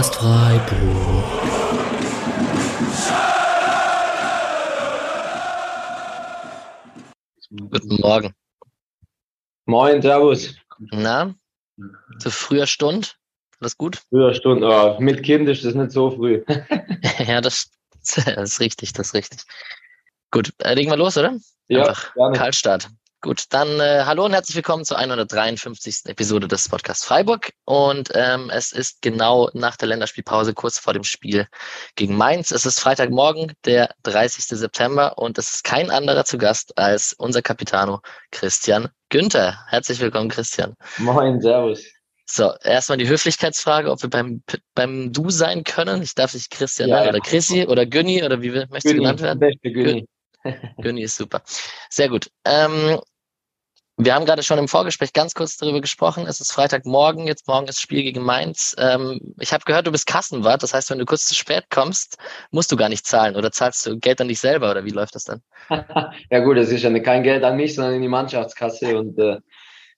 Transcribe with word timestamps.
Podcast 0.00 0.14
Freiburg. 0.14 1.24
Guten 7.70 8.00
Morgen. 8.00 8.34
Moin, 9.66 10.00
Servus. 10.00 10.54
Na, 10.90 11.34
zu 12.18 12.30
früher 12.30 12.66
Stund? 12.66 13.18
Alles 13.60 13.76
gut? 13.76 14.00
Früher 14.08 14.32
Stunde, 14.32 14.66
oh, 14.66 14.98
mit 15.00 15.22
Kind 15.22 15.46
ist 15.50 15.66
das 15.66 15.74
nicht 15.74 15.90
so 15.90 16.10
früh. 16.10 16.42
ja, 17.18 17.42
das, 17.42 17.70
das 18.14 18.26
ist 18.26 18.60
richtig, 18.60 18.94
das 18.94 19.08
ist 19.08 19.14
richtig. 19.14 19.40
Gut, 20.30 20.54
äh, 20.60 20.72
legen 20.72 20.90
wir 20.90 20.96
los, 20.96 21.18
oder? 21.18 21.36
Ja, 21.68 21.80
Einfach 21.80 22.14
gerne. 22.14 22.38
Kaltstart. 22.38 22.88
Gut, 23.22 23.44
dann 23.50 23.80
äh, 23.80 24.04
hallo 24.06 24.24
und 24.24 24.32
herzlich 24.32 24.56
willkommen 24.56 24.86
zur 24.86 24.96
153. 24.96 26.06
Episode 26.06 26.48
des 26.48 26.70
Podcasts 26.70 27.04
Freiburg. 27.04 27.50
Und 27.66 28.08
ähm, 28.14 28.48
es 28.48 28.72
ist 28.72 29.02
genau 29.02 29.50
nach 29.52 29.76
der 29.76 29.88
Länderspielpause, 29.88 30.54
kurz 30.54 30.78
vor 30.78 30.94
dem 30.94 31.04
Spiel 31.04 31.46
gegen 31.96 32.16
Mainz. 32.16 32.50
Es 32.50 32.64
ist 32.64 32.80
Freitagmorgen, 32.80 33.52
der 33.66 33.94
30. 34.04 34.44
September 34.58 35.18
und 35.18 35.36
es 35.36 35.52
ist 35.52 35.64
kein 35.64 35.90
anderer 35.90 36.24
zu 36.24 36.38
Gast 36.38 36.78
als 36.78 37.12
unser 37.12 37.42
Capitano 37.42 38.00
Christian 38.32 38.88
Günther. 39.10 39.66
Herzlich 39.68 40.00
willkommen, 40.00 40.30
Christian. 40.30 40.74
Moin, 40.96 41.42
Servus. 41.42 41.84
So, 42.24 42.54
erstmal 42.62 42.96
die 42.96 43.08
Höflichkeitsfrage, 43.08 43.90
ob 43.90 44.00
wir 44.02 44.08
beim, 44.08 44.42
beim 44.74 45.12
Du 45.12 45.28
sein 45.28 45.64
können. 45.64 46.00
Ich 46.00 46.14
darf 46.14 46.32
dich 46.32 46.48
Christian 46.48 46.88
Ja, 46.88 47.00
nennen 47.00 47.10
oder 47.10 47.20
Chrissy 47.20 47.66
oder 47.66 47.84
Günni 47.84 48.24
oder 48.24 48.40
wie 48.40 48.48
möchtest 48.50 48.86
du 48.86 48.94
genannt 48.94 49.20
werden? 49.20 49.40
Beste 49.40 49.70
Günni. 49.70 50.06
Günni 50.78 51.02
ist 51.02 51.16
super. 51.16 51.42
Sehr 51.90 52.08
gut. 52.08 52.30
Ähm, 52.46 52.98
wir 54.04 54.14
haben 54.14 54.24
gerade 54.24 54.42
schon 54.42 54.58
im 54.58 54.68
Vorgespräch 54.68 55.12
ganz 55.12 55.34
kurz 55.34 55.56
darüber 55.56 55.80
gesprochen. 55.80 56.26
Es 56.26 56.40
ist 56.40 56.52
Freitagmorgen, 56.52 57.26
jetzt 57.26 57.46
morgen 57.48 57.66
ist 57.68 57.80
Spiel 57.80 58.02
gegen 58.02 58.22
Mainz. 58.22 58.74
Ähm, 58.78 59.34
ich 59.38 59.52
habe 59.52 59.64
gehört, 59.64 59.86
du 59.86 59.92
bist 59.92 60.06
Kassenwart. 60.06 60.62
Das 60.62 60.74
heißt, 60.74 60.90
wenn 60.90 60.98
du 60.98 61.04
kurz 61.04 61.26
zu 61.26 61.34
spät 61.34 61.64
kommst, 61.70 62.16
musst 62.50 62.72
du 62.72 62.76
gar 62.76 62.88
nicht 62.88 63.06
zahlen 63.06 63.36
oder 63.36 63.52
zahlst 63.52 63.86
du 63.86 63.98
Geld 63.98 64.20
an 64.20 64.28
dich 64.28 64.40
selber 64.40 64.70
oder 64.70 64.84
wie 64.84 64.90
läuft 64.90 65.14
das 65.14 65.24
dann? 65.24 65.42
ja 66.30 66.38
gut, 66.40 66.56
es 66.56 66.70
ist 66.70 66.82
ja 66.82 66.98
kein 67.00 67.22
Geld 67.22 67.44
an 67.44 67.56
mich, 67.56 67.74
sondern 67.74 67.94
in 67.94 68.02
die 68.02 68.08
Mannschaftskasse 68.08 68.98
und 68.98 69.18
äh, 69.18 69.38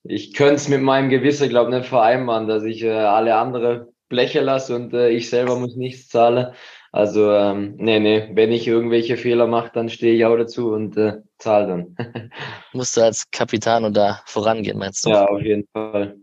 ich 0.04 0.34
könnte 0.34 0.54
es 0.54 0.68
mit 0.68 0.82
meinem 0.82 1.10
Gewissen, 1.10 1.48
glaube 1.48 1.70
ich, 1.70 1.78
nicht 1.78 1.88
vereinbaren, 1.88 2.48
dass 2.48 2.64
ich 2.64 2.82
äh, 2.82 2.90
alle 2.90 3.36
andere 3.36 3.92
bleche 4.08 4.40
lasse 4.40 4.74
und 4.74 4.92
äh, 4.92 5.10
ich 5.10 5.30
selber 5.30 5.56
muss 5.56 5.76
nichts 5.76 6.08
zahlen. 6.08 6.52
Also 6.94 7.32
ähm, 7.32 7.74
nee, 7.78 7.98
nee, 7.98 8.28
wenn 8.34 8.52
ich 8.52 8.68
irgendwelche 8.68 9.16
Fehler 9.16 9.46
mache, 9.46 9.70
dann 9.72 9.88
stehe 9.88 10.14
ich 10.14 10.26
auch 10.26 10.36
dazu 10.36 10.72
und 10.72 10.96
äh, 10.98 11.22
zahle 11.38 11.66
dann. 11.66 11.96
Musst 12.74 12.98
du 12.98 13.00
als 13.00 13.30
Capitano 13.30 13.88
da 13.88 14.20
vorangehen, 14.26 14.78
meinst 14.78 15.06
du? 15.06 15.10
ja, 15.10 15.24
auf 15.24 15.40
jeden 15.40 15.66
Fall. 15.72 16.16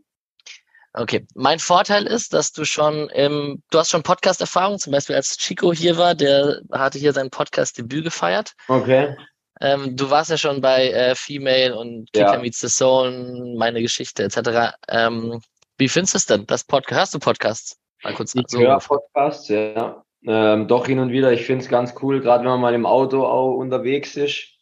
Okay, 0.93 1.25
mein 1.33 1.57
Vorteil 1.59 2.05
ist, 2.05 2.33
dass 2.33 2.51
du 2.51 2.65
schon 2.65 3.09
im, 3.09 3.63
du 3.71 3.79
hast 3.79 3.89
schon 3.89 4.03
Podcast-Erfahrung, 4.03 4.77
zum 4.77 4.91
Beispiel 4.91 5.15
als 5.15 5.37
Chico 5.37 5.73
hier 5.73 5.97
war, 5.97 6.13
der 6.13 6.61
hatte 6.71 6.99
hier 6.99 7.13
sein 7.13 7.29
Podcast-Debüt 7.31 8.03
gefeiert. 8.03 8.53
Okay. 8.67 9.15
Ähm, 9.61 9.95
du 9.95 10.09
warst 10.09 10.29
ja 10.29 10.37
schon 10.37 10.61
bei 10.61 10.89
äh, 10.91 11.15
Female 11.15 11.77
und 11.77 12.11
Kicker 12.13 12.33
Ja. 12.33 12.39
Meets 12.39 12.59
the 12.59 12.67
Zone, 12.67 13.55
meine 13.57 13.81
Geschichte 13.81 14.23
etc. 14.23 14.75
Ähm, 14.87 15.41
wie 15.77 15.89
findest 15.89 16.13
du 16.13 16.17
es 16.17 16.25
denn? 16.27 16.45
Das 16.45 16.63
Podcast, 16.63 16.99
hörst 16.99 17.13
du 17.15 17.19
Podcasts? 17.19 17.77
Mal 18.03 18.13
kurz 18.13 18.35
Ich 18.35 18.43
so. 18.47 18.59
höre 18.59 18.77
Podcasts, 18.79 19.47
ja. 19.49 20.03
Ähm, 20.25 20.67
doch 20.67 20.87
hin 20.87 20.99
und 20.99 21.11
wieder. 21.11 21.31
Ich 21.31 21.45
finde 21.45 21.63
es 21.63 21.69
ganz 21.69 21.95
cool, 22.01 22.19
gerade 22.19 22.43
wenn 22.43 22.51
man 22.51 22.61
mal 22.61 22.73
im 22.73 22.85
Auto 22.85 23.25
auch 23.25 23.55
unterwegs 23.55 24.17
ist. 24.17 24.55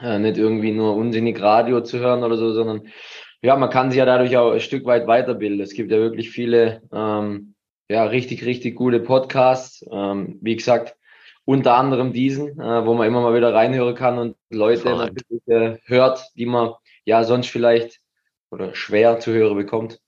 Äh, 0.00 0.18
nicht 0.18 0.36
irgendwie 0.36 0.72
nur 0.72 0.94
unsinnig 0.94 1.40
Radio 1.40 1.80
zu 1.82 1.98
hören 1.98 2.22
oder 2.22 2.36
so, 2.36 2.52
sondern 2.52 2.88
ja, 3.42 3.56
man 3.56 3.70
kann 3.70 3.90
sich 3.90 3.98
ja 3.98 4.04
dadurch 4.04 4.36
auch 4.36 4.52
ein 4.52 4.60
Stück 4.60 4.84
weit 4.84 5.06
weiterbilden. 5.06 5.60
Es 5.60 5.74
gibt 5.74 5.90
ja 5.90 5.98
wirklich 5.98 6.30
viele, 6.30 6.82
ähm, 6.92 7.54
ja, 7.88 8.04
richtig, 8.04 8.44
richtig 8.44 8.76
gute 8.76 9.00
Podcasts. 9.00 9.84
Ähm, 9.90 10.38
wie 10.40 10.56
gesagt, 10.56 10.96
unter 11.44 11.74
anderem 11.76 12.12
diesen, 12.12 12.60
äh, 12.60 12.86
wo 12.86 12.94
man 12.94 13.06
immer 13.06 13.22
mal 13.22 13.34
wieder 13.34 13.54
reinhören 13.54 13.94
kann 13.94 14.18
und 14.18 14.36
Leute 14.50 15.10
äh, 15.46 15.78
hört, 15.84 16.24
die 16.34 16.46
man 16.46 16.74
ja 17.04 17.24
sonst 17.24 17.48
vielleicht 17.48 18.00
oder 18.50 18.74
schwer 18.74 19.18
zu 19.18 19.32
hören 19.32 19.56
bekommt. 19.56 20.00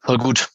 Voll 0.00 0.18
gut. 0.18 0.49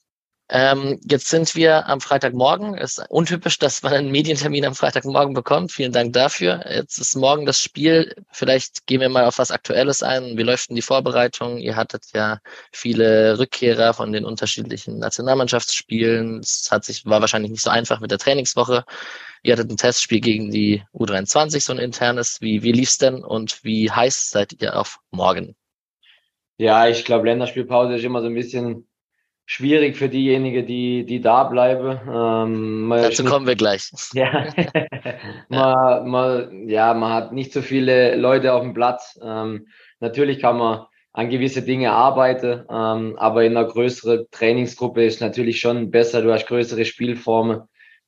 Ähm, 0.47 0.99
jetzt 1.03 1.27
sind 1.29 1.55
wir 1.55 1.87
am 1.87 2.01
Freitagmorgen. 2.01 2.75
Ist 2.75 3.03
untypisch, 3.09 3.57
dass 3.57 3.81
man 3.81 3.93
einen 3.93 4.11
Medientermin 4.11 4.65
am 4.65 4.75
Freitagmorgen 4.75 5.33
bekommt. 5.33 5.71
Vielen 5.71 5.91
Dank 5.91 6.13
dafür. 6.13 6.63
Jetzt 6.69 6.99
ist 6.99 7.15
morgen 7.15 7.47
das 7.47 7.59
Spiel. 7.59 8.13
Vielleicht 8.31 8.85
gehen 8.85 9.01
wir 9.01 9.09
mal 9.09 9.25
auf 9.25 9.39
was 9.39 9.49
Aktuelles 9.49 10.03
ein. 10.03 10.37
Wie 10.37 10.43
läuft 10.43 10.69
denn 10.69 10.75
die 10.75 10.83
Vorbereitung? 10.83 11.57
Ihr 11.57 11.75
hattet 11.75 12.05
ja 12.13 12.39
viele 12.71 13.39
Rückkehrer 13.39 13.95
von 13.95 14.11
den 14.11 14.23
unterschiedlichen 14.23 14.99
Nationalmannschaftsspielen. 14.99 16.41
Es 16.41 16.67
hat 16.69 16.85
sich, 16.85 17.05
war 17.05 17.21
wahrscheinlich 17.21 17.51
nicht 17.51 17.63
so 17.63 17.71
einfach 17.71 17.99
mit 17.99 18.11
der 18.11 18.19
Trainingswoche. 18.19 18.85
Ihr 19.41 19.53
hattet 19.53 19.71
ein 19.71 19.77
Testspiel 19.77 20.21
gegen 20.21 20.51
die 20.51 20.83
U23, 20.93 21.59
so 21.59 21.73
ein 21.73 21.79
internes. 21.79 22.39
Wie, 22.41 22.61
wie 22.61 22.71
lief's 22.71 22.99
denn 22.99 23.23
und 23.23 23.63
wie 23.63 23.89
heiß 23.89 24.29
seid 24.29 24.61
ihr 24.61 24.79
auf 24.79 24.99
morgen? 25.09 25.55
Ja, 26.57 26.87
ich 26.87 27.03
glaube, 27.03 27.25
Länderspielpause 27.25 27.95
ist 27.95 28.03
immer 28.03 28.21
so 28.21 28.27
ein 28.27 28.35
bisschen 28.35 28.87
schwierig 29.45 29.95
für 29.97 30.09
diejenigen, 30.09 30.65
die, 30.65 31.05
die 31.05 31.21
da 31.21 31.43
bleiben. 31.43 31.99
Ähm, 32.11 32.89
Dazu 32.89 33.23
nicht- 33.23 33.31
kommen 33.31 33.47
wir 33.47 33.55
gleich. 33.55 33.89
Ja. 34.13 34.47
man, 35.49 36.07
man, 36.09 36.69
ja, 36.69 36.93
man 36.93 37.13
hat 37.13 37.31
nicht 37.33 37.53
so 37.53 37.61
viele 37.61 38.15
Leute 38.15 38.53
auf 38.53 38.61
dem 38.63 38.73
Platz. 38.73 39.19
Ähm, 39.23 39.67
natürlich 39.99 40.39
kann 40.39 40.57
man 40.57 40.85
an 41.13 41.29
gewisse 41.29 41.61
Dinge 41.61 41.91
arbeiten, 41.93 42.65
ähm, 42.69 43.15
aber 43.17 43.45
in 43.45 43.55
einer 43.55 43.67
größeren 43.67 44.25
Trainingsgruppe 44.31 45.05
ist 45.05 45.21
natürlich 45.21 45.59
schon 45.59 45.89
besser. 45.91 46.21
Du 46.21 46.33
hast 46.33 46.47
größere 46.47 46.83
Spielformen. 46.83 47.61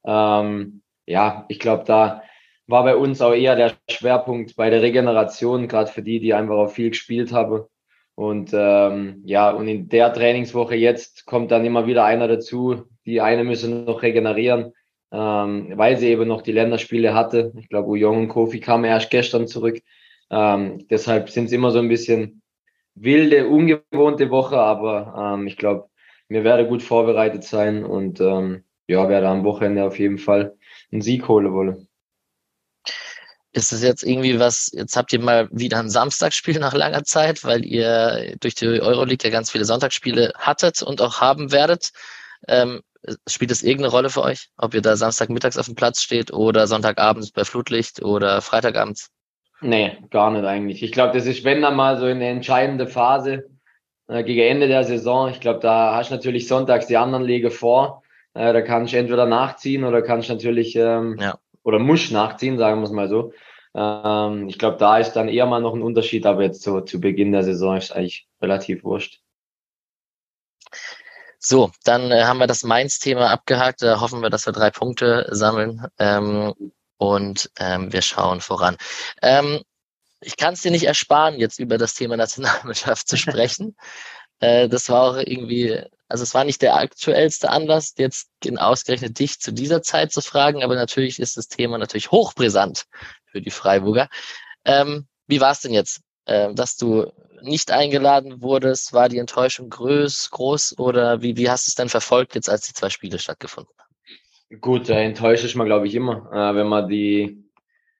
Ähm, 0.06 0.82
ja, 1.06 1.46
ich 1.48 1.60
glaube, 1.60 1.84
da 1.86 2.22
war 2.68 2.84
bei 2.84 2.98
uns 2.98 3.22
auch 3.22 3.32
eher 3.34 3.56
der 3.56 3.74
Schwerpunkt 3.90 4.58
bei 4.58 4.70
der 4.70 4.82
Regeneration, 4.82 5.70
gerade 5.70 5.90
für 5.90 6.02
die, 6.02 6.20
die 6.20 6.34
einfach 6.34 6.56
auch 6.56 6.68
viel 6.70 6.90
gespielt 6.90 7.32
haben. 7.32 7.64
Und 8.18 8.52
ähm, 8.54 9.22
ja, 9.26 9.52
und 9.52 9.68
in 9.68 9.90
der 9.90 10.12
Trainingswoche 10.12 10.76
jetzt 10.76 11.26
kommt 11.26 11.52
dann 11.52 11.64
immer 11.64 11.86
wieder 11.86 12.04
einer 12.04 12.28
dazu. 12.28 12.84
Die 13.06 13.22
eine 13.22 13.44
müssen 13.44 13.86
noch 13.86 14.02
regenerieren 14.02 14.74
ähm, 15.12 15.74
weil 15.76 15.98
sie 15.98 16.10
eben 16.10 16.28
noch 16.28 16.42
die 16.42 16.52
Länderspiele 16.52 17.14
hatte. 17.14 17.54
Ich 17.58 17.70
glaube, 17.70 17.90
Ujong 17.90 18.18
und 18.18 18.28
Kofi 18.28 18.60
kamen 18.60 18.86
erst 18.86 19.10
gestern 19.10 19.48
zurück. 19.48 19.80
Ähm, 20.30 20.86
deshalb 20.90 21.30
sind 21.30 21.46
es 21.46 21.52
immer 21.54 21.72
so 21.72 21.80
ein 21.80 21.88
bisschen 21.88 22.42
wilde, 22.96 23.48
ungewohnte 23.48 24.30
Woche, 24.30 24.58
aber 24.58 25.36
ähm, 25.36 25.48
ich 25.48 25.58
glaube, 25.58 25.90
wir 26.28 26.44
werden 26.44 26.68
gut 26.68 26.84
vorbereitet 26.84 27.44
sein 27.44 27.86
und 27.86 28.20
ähm, 28.20 28.64
ja, 28.88 29.08
werde 29.08 29.30
am 29.30 29.46
Wochenende 29.46 29.86
auf 29.86 29.98
jeden 29.98 30.18
Fall 30.18 30.58
einen 30.92 31.02
Sieg 31.02 31.28
holen 31.28 31.54
wollen. 31.54 31.87
Ist 33.54 33.72
es 33.72 33.82
jetzt 33.82 34.04
irgendwie 34.04 34.40
was, 34.40 34.70
jetzt 34.74 34.96
habt 34.96 35.14
ihr 35.14 35.20
mal 35.20 35.48
wieder 35.52 35.80
ein 35.80 35.90
Samstagsspiel 35.90 36.60
nach 36.60 36.74
langer 36.74 37.04
Zeit, 37.04 37.44
weil 37.44 37.66
ihr 37.66 38.36
durch 38.40 38.56
die 38.56 38.68
Euroleague 38.68 39.24
ja 39.24 39.30
ganz 39.30 39.52
viele 39.52 39.66
Sonntagsspiele 39.66 40.34
hattet 40.38 40.82
und 40.82 41.02
auch 41.02 41.22
haben 41.22 41.52
werdet. 41.52 41.92
Ähm, 42.48 42.82
spielt 43.28 43.52
es 43.52 43.64
irgendeine 43.64 43.92
Rolle 43.92 44.10
für 44.10 44.22
euch, 44.22 44.50
ob 44.58 44.74
ihr 44.74 44.82
da 44.82 44.96
Samstagmittags 44.96 45.58
auf 45.58 45.66
dem 45.66 45.76
Platz 45.76 46.02
steht 46.02 46.34
oder 46.34 46.68
Sonntagabends 46.68 47.32
bei 47.32 47.44
Flutlicht 47.46 48.02
oder 48.04 48.42
Freitagabends? 48.42 49.10
Nee, 49.62 49.98
gar 50.12 50.32
nicht 50.32 50.46
eigentlich. 50.46 50.84
Ich 50.84 50.92
glaube, 50.92 51.14
das 51.14 51.26
ist, 51.26 51.44
wenn 51.44 51.62
dann 51.62 51.76
mal 51.76 51.98
so 51.98 52.06
eine 52.06 52.28
entscheidende 52.28 52.86
Phase 52.86 53.50
äh, 54.08 54.24
gegen 54.24 54.42
Ende 54.42 54.68
der 54.68 54.84
Saison. 54.84 55.30
Ich 55.30 55.40
glaube, 55.40 55.60
da 55.60 55.96
hast 55.96 56.12
du 56.12 56.16
natürlich 56.16 56.48
sonntags 56.48 56.88
die 56.88 56.98
anderen 56.98 57.24
Lege 57.24 57.50
vor. 57.50 58.04
Äh, 58.34 58.54
da 58.54 58.62
kannst 58.62 58.94
du 58.94 58.98
entweder 58.98 59.26
nachziehen 59.26 59.84
oder 59.84 60.02
kannst 60.02 60.30
natürlich 60.30 60.76
ähm, 60.76 61.18
Ja. 61.20 61.38
Oder 61.68 61.80
musst 61.80 62.14
nachziehen, 62.14 62.58
sagen 62.58 62.80
wir 62.80 62.86
es 62.86 62.92
mal 62.92 63.10
so. 63.10 63.34
Ähm, 63.76 64.48
ich 64.48 64.58
glaube, 64.58 64.78
da 64.78 65.00
ist 65.00 65.14
dann 65.14 65.28
eher 65.28 65.46
mal 65.46 65.60
noch 65.60 65.76
ein 65.76 65.82
Unterschied, 65.82 66.26
aber 66.26 66.44
jetzt 66.44 66.64
so 66.64 66.80
zu 66.80 67.02
Beginn 67.02 67.34
der 67.34 67.44
Saison 67.44 67.76
ist 67.76 67.92
eigentlich 67.92 68.26
relativ 68.42 68.86
wurscht. 68.86 69.20
So, 71.40 71.72
dann 71.84 72.10
äh, 72.10 72.24
haben 72.24 72.40
wir 72.40 72.48
das 72.48 72.64
Mainz-Thema 72.64 73.30
abgehakt. 73.30 73.82
Da 73.82 74.00
hoffen 74.00 74.22
wir, 74.22 74.30
dass 74.30 74.46
wir 74.46 74.54
drei 74.54 74.72
Punkte 74.72 75.28
sammeln 75.32 75.86
ähm, 76.00 76.54
und 76.98 77.52
ähm, 77.60 77.92
wir 77.92 78.02
schauen 78.02 78.40
voran. 78.40 78.78
Ähm, 79.22 79.62
ich 80.22 80.38
kann 80.38 80.54
es 80.54 80.62
dir 80.62 80.72
nicht 80.72 80.86
ersparen, 80.86 81.38
jetzt 81.38 81.60
über 81.60 81.78
das 81.78 81.96
Thema 81.96 82.16
Nationalmannschaft 82.16 83.10
zu 83.10 83.18
sprechen. 83.18 83.76
äh, 84.40 84.70
das 84.70 84.88
war 84.88 85.02
auch 85.02 85.18
irgendwie, 85.18 85.84
also 86.08 86.24
es 86.24 86.34
war 86.34 86.44
nicht 86.44 86.62
der 86.62 86.76
aktuellste 86.76 87.50
Anlass, 87.50 87.94
jetzt 87.98 88.30
ausgerechnet 88.58 89.20
dich 89.20 89.40
zu 89.40 89.52
dieser 89.52 89.82
Zeit 89.82 90.12
zu 90.12 90.22
fragen, 90.22 90.64
aber 90.64 90.76
natürlich 90.76 91.20
ist 91.20 91.38
das 91.38 91.48
Thema 91.48 91.78
natürlich 91.78 92.12
hochbrisant 92.12 92.86
für 93.26 93.42
die 93.42 93.52
Freiburger. 93.52 94.08
Ähm, 94.66 95.08
wie 95.28 95.42
war 95.42 95.52
es 95.52 95.62
denn 95.62 95.74
jetzt, 95.74 96.02
äh, 96.26 96.54
dass 96.54 96.78
du 96.78 97.12
nicht 97.42 97.72
eingeladen 97.72 98.42
wurdest? 98.42 98.94
War 98.94 99.10
die 99.10 99.18
Enttäuschung 99.18 99.70
groß, 99.70 100.30
groß 100.32 100.80
oder 100.80 101.22
wie, 101.22 101.38
wie 101.38 101.50
hast 101.50 101.68
du 101.68 101.72
es 101.72 101.76
denn 101.76 101.90
verfolgt 101.90 102.36
jetzt, 102.36 102.50
als 102.50 102.68
die 102.68 102.74
zwei 102.74 102.90
Spiele 102.90 103.20
stattgefunden 103.20 103.74
haben? 103.78 104.62
Gut, 104.62 104.88
da 104.88 104.94
enttäuscht 104.96 105.44
ist 105.44 105.56
man, 105.56 105.68
glaube 105.68 105.88
ich, 105.88 105.96
immer, 105.96 106.32
äh, 106.32 106.56
wenn 106.56 106.68
man 106.68 106.88
die 106.88 107.47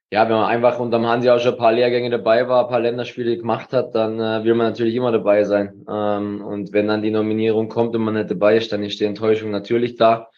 ja, 0.10 0.30
wenn 0.30 0.38
man 0.38 0.46
einfach 0.46 0.80
unterm 0.80 1.06
Hansi 1.06 1.30
auch 1.30 1.40
schon 1.40 1.54
ein 1.54 1.58
paar 1.58 1.74
Lehrgänge 1.74 2.10
dabei 2.10 2.48
war, 2.48 2.64
ein 2.64 2.70
paar 2.70 2.80
Länderspiele 2.80 3.38
gemacht 3.38 3.74
hat, 3.74 3.94
dann 3.94 4.20
äh, 4.20 4.44
will 4.46 4.56
man 4.56 4.68
natürlich 4.68 4.96
immer 4.96 5.12
dabei 5.12 5.44
sein. 5.44 5.86
Ähm, 5.90 6.42
und 6.46 6.72
wenn 6.72 6.88
dann 6.88 7.02
die 7.02 7.12
Nominierung 7.12 7.68
kommt 7.68 7.94
und 7.94 8.04
man 8.04 8.14
nicht 8.14 8.32
dabei 8.32 8.56
ist, 8.56 8.72
dann 8.72 8.84
ist 8.84 9.00
die 9.02 9.06
Enttäuschung 9.06 9.52
natürlich 9.52 9.98
da. 9.98 10.30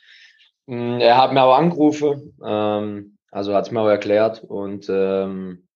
Ähm, 0.67 0.99
er 0.99 1.17
hat 1.17 1.33
mir 1.33 1.43
auch 1.43 1.55
angerufen, 1.55 2.35
ähm, 2.43 3.17
also 3.29 3.53
hat 3.53 3.67
es 3.67 3.71
mir 3.71 3.81
auch 3.81 3.87
erklärt. 3.87 4.43
Und 4.43 4.87
ähm, 4.89 5.67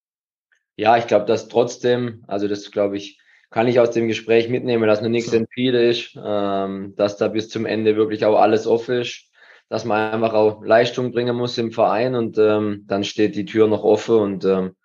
ja, 0.76 0.98
ich 0.98 1.06
glaube, 1.06 1.26
dass 1.26 1.48
trotzdem, 1.48 2.24
also 2.28 2.48
das 2.48 2.72
glaube 2.72 2.98
ich, 2.98 3.20
kann 3.52 3.68
ich 3.68 3.80
aus 3.80 3.92
dem 3.92 4.08
Gespräch 4.08 4.50
mitnehmen, 4.50 4.88
dass 4.88 5.04
noch 5.04 5.10
nichts 5.10 5.32
entschieden 5.34 5.84
ist, 5.88 6.18
ähm, 6.24 6.96
dass 6.96 7.18
da 7.18 7.28
bis 7.28 7.50
zum 7.50 7.68
Ende 7.68 7.96
wirklich 7.96 8.26
auch 8.26 8.40
alles 8.40 8.66
offen 8.66 9.02
ist 9.02 9.30
dass 9.70 9.86
man 9.86 10.14
einfach 10.14 10.34
auch 10.34 10.64
Leistung 10.64 11.12
bringen 11.12 11.36
muss 11.36 11.58
im 11.58 11.72
Verein 11.72 12.16
und 12.16 12.38
ähm, 12.38 12.84
dann 12.88 13.04
steht 13.04 13.36
die 13.36 13.46
Tür 13.46 13.68
noch 13.68 13.84
offen 13.84 14.16
und 14.16 14.46
ähm, 14.46 14.76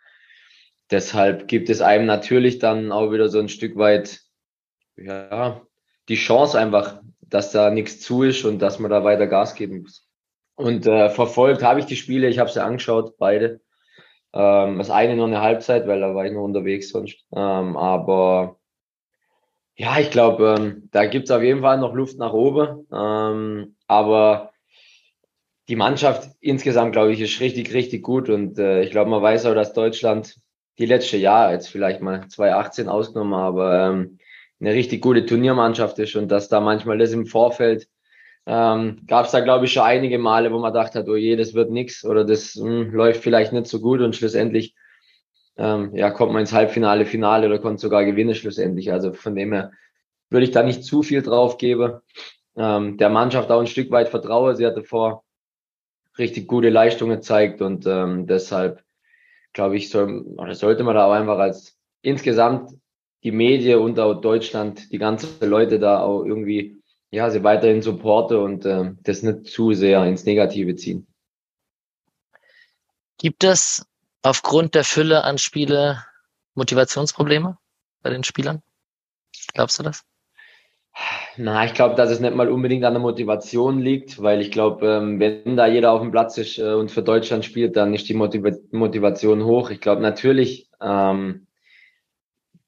deshalb 0.91 1.49
gibt 1.49 1.71
es 1.71 1.81
einem 1.81 2.07
natürlich 2.07 2.59
dann 2.59 2.93
auch 2.93 3.13
wieder 3.13 3.29
so 3.29 3.39
ein 3.39 3.49
Stück 3.49 3.77
weit 3.77 4.21
ja 4.97 5.63
die 6.09 6.17
Chance 6.17 6.59
einfach, 6.59 7.01
dass 7.21 7.53
da 7.53 7.71
nichts 7.71 8.01
zu 8.01 8.23
ist 8.23 8.45
und 8.45 8.61
dass 8.61 8.79
man 8.79 8.91
da 8.91 9.05
weiter 9.05 9.27
Gas 9.27 9.55
geben 9.55 9.83
muss. 9.83 10.09
Und 10.55 10.87
äh, 10.87 11.11
verfolgt 11.11 11.63
habe 11.63 11.81
ich 11.81 11.87
die 11.87 11.97
Spiele, 11.97 12.29
ich 12.29 12.39
habe 12.39 12.51
sie 12.51 12.63
angeschaut, 12.63 13.17
beide. 13.19 13.61
Ähm, 14.33 14.79
das 14.79 14.91
eine 14.91 15.15
nur 15.15 15.27
eine 15.27 15.41
Halbzeit, 15.41 15.87
weil 15.87 16.01
da 16.01 16.15
war 16.15 16.27
ich 16.27 16.33
noch 16.33 16.43
unterwegs 16.43 16.91
sonst. 16.91 17.25
Ähm, 17.33 17.77
aber 17.77 18.59
ja, 19.77 19.99
ich 20.01 20.11
glaube, 20.11 20.57
ähm, 20.59 20.89
da 20.91 21.07
gibt 21.07 21.27
es 21.27 21.31
auf 21.31 21.43
jeden 21.43 21.61
Fall 21.61 21.79
noch 21.79 21.95
Luft 21.95 22.19
nach 22.19 22.33
oben. 22.33 22.87
Ähm, 22.93 23.77
aber 23.87 24.51
die 25.69 25.77
Mannschaft 25.77 26.31
insgesamt, 26.41 26.93
glaube 26.93 27.13
ich, 27.13 27.21
ist 27.21 27.41
richtig, 27.41 27.75
richtig 27.75 28.03
gut. 28.03 28.29
Und 28.31 28.59
äh, 28.59 28.83
ich 28.83 28.91
glaube, 28.91 29.11
man 29.11 29.23
weiß 29.23 29.47
auch, 29.47 29.55
dass 29.55 29.75
Deutschland 29.75 30.37
die 30.79 30.87
letzte 30.87 31.17
Jahr, 31.17 31.53
jetzt 31.53 31.69
vielleicht 31.69 32.01
mal 32.01 32.27
2018 32.29 32.89
ausgenommen, 32.89 33.35
aber 33.35 33.89
ähm, 33.89 34.19
eine 34.61 34.73
richtig 34.73 35.03
gute 35.03 35.27
Turniermannschaft 35.27 35.99
ist 35.99 36.17
und 36.17 36.29
dass 36.29 36.49
da 36.49 36.61
manchmal 36.61 36.99
das 36.99 37.13
im 37.13 37.27
Vorfeld 37.27 37.89
ähm, 38.47 39.03
gab 39.07 39.27
es 39.27 39.33
da, 39.33 39.41
glaube 39.41 39.67
ich, 39.67 39.73
schon 39.73 39.83
einige 39.83 40.19
Male, 40.19 40.53
wo 40.53 40.59
man 40.59 40.73
dachte 40.73 41.01
hat, 41.01 41.09
oh 41.09 41.17
je, 41.17 41.37
das 41.37 41.53
wird 41.55 41.71
nix 41.71 42.05
oder 42.05 42.25
das 42.25 42.57
mh, 42.57 42.65
hm, 42.65 42.95
läuft 42.95 43.23
vielleicht 43.23 43.53
nicht 43.53 43.67
so 43.67 43.81
gut 43.81 44.01
und 44.01 44.17
schlussendlich 44.17 44.75
ähm, 45.59 45.95
ja, 45.95 46.11
kommt 46.11 46.33
man 46.33 46.41
ins 46.41 46.53
Halbfinale, 46.53 47.05
Finale 47.05 47.47
oder 47.47 47.59
konnte 47.59 47.81
sogar 47.81 48.05
gewinnen 48.05 48.35
schlussendlich. 48.35 48.93
Also 48.93 49.13
von 49.13 49.35
dem 49.35 49.53
her 49.53 49.73
würde 50.31 50.45
ich 50.45 50.53
da 50.53 50.63
nicht 50.63 50.85
zu 50.85 51.03
viel 51.03 51.21
drauf 51.21 51.59
geben. 51.59 52.01
Ähm, 52.57 52.97
der 52.97 53.11
Mannschaft 53.11 53.51
auch 53.51 53.61
ein 53.61 53.67
Stück 53.67 53.91
weit 53.91 54.09
vertraue. 54.09 54.57
Sie 54.57 54.65
hatte 54.65 54.85
vor 54.85 55.25
richtig 56.19 56.49
gute 56.49 56.69
Leistungen 56.69 57.17
gezeigt 57.17 57.63
und 57.63 57.87
ähm, 57.87 58.27
deshalb 58.27 58.83
glaube 59.53 59.77
ich, 59.77 59.91
soll, 59.91 60.23
oder 60.37 60.55
sollte 60.55 60.85
man 60.85 60.95
da 60.95 61.07
auch 61.07 61.13
einfach 61.13 61.39
als 61.39 61.77
insgesamt 62.03 62.71
die 63.25 63.33
Medien 63.33 63.81
und 63.81 63.99
auch 63.99 64.21
Deutschland, 64.21 64.93
die 64.93 64.99
ganzen 64.99 65.29
Leute 65.41 65.79
da 65.79 66.01
auch 66.01 66.25
irgendwie, 66.25 66.81
ja, 67.11 67.31
sie 67.31 67.43
weiterhin 67.43 67.83
supporte 67.83 68.41
und 68.41 68.65
äh, 68.65 68.93
das 69.03 69.23
nicht 69.23 69.47
zu 69.47 69.73
sehr 69.73 70.05
ins 70.05 70.25
Negative 70.25 70.77
ziehen. 70.77 71.07
Gibt 73.19 73.43
es 73.43 73.85
aufgrund 74.23 74.77
der 74.77 74.85
Fülle 74.85 75.25
an 75.25 75.39
Spiele 75.39 76.05
Motivationsprobleme 76.55 77.59
bei 78.03 78.11
den 78.11 78.23
Spielern? 78.23 78.63
Glaubst 79.55 79.79
du 79.79 79.83
das? 79.83 80.05
Na, 81.41 81.65
ich 81.65 81.75
glaube, 81.75 81.95
dass 81.95 82.11
es 82.11 82.19
nicht 82.19 82.35
mal 82.35 82.51
unbedingt 82.51 82.85
an 82.85 82.95
der 82.95 83.01
Motivation 83.01 83.79
liegt, 83.81 84.21
weil 84.21 84.41
ich 84.41 84.51
glaube, 84.51 84.87
ähm, 84.89 85.21
wenn 85.21 85.57
da 85.57 85.69
jeder 85.69 85.93
auf 85.93 86.01
dem 86.01 86.11
Platz 86.11 86.37
ist 86.37 86.59
äh, 86.59 86.73
und 86.73 86.91
für 86.91 87.03
Deutschland 87.03 87.45
spielt, 87.45 87.77
dann 87.77 87.95
ist 87.95 88.09
die 88.09 88.15
Motiva 88.15 88.51
Motivation 88.73 89.45
hoch. 89.45 89.71
Ich 89.71 89.81
glaube 89.81 90.03
natürlich, 90.03 90.69
ähm, 90.81 91.47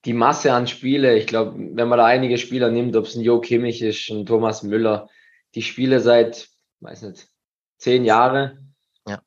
die 0.04 0.12
Masse 0.12 0.52
an 0.52 0.68
Spiele, 0.68 1.16
ich 1.16 1.26
glaube, 1.26 1.54
wenn 1.56 1.88
man 1.88 1.98
da 1.98 2.06
einige 2.06 2.38
Spieler 2.38 2.70
nimmt, 2.70 2.94
ob 2.96 3.06
es 3.06 3.16
ein 3.16 3.22
Jo 3.22 3.40
Kimmich 3.40 3.82
ist, 3.82 4.08
ein 4.08 4.24
Thomas 4.24 4.62
Müller, 4.62 5.08
die 5.56 5.62
Spiele 5.62 5.98
seit, 5.98 6.48
weiß 6.78 7.02
nicht, 7.02 7.26
zehn 7.76 8.04
Jahre, 8.04 8.58
ja. 9.06 9.20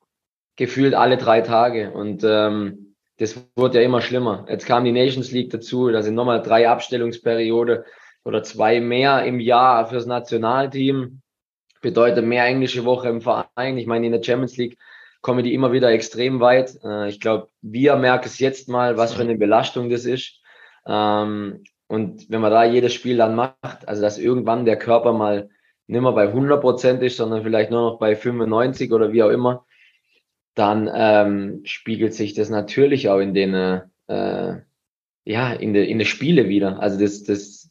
gefühlt 0.56 0.94
alle 0.94 1.18
drei 1.18 1.42
Tage 1.42 1.92
und 1.92 2.24
ähm, 2.24 2.96
das 3.18 3.36
wurde 3.56 3.80
ja 3.80 3.86
immer 3.86 4.02
schlimmer. 4.02 4.46
Jetzt 4.50 4.66
kam 4.66 4.86
die 4.86 4.92
Nations 4.92 5.32
League 5.32 5.52
dazu, 5.52 5.90
da 5.90 6.02
sind 6.02 6.16
nochmal 6.16 6.42
drei 6.42 6.70
Abstellungsperiode 6.70 7.86
oder 8.24 8.44
zwei 8.44 8.80
mehr 8.80 9.26
im 9.26 9.40
Jahr 9.40 9.88
fürs 9.88 10.06
Nationalteam. 10.06 11.22
Bedeutet 11.82 12.26
mehr 12.26 12.46
englische 12.46 12.86
Woche 12.86 13.10
im 13.10 13.22
Verein. 13.22 13.78
Ich 13.78 13.88
meine, 13.88 14.06
in 14.06 14.14
der 14.14 14.24
Champions 14.24 14.58
League 14.58 14.78
kommen 15.22 15.44
die 15.44 15.54
immer 15.54 15.72
wieder 15.72 15.92
extrem 15.92 16.40
weit. 16.40 16.78
Äh, 16.84 17.10
ich 17.10 17.20
glaube, 17.20 17.48
wir 17.62 17.96
merken 17.96 18.26
es 18.26 18.40
jetzt 18.40 18.70
mal, 18.70 18.98
was 18.98 19.14
für 19.14 19.24
eine 19.24 19.36
Belastung 19.36 19.90
das 19.90 20.06
ist. 20.06 20.42
Ähm, 20.86 21.64
und 21.88 22.30
wenn 22.30 22.42
man 22.42 22.52
da 22.52 22.64
jedes 22.64 22.94
Spiel 22.94 23.18
dann 23.18 23.36
macht, 23.36 23.88
also 23.88 24.02
dass 24.02 24.18
irgendwann 24.18 24.66
der 24.66 24.78
Körper 24.78 25.14
mal 25.14 25.50
nicht 25.88 26.02
mehr 26.02 26.12
bei 26.12 26.28
100 26.28 26.62
Prozent 26.62 27.04
ist, 27.04 27.18
sondern 27.18 27.44
vielleicht 27.44 27.72
nur 27.72 27.92
noch 27.92 28.00
bei 28.00 28.16
95 28.16 28.92
oder 28.92 29.12
wie 29.12 29.24
auch 29.24 29.30
immer, 29.30 29.66
dann 30.56 30.90
ähm, 30.94 31.62
spiegelt 31.66 32.14
sich 32.14 32.34
das 32.34 32.50
natürlich 32.50 33.10
auch 33.10 33.20
in 33.20 33.34
den, 33.34 33.54
äh, 33.54 34.62
ja, 35.26 35.54
in 35.54 35.74
den 35.74 35.86
in 35.86 36.00
die 36.00 36.06
Spiele 36.06 36.48
wieder. 36.48 36.80
Also 36.80 37.00
das, 37.00 37.24
das 37.24 37.63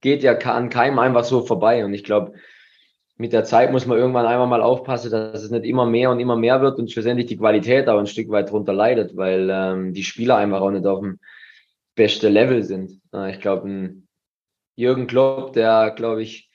geht 0.00 0.22
ja 0.22 0.36
an 0.36 0.68
keinem 0.68 0.98
einfach 0.98 1.24
so 1.24 1.42
vorbei. 1.42 1.84
Und 1.84 1.94
ich 1.94 2.04
glaube, 2.04 2.32
mit 3.16 3.32
der 3.32 3.44
Zeit 3.44 3.72
muss 3.72 3.86
man 3.86 3.98
irgendwann 3.98 4.26
einmal 4.26 4.46
mal 4.46 4.62
aufpassen, 4.62 5.10
dass 5.10 5.42
es 5.42 5.50
nicht 5.50 5.64
immer 5.64 5.86
mehr 5.86 6.10
und 6.10 6.20
immer 6.20 6.36
mehr 6.36 6.60
wird 6.60 6.78
und 6.78 6.90
schlussendlich 6.90 7.26
die 7.26 7.38
Qualität 7.38 7.88
auch 7.88 7.98
ein 7.98 8.06
Stück 8.06 8.28
weit 8.28 8.50
drunter 8.50 8.74
leidet, 8.74 9.16
weil 9.16 9.48
ähm, 9.50 9.94
die 9.94 10.04
Spieler 10.04 10.36
einfach 10.36 10.60
auch 10.60 10.70
nicht 10.70 10.86
auf 10.86 11.00
dem 11.00 11.18
besten 11.94 12.32
Level 12.32 12.62
sind. 12.62 13.00
Äh, 13.14 13.30
ich 13.30 13.40
glaube, 13.40 13.68
ein 13.68 14.08
Jürgen 14.74 15.06
Klopp, 15.06 15.54
der, 15.54 15.92
glaube 15.96 16.22
ich, 16.22 16.50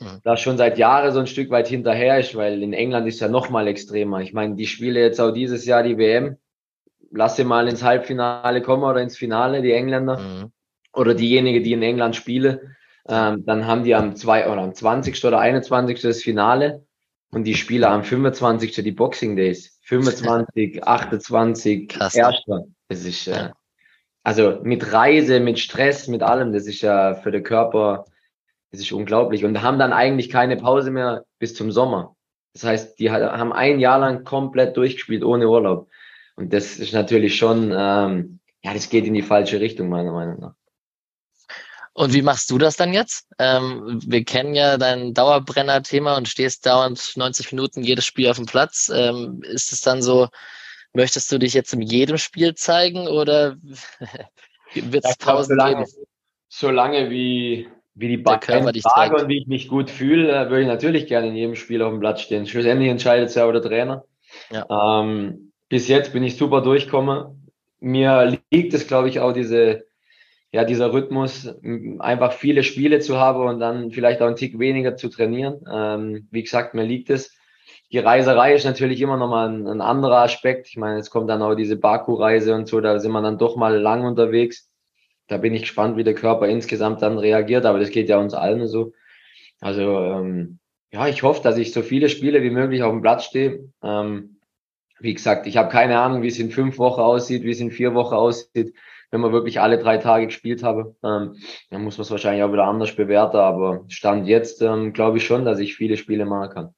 mhm. 0.00 0.20
da 0.24 0.38
schon 0.38 0.56
seit 0.56 0.78
Jahren 0.78 1.12
so 1.12 1.20
ein 1.20 1.26
Stück 1.26 1.50
weit 1.50 1.68
hinterher 1.68 2.18
ist, 2.18 2.34
weil 2.34 2.62
in 2.62 2.72
England 2.72 3.06
ist 3.06 3.20
ja 3.20 3.28
noch 3.28 3.50
mal 3.50 3.68
extremer. 3.68 4.22
Ich 4.22 4.32
meine, 4.32 4.54
die 4.56 4.66
Spiele 4.66 5.00
jetzt 5.00 5.20
auch 5.20 5.32
dieses 5.32 5.66
Jahr, 5.66 5.82
die 5.82 5.98
WM, 5.98 6.38
lasse 7.10 7.44
mal 7.44 7.68
ins 7.68 7.82
Halbfinale 7.82 8.62
kommen 8.62 8.84
oder 8.84 9.02
ins 9.02 9.18
Finale, 9.18 9.60
die 9.60 9.72
Engländer. 9.72 10.18
Mhm. 10.18 10.52
Oder 10.94 11.12
diejenigen, 11.12 11.62
die 11.62 11.74
in 11.74 11.82
England 11.82 12.16
spielen 12.16 12.74
ähm, 13.08 13.44
dann 13.44 13.66
haben 13.66 13.84
die 13.84 13.94
am, 13.94 14.16
zwei, 14.16 14.50
oder 14.50 14.62
am 14.62 14.74
20. 14.74 15.24
oder 15.24 15.38
21. 15.38 16.00
das 16.00 16.22
Finale 16.22 16.84
und 17.30 17.44
die 17.44 17.54
Spieler 17.54 17.90
am 17.90 18.04
25. 18.04 18.74
die 18.74 18.92
Boxing 18.92 19.36
Days. 19.36 19.78
25, 19.82 20.82
28, 20.84 21.88
Krass. 21.88 22.14
Erster. 22.14 22.64
Das 22.88 23.04
ist, 23.04 23.28
äh, 23.28 23.50
also 24.24 24.58
mit 24.62 24.92
Reise, 24.92 25.38
mit 25.38 25.58
Stress, 25.58 26.08
mit 26.08 26.22
allem, 26.22 26.52
das 26.52 26.66
ist 26.66 26.80
ja 26.80 27.14
für 27.14 27.30
den 27.30 27.44
Körper, 27.44 28.06
das 28.72 28.80
ist 28.80 28.92
unglaublich. 28.92 29.44
Und 29.44 29.62
haben 29.62 29.78
dann 29.78 29.92
eigentlich 29.92 30.30
keine 30.30 30.56
Pause 30.56 30.90
mehr 30.90 31.24
bis 31.38 31.54
zum 31.54 31.70
Sommer. 31.70 32.16
Das 32.52 32.64
heißt, 32.64 32.98
die 32.98 33.10
haben 33.10 33.52
ein 33.52 33.78
Jahr 33.80 33.98
lang 33.98 34.24
komplett 34.24 34.76
durchgespielt 34.76 35.22
ohne 35.22 35.48
Urlaub. 35.48 35.88
Und 36.36 36.52
das 36.52 36.78
ist 36.78 36.92
natürlich 36.92 37.36
schon, 37.36 37.70
ähm, 37.76 38.40
ja, 38.62 38.72
das 38.74 38.88
geht 38.88 39.04
in 39.04 39.14
die 39.14 39.22
falsche 39.22 39.60
Richtung, 39.60 39.88
meiner 39.88 40.12
Meinung 40.12 40.40
nach. 40.40 40.54
Und 41.96 42.12
wie 42.12 42.20
machst 42.20 42.50
du 42.50 42.58
das 42.58 42.76
dann 42.76 42.92
jetzt? 42.92 43.26
Ähm, 43.38 44.02
wir 44.06 44.22
kennen 44.22 44.54
ja 44.54 44.76
dein 44.76 45.14
Dauerbrenner-Thema 45.14 46.18
und 46.18 46.28
stehst 46.28 46.66
dauernd 46.66 47.16
90 47.16 47.52
Minuten 47.52 47.82
jedes 47.82 48.04
Spiel 48.04 48.28
auf 48.28 48.36
dem 48.36 48.44
Platz. 48.44 48.92
Ähm, 48.94 49.40
ist 49.42 49.72
es 49.72 49.80
dann 49.80 50.02
so, 50.02 50.28
möchtest 50.92 51.32
du 51.32 51.38
dich 51.38 51.54
jetzt 51.54 51.72
in 51.72 51.80
jedem 51.80 52.18
Spiel 52.18 52.54
zeigen 52.54 53.08
oder 53.08 53.56
wird 54.74 55.06
es 55.06 55.16
Pausen 55.16 55.56
solange, 55.56 55.76
geben? 55.76 55.90
Solange 56.50 57.08
wie, 57.08 57.66
wie 57.94 58.08
die 58.08 58.18
Beine 58.18 58.72
Tage 58.72 59.16
und 59.16 59.28
wie 59.28 59.38
ich 59.38 59.46
mich 59.46 59.66
gut 59.66 59.88
fühle, 59.88 60.30
äh, 60.30 60.50
würde 60.50 60.60
ich 60.60 60.68
natürlich 60.68 61.06
gerne 61.06 61.28
in 61.28 61.34
jedem 61.34 61.54
Spiel 61.54 61.80
auf 61.80 61.92
dem 61.92 62.00
Platz 62.00 62.20
stehen. 62.20 62.46
Schlussendlich 62.46 62.90
entscheidet 62.90 63.30
es 63.30 63.36
ja 63.36 63.46
auch 63.46 63.52
der 63.52 63.62
Trainer. 63.62 64.04
Ja. 64.50 65.00
Ähm, 65.00 65.50
bis 65.70 65.88
jetzt 65.88 66.12
bin 66.12 66.22
ich 66.22 66.36
super 66.36 66.60
durchgekommen. 66.60 67.50
Mir 67.80 68.38
liegt 68.50 68.74
es, 68.74 68.86
glaube 68.86 69.08
ich, 69.08 69.20
auch 69.20 69.32
diese 69.32 69.86
ja, 70.56 70.64
dieser 70.64 70.90
Rhythmus, 70.90 71.54
einfach 71.98 72.32
viele 72.32 72.62
Spiele 72.62 73.00
zu 73.00 73.18
haben 73.18 73.46
und 73.46 73.60
dann 73.60 73.90
vielleicht 73.90 74.22
auch 74.22 74.26
einen 74.26 74.36
Tick 74.36 74.58
weniger 74.58 74.96
zu 74.96 75.10
trainieren. 75.10 75.60
Ähm, 75.70 76.28
wie 76.30 76.42
gesagt, 76.42 76.72
mir 76.72 76.84
liegt 76.84 77.10
es. 77.10 77.36
Die 77.92 77.98
Reiserei 77.98 78.54
ist 78.54 78.64
natürlich 78.64 79.02
immer 79.02 79.18
nochmal 79.18 79.50
ein, 79.50 79.66
ein 79.66 79.82
anderer 79.82 80.22
Aspekt. 80.22 80.68
Ich 80.68 80.78
meine, 80.78 80.96
jetzt 80.96 81.10
kommt 81.10 81.28
dann 81.28 81.42
auch 81.42 81.56
diese 81.56 81.76
Baku-Reise 81.76 82.54
und 82.54 82.68
so, 82.68 82.80
da 82.80 82.98
sind 82.98 83.12
wir 83.12 83.20
dann 83.20 83.36
doch 83.36 83.56
mal 83.56 83.76
lang 83.78 84.06
unterwegs. 84.06 84.70
Da 85.28 85.36
bin 85.36 85.52
ich 85.52 85.60
gespannt, 85.60 85.98
wie 85.98 86.04
der 86.04 86.14
Körper 86.14 86.48
insgesamt 86.48 87.02
dann 87.02 87.18
reagiert, 87.18 87.66
aber 87.66 87.78
das 87.78 87.90
geht 87.90 88.08
ja 88.08 88.16
uns 88.16 88.32
allen 88.32 88.66
so. 88.66 88.94
Also 89.60 89.82
ähm, 89.82 90.58
ja, 90.90 91.06
ich 91.06 91.22
hoffe, 91.22 91.42
dass 91.42 91.58
ich 91.58 91.74
so 91.74 91.82
viele 91.82 92.08
Spiele 92.08 92.42
wie 92.42 92.48
möglich 92.48 92.82
auf 92.82 92.92
dem 92.92 93.02
Platz 93.02 93.24
stehe. 93.24 93.68
Ähm, 93.82 94.40
wie 95.00 95.12
gesagt, 95.12 95.46
ich 95.46 95.58
habe 95.58 95.68
keine 95.68 95.98
Ahnung, 95.98 96.22
wie 96.22 96.28
es 96.28 96.38
in 96.38 96.50
fünf 96.50 96.78
Wochen 96.78 97.02
aussieht, 97.02 97.42
wie 97.42 97.50
es 97.50 97.60
in 97.60 97.70
vier 97.70 97.92
Wochen 97.92 98.14
aussieht 98.14 98.72
wenn 99.10 99.20
man 99.20 99.32
wirklich 99.32 99.60
alle 99.60 99.78
drei 99.78 99.98
Tage 99.98 100.26
gespielt 100.26 100.62
habe, 100.62 100.94
ähm, 101.02 101.36
dann 101.70 101.82
muss 101.82 101.98
man 101.98 102.02
es 102.02 102.10
wahrscheinlich 102.10 102.42
auch 102.42 102.52
wieder 102.52 102.66
anders 102.66 102.94
bewerten. 102.94 103.36
Aber 103.36 103.84
Stand 103.88 104.26
jetzt 104.26 104.62
ähm, 104.62 104.92
glaube 104.92 105.18
ich 105.18 105.26
schon, 105.26 105.44
dass 105.44 105.58
ich 105.58 105.76
viele 105.76 105.96
Spiele 105.96 106.26
machen 106.26 106.50
kann. 106.50 106.74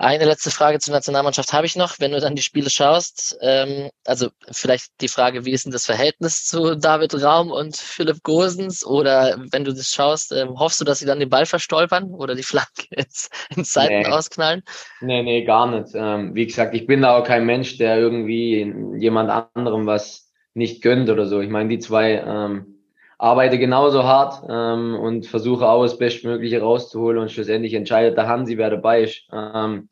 Eine 0.00 0.26
letzte 0.26 0.52
Frage 0.52 0.78
zur 0.78 0.94
Nationalmannschaft 0.94 1.52
habe 1.52 1.66
ich 1.66 1.74
noch, 1.74 1.96
wenn 1.98 2.12
du 2.12 2.20
dann 2.20 2.36
die 2.36 2.42
Spiele 2.42 2.70
schaust. 2.70 3.36
Ähm, 3.42 3.90
also 4.06 4.28
vielleicht 4.48 4.92
die 5.00 5.08
Frage, 5.08 5.44
wie 5.44 5.50
ist 5.50 5.64
denn 5.64 5.72
das 5.72 5.86
Verhältnis 5.86 6.44
zu 6.44 6.76
David 6.76 7.20
Raum 7.20 7.50
und 7.50 7.76
Philipp 7.76 8.22
Gosens? 8.22 8.86
Oder 8.86 9.36
wenn 9.50 9.64
du 9.64 9.74
das 9.74 9.90
schaust, 9.90 10.30
ähm, 10.30 10.50
hoffst 10.50 10.80
du, 10.80 10.84
dass 10.84 11.00
sie 11.00 11.06
dann 11.06 11.18
den 11.18 11.28
Ball 11.28 11.46
verstolpern 11.46 12.14
oder 12.14 12.36
die 12.36 12.44
Flanke 12.44 12.84
ins, 12.90 13.28
ins 13.56 13.72
Seiten 13.72 13.98
nee. 13.98 14.06
ausknallen? 14.06 14.62
Nee, 15.00 15.24
nee, 15.24 15.44
gar 15.44 15.68
nicht. 15.68 15.92
Ähm, 15.94 16.32
wie 16.36 16.46
gesagt, 16.46 16.74
ich 16.74 16.86
bin 16.86 17.02
da 17.02 17.18
auch 17.18 17.24
kein 17.24 17.44
Mensch, 17.44 17.76
der 17.76 17.98
irgendwie 17.98 18.72
jemand 18.98 19.50
anderem 19.52 19.86
was 19.86 20.30
nicht 20.54 20.80
gönnt 20.80 21.10
oder 21.10 21.26
so. 21.26 21.40
Ich 21.40 21.50
meine, 21.50 21.70
die 21.70 21.80
zwei 21.80 22.22
ähm, 22.24 22.77
arbeite 23.18 23.58
genauso 23.58 24.04
hart 24.04 24.44
ähm, 24.48 24.94
und 24.94 25.26
versuche 25.26 25.68
auch 25.68 25.82
das 25.82 25.98
Bestmögliche 25.98 26.60
rauszuholen 26.60 27.18
und 27.18 27.30
schlussendlich 27.30 27.74
entscheidet 27.74 28.16
der 28.16 28.28
Hansi, 28.28 28.56
wer 28.56 28.70
dabei 28.70 29.02
ist. 29.02 29.28
Ähm, 29.32 29.88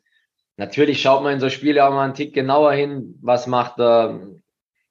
natürlich 0.55 1.01
schaut 1.01 1.23
man 1.23 1.33
in 1.33 1.39
so 1.39 1.49
Spiele 1.49 1.85
auch 1.85 1.91
mal 1.91 2.05
einen 2.05 2.13
Tick 2.13 2.33
genauer 2.33 2.71
hin, 2.71 3.19
was 3.21 3.45
macht 3.45 3.79
er. 3.79 4.21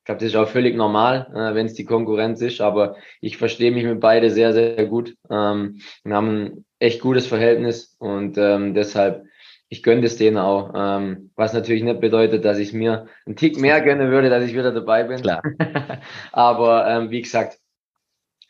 Ich 0.01 0.05
glaube, 0.05 0.21
das 0.21 0.29
ist 0.29 0.37
auch 0.37 0.49
völlig 0.49 0.77
normal, 0.77 1.33
äh, 1.35 1.55
wenn 1.55 1.67
es 1.67 1.75
die 1.75 1.85
Konkurrenz 1.85 2.41
ist, 2.41 2.61
aber 2.61 2.97
ich 3.21 3.39
verstehe 3.39 3.73
mich 3.73 3.85
mit 3.85 4.01
beide 4.01 4.31
sehr, 4.31 4.53
sehr 4.53 4.87
gut. 4.87 5.17
Ähm, 5.31 5.81
wir 6.05 6.15
haben 6.15 6.29
ein 6.29 6.65
echt 6.79 7.01
gutes 7.01 7.27
Verhältnis 7.27 7.97
und 7.99 8.39
ähm, 8.39 8.75
deshalb 8.75 9.25
ich 9.69 9.83
gönne 9.83 10.07
es 10.07 10.17
denen 10.17 10.39
auch. 10.39 10.73
Ähm, 10.77 11.31
was 11.35 11.53
natürlich 11.53 11.83
nicht 11.83 12.01
bedeutet, 12.01 12.45
dass 12.45 12.59
ich 12.59 12.73
mir 12.73 13.07
einen 13.27 13.35
Tick 13.35 13.59
mehr 13.59 13.81
gönne 13.81 14.11
würde, 14.11 14.31
dass 14.31 14.45
ich 14.45 14.53
wieder 14.53 14.71
dabei 14.71 15.03
bin. 15.03 15.23
Klar. 15.23 15.43
Aber 16.33 16.87
ähm, 16.87 17.11
wie 17.11 17.23
gesagt, 17.23 17.59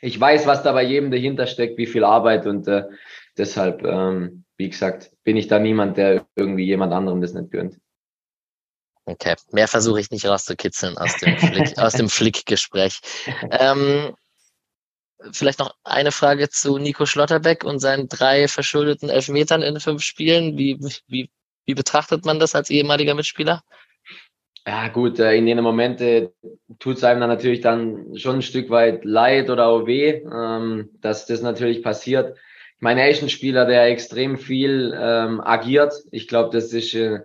ich 0.01 0.19
weiß, 0.21 0.47
was 0.47 0.63
da 0.63 0.73
bei 0.73 0.83
jedem 0.83 1.11
dahinter 1.11 1.47
steckt, 1.47 1.79
wie 1.79 1.87
viel 1.87 2.05
Arbeit 2.05 2.47
und 2.47 2.69
äh, 2.69 2.85
deshalb, 3.37 3.83
ähm, 3.85 4.45
wie 4.57 4.69
gesagt, 4.69 5.11
bin 5.25 5.37
ich 5.37 5.49
da 5.49 5.59
niemand, 5.59 5.97
der 5.97 6.27
irgendwie 6.35 6.65
jemand 6.65 6.93
anderem 6.93 7.21
das 7.21 7.33
nicht 7.33 7.51
gönnt. 7.51 7.79
Okay, 9.05 9.37
mehr 9.53 9.69
versuche 9.69 10.01
ich 10.01 10.11
nicht 10.11 10.27
rauszukitzeln 10.27 10.99
aus 10.99 11.17
dem 11.19 11.39
Flick, 11.39 11.79
aus 11.79 11.93
dem 11.93 12.09
Flick-Gespräch. 12.09 13.01
Ähm, 13.53 14.15
vielleicht 15.33 15.61
noch 15.61 15.75
eine 15.85 16.11
Frage 16.11 16.49
zu 16.49 16.79
Nico 16.79 17.07
Schlotterbeck 17.07 17.63
und 17.65 17.79
seinen 17.79 18.09
drei 18.09 18.49
verschuldeten 18.49 19.09
Elfmetern 19.09 19.63
in 19.63 19.79
fünf 19.79 20.03
Spielen. 20.03 20.59
Wie, 20.59 20.79
wie, 21.07 21.31
wie 21.65 21.75
betrachtet 21.75 22.25
man 22.25 22.41
das 22.41 22.57
als 22.57 22.69
ehemaliger 22.69 23.15
Mitspieler? 23.15 23.63
Ja, 24.69 24.89
gut, 24.89 25.21
äh, 25.21 25.37
in 25.37 25.47
den 25.47 25.63
Momente 25.63 26.33
tut 26.81 26.97
es 26.97 27.05
einem 27.05 27.21
dann 27.21 27.29
natürlich 27.31 27.61
dann 27.61 28.17
schon 28.19 28.37
ein 28.37 28.43
Stück 28.43 28.69
weit 28.69 29.05
leid 29.05 29.49
oder 29.49 29.69
auch 29.69 29.87
weh, 29.87 30.23
ähm, 30.25 30.91
dass 31.01 31.27
das 31.27 31.41
natürlich 31.41 31.85
passiert. 31.85 32.37
Ich 32.75 32.83
meine, 32.83 33.03
er 33.03 33.11
ist 33.11 33.23
ein 33.23 33.29
Spieler, 33.29 33.65
der 33.65 33.87
extrem 33.87 34.37
viel 34.37 34.93
ähm, 35.01 35.41
agiert. 35.41 35.95
Ich 36.11 36.27
glaube, 36.27 36.51
das 36.53 36.73
ist 36.73 36.95
äh, 36.95 37.21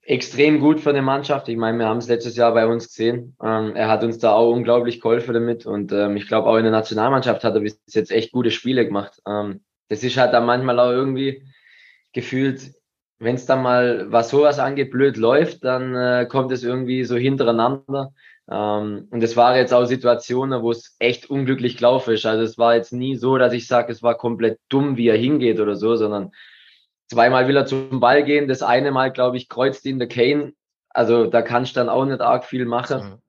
extrem 0.00 0.60
gut 0.60 0.80
für 0.80 0.94
die 0.94 1.02
Mannschaft. 1.02 1.46
Ich 1.50 1.58
meine, 1.58 1.78
wir 1.78 1.86
haben 1.86 1.98
es 1.98 2.08
letztes 2.08 2.36
Jahr 2.36 2.54
bei 2.54 2.66
uns 2.66 2.88
gesehen. 2.88 3.36
Ähm, 3.42 3.76
er 3.76 3.88
hat 3.88 4.02
uns 4.02 4.16
da 4.16 4.32
auch 4.32 4.50
unglaublich 4.50 5.02
geholfen 5.02 5.34
damit 5.34 5.66
und 5.66 5.92
ich 5.92 6.26
glaube, 6.26 6.48
auch 6.48 6.56
in 6.56 6.62
der 6.62 6.72
Nationalmannschaft 6.72 7.44
hat 7.44 7.54
er 7.54 7.60
bis 7.60 7.78
jetzt 7.88 8.10
echt 8.10 8.32
gute 8.32 8.50
Spiele 8.50 8.86
gemacht. 8.86 9.20
Das 9.88 10.02
ist 10.02 10.16
halt 10.16 10.32
dann 10.32 10.46
manchmal 10.46 10.80
auch 10.80 10.90
irgendwie 10.90 11.42
gefühlt 12.14 12.77
wenn 13.18 13.34
es 13.34 13.46
dann 13.46 13.62
mal, 13.62 14.10
was 14.10 14.30
sowas 14.30 14.58
angeht, 14.58 14.90
blöd 14.90 15.16
läuft, 15.16 15.64
dann 15.64 15.94
äh, 15.94 16.26
kommt 16.26 16.52
es 16.52 16.62
irgendwie 16.62 17.04
so 17.04 17.16
hintereinander. 17.16 18.12
Ähm, 18.50 19.08
und 19.10 19.22
es 19.22 19.36
war 19.36 19.56
jetzt 19.56 19.74
auch 19.74 19.84
Situationen, 19.84 20.62
wo 20.62 20.70
es 20.70 20.96
echt 20.98 21.28
unglücklich 21.28 21.76
gelaufen 21.76 22.14
ist. 22.14 22.26
Also 22.26 22.44
es 22.44 22.58
war 22.58 22.76
jetzt 22.76 22.92
nie 22.92 23.16
so, 23.16 23.36
dass 23.36 23.52
ich 23.52 23.66
sage, 23.66 23.92
es 23.92 24.02
war 24.02 24.16
komplett 24.16 24.60
dumm, 24.68 24.96
wie 24.96 25.08
er 25.08 25.16
hingeht 25.16 25.60
oder 25.60 25.74
so, 25.74 25.96
sondern 25.96 26.32
zweimal 27.08 27.48
will 27.48 27.56
er 27.56 27.66
zum 27.66 28.00
Ball 28.00 28.24
gehen. 28.24 28.48
Das 28.48 28.62
eine 28.62 28.92
Mal, 28.92 29.12
glaube 29.12 29.36
ich, 29.36 29.48
kreuzt 29.48 29.84
ihn 29.84 29.98
der 29.98 30.08
Kane. 30.08 30.52
Also 30.90 31.26
da 31.26 31.42
kannst 31.42 31.76
du 31.76 31.80
dann 31.80 31.88
auch 31.88 32.04
nicht 32.04 32.20
arg 32.20 32.44
viel 32.44 32.66
machen. 32.66 33.20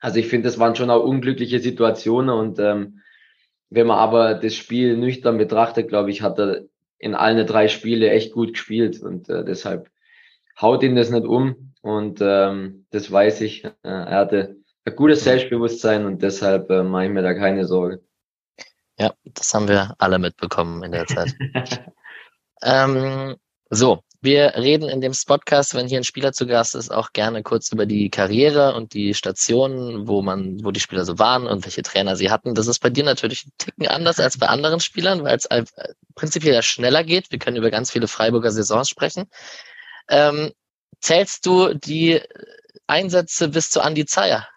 Also 0.00 0.18
ich 0.18 0.28
finde, 0.28 0.48
das 0.48 0.58
waren 0.58 0.76
schon 0.76 0.90
auch 0.90 1.02
unglückliche 1.02 1.60
Situationen 1.60 2.34
und 2.34 2.58
ähm, 2.58 3.00
wenn 3.70 3.86
man 3.86 3.98
aber 3.98 4.34
das 4.34 4.54
Spiel 4.54 4.96
nüchtern 4.96 5.38
betrachtet, 5.38 5.88
glaube 5.88 6.10
ich, 6.10 6.22
hat 6.22 6.38
er 6.38 6.64
in 6.98 7.14
allen 7.14 7.46
drei 7.46 7.68
Spiele 7.68 8.10
echt 8.10 8.32
gut 8.32 8.52
gespielt 8.52 9.00
und 9.00 9.28
äh, 9.28 9.44
deshalb 9.44 9.90
haut 10.60 10.82
ihn 10.82 10.96
das 10.96 11.10
nicht 11.10 11.26
um 11.26 11.74
und 11.82 12.20
ähm, 12.22 12.86
das 12.90 13.10
weiß 13.10 13.40
ich. 13.42 13.64
Äh, 13.64 13.70
er 13.82 14.16
hatte 14.16 14.56
ein 14.84 14.96
gutes 14.96 15.24
Selbstbewusstsein 15.24 16.06
und 16.06 16.22
deshalb 16.22 16.70
äh, 16.70 16.82
mache 16.82 17.06
ich 17.06 17.10
mir 17.10 17.22
da 17.22 17.34
keine 17.34 17.66
Sorge. 17.66 18.02
Ja, 18.98 19.12
das 19.24 19.52
haben 19.52 19.68
wir 19.68 19.94
alle 19.98 20.18
mitbekommen 20.18 20.82
in 20.84 20.92
der 20.92 21.06
Zeit. 21.06 21.34
ähm, 22.62 23.36
so, 23.70 24.00
wir 24.24 24.54
reden 24.56 24.88
in 24.88 25.00
dem 25.00 25.14
Spotcast, 25.14 25.74
wenn 25.74 25.86
hier 25.86 25.98
ein 25.98 26.04
Spieler 26.04 26.32
zu 26.32 26.46
Gast 26.46 26.74
ist, 26.74 26.90
auch 26.90 27.12
gerne 27.12 27.42
kurz 27.42 27.70
über 27.70 27.86
die 27.86 28.10
Karriere 28.10 28.74
und 28.74 28.94
die 28.94 29.14
Stationen, 29.14 30.08
wo 30.08 30.22
man, 30.22 30.64
wo 30.64 30.70
die 30.70 30.80
Spieler 30.80 31.04
so 31.04 31.18
waren 31.18 31.46
und 31.46 31.64
welche 31.64 31.82
Trainer 31.82 32.16
sie 32.16 32.30
hatten. 32.30 32.54
Das 32.54 32.66
ist 32.66 32.80
bei 32.80 32.90
dir 32.90 33.04
natürlich 33.04 33.46
ein 33.46 33.52
Ticken 33.58 33.86
anders 33.86 34.18
als 34.18 34.38
bei 34.38 34.48
anderen 34.48 34.80
Spielern, 34.80 35.22
weil 35.22 35.36
es 35.36 35.48
prinzipiell 36.14 36.54
ja 36.54 36.62
schneller 36.62 37.04
geht. 37.04 37.30
Wir 37.30 37.38
können 37.38 37.56
über 37.56 37.70
ganz 37.70 37.90
viele 37.90 38.08
Freiburger 38.08 38.50
Saisons 38.50 38.88
sprechen. 38.88 39.26
Ähm, 40.08 40.52
zählst 41.00 41.46
du 41.46 41.74
die 41.74 42.20
Einsätze 42.86 43.48
bis 43.48 43.70
zu 43.70 43.80
Andi 43.80 44.06
Zeyer 44.06 44.48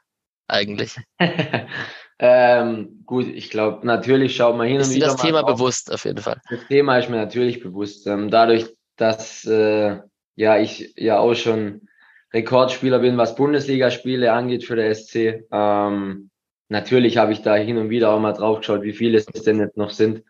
eigentlich? 0.47 0.95
ähm, 2.19 3.03
gut, 3.05 3.27
ich 3.27 3.49
glaube, 3.49 3.85
natürlich 3.85 4.35
schaut 4.35 4.57
man 4.57 4.67
hin 4.67 4.79
ist 4.79 4.89
und 4.89 4.95
wieder. 4.95 5.07
Ist 5.07 5.13
das 5.13 5.21
Thema 5.21 5.41
drauf. 5.41 5.55
bewusst 5.55 5.91
auf 5.91 6.05
jeden 6.05 6.21
Fall? 6.21 6.41
Das 6.49 6.65
Thema 6.67 6.97
ist 6.97 7.09
mir 7.09 7.17
natürlich 7.17 7.61
bewusst. 7.61 8.07
Ähm, 8.07 8.29
dadurch, 8.31 8.67
dass 8.97 9.45
äh, 9.45 9.97
ja 10.35 10.59
ich 10.59 10.93
ja 10.97 11.19
auch 11.19 11.35
schon 11.35 11.87
Rekordspieler 12.33 12.99
bin, 12.99 13.17
was 13.17 13.35
Bundesligaspiele 13.35 14.31
angeht 14.33 14.65
für 14.65 14.75
der 14.75 14.93
SC. 14.93 15.45
Ähm, 15.51 16.29
natürlich 16.69 17.17
habe 17.17 17.31
ich 17.31 17.41
da 17.41 17.55
hin 17.55 17.77
und 17.77 17.89
wieder 17.89 18.11
auch 18.11 18.19
mal 18.19 18.33
drauf 18.33 18.59
geschaut, 18.59 18.83
wie 18.83 18.93
viele 18.93 19.17
es 19.17 19.25
denn 19.25 19.59
jetzt 19.59 19.77
noch 19.77 19.91
sind, 19.91 20.23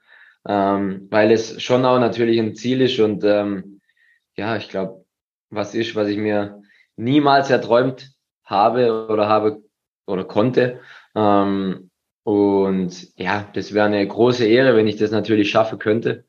ähm, 0.47 1.07
weil 1.09 1.31
es 1.31 1.61
schon 1.61 1.85
auch 1.85 1.99
natürlich 1.99 2.39
ein 2.39 2.55
Ziel 2.55 2.81
ist 2.81 2.99
und 2.99 3.23
ähm, 3.23 3.81
ja, 4.35 4.55
ich 4.55 4.69
glaube, 4.69 5.05
was 5.49 5.73
ist, 5.73 5.95
was 5.95 6.07
ich 6.07 6.17
mir 6.17 6.61
niemals 6.95 7.49
erträumt 7.49 8.11
habe 8.43 9.07
oder 9.09 9.27
habe 9.27 9.63
oder 10.05 10.23
konnte. 10.23 10.79
Ähm, 11.15 11.89
und 12.23 13.17
ja, 13.17 13.49
das 13.53 13.73
wäre 13.73 13.85
eine 13.85 14.05
große 14.05 14.45
Ehre, 14.45 14.75
wenn 14.75 14.87
ich 14.87 14.97
das 14.97 15.11
natürlich 15.11 15.49
schaffen 15.49 15.79
könnte. 15.79 16.25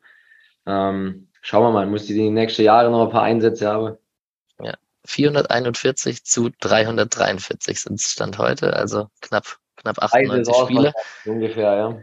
Ähm, 0.66 1.27
schauen 1.48 1.62
wir 1.62 1.70
mal, 1.70 1.86
muss 1.86 2.04
die 2.04 2.12
die 2.12 2.28
nächsten 2.28 2.62
Jahre 2.62 2.90
noch 2.90 3.06
ein 3.06 3.10
paar 3.10 3.22
Einsätze 3.22 3.68
haben. 3.68 3.96
Ja, 4.62 4.74
441 5.06 6.22
zu 6.24 6.50
343 6.60 7.80
sind 7.80 7.94
es 7.94 8.12
Stand 8.12 8.36
heute, 8.36 8.74
also 8.74 9.08
knapp, 9.22 9.58
knapp 9.76 9.98
98 9.98 10.54
Spiele. 10.54 10.92
Ungefähr, 11.24 11.74
ja. 11.74 11.98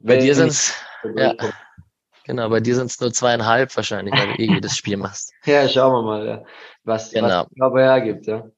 Bei 0.00 0.16
dir 0.16 0.34
sind 0.34 0.48
es, 0.48 0.74
ja, 1.14 1.34
genau, 2.24 2.48
bei 2.48 2.58
dir 2.58 2.74
sind 2.74 2.86
es 2.86 3.00
nur 3.00 3.12
zweieinhalb 3.12 3.76
wahrscheinlich, 3.76 4.14
weil 4.14 4.34
du 4.34 4.42
eh 4.42 4.54
jedes 4.54 4.76
Spiel 4.76 4.96
machst. 4.96 5.32
Ja, 5.44 5.68
schauen 5.68 5.92
wir 5.92 6.02
mal, 6.02 6.26
ja. 6.26 6.44
was, 6.82 7.12
genau. 7.12 7.46
was 7.50 7.60
aber 7.60 7.80
hergibt, 7.80 8.26
ja. 8.26 8.50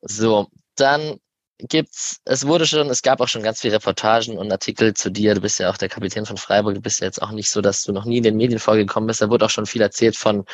So, 0.00 0.48
dann 0.76 1.18
gibt's, 1.58 2.20
es 2.24 2.46
wurde 2.46 2.66
schon, 2.66 2.88
es 2.90 3.02
gab 3.02 3.20
auch 3.20 3.28
schon 3.28 3.42
ganz 3.42 3.60
viele 3.60 3.74
Reportagen 3.74 4.38
und 4.38 4.52
Artikel 4.52 4.94
zu 4.94 5.10
dir. 5.10 5.34
Du 5.34 5.40
bist 5.40 5.58
ja 5.58 5.70
auch 5.70 5.76
der 5.76 5.88
Kapitän 5.88 6.26
von 6.26 6.36
Freiburg. 6.36 6.74
Du 6.74 6.80
bist 6.80 7.00
ja 7.00 7.06
jetzt 7.06 7.22
auch 7.22 7.30
nicht 7.30 7.50
so, 7.50 7.60
dass 7.60 7.82
du 7.82 7.92
noch 7.92 8.04
nie 8.04 8.18
in 8.18 8.22
den 8.22 8.36
Medien 8.36 8.58
vorgekommen 8.58 9.06
bist. 9.06 9.22
Da 9.22 9.30
wurde 9.30 9.46
auch 9.46 9.50
schon 9.50 9.66
viel 9.66 9.82
erzählt 9.82 10.16
von 10.16 10.44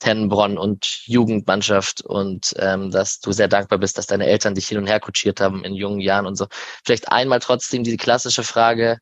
Tennenbronn 0.00 0.58
und 0.58 1.06
Jugendmannschaft 1.06 2.02
und 2.02 2.54
ähm, 2.58 2.90
dass 2.90 3.20
du 3.20 3.32
sehr 3.32 3.48
dankbar 3.48 3.78
bist, 3.78 3.98
dass 3.98 4.06
deine 4.06 4.26
Eltern 4.26 4.54
dich 4.54 4.68
hin 4.68 4.78
und 4.78 4.86
her 4.86 5.00
kutschiert 5.00 5.40
haben 5.40 5.64
in 5.64 5.74
jungen 5.74 6.00
Jahren 6.00 6.26
und 6.26 6.36
so. 6.36 6.46
Vielleicht 6.84 7.08
einmal 7.10 7.40
trotzdem 7.40 7.84
die 7.84 7.96
klassische 7.96 8.42
Frage, 8.42 8.98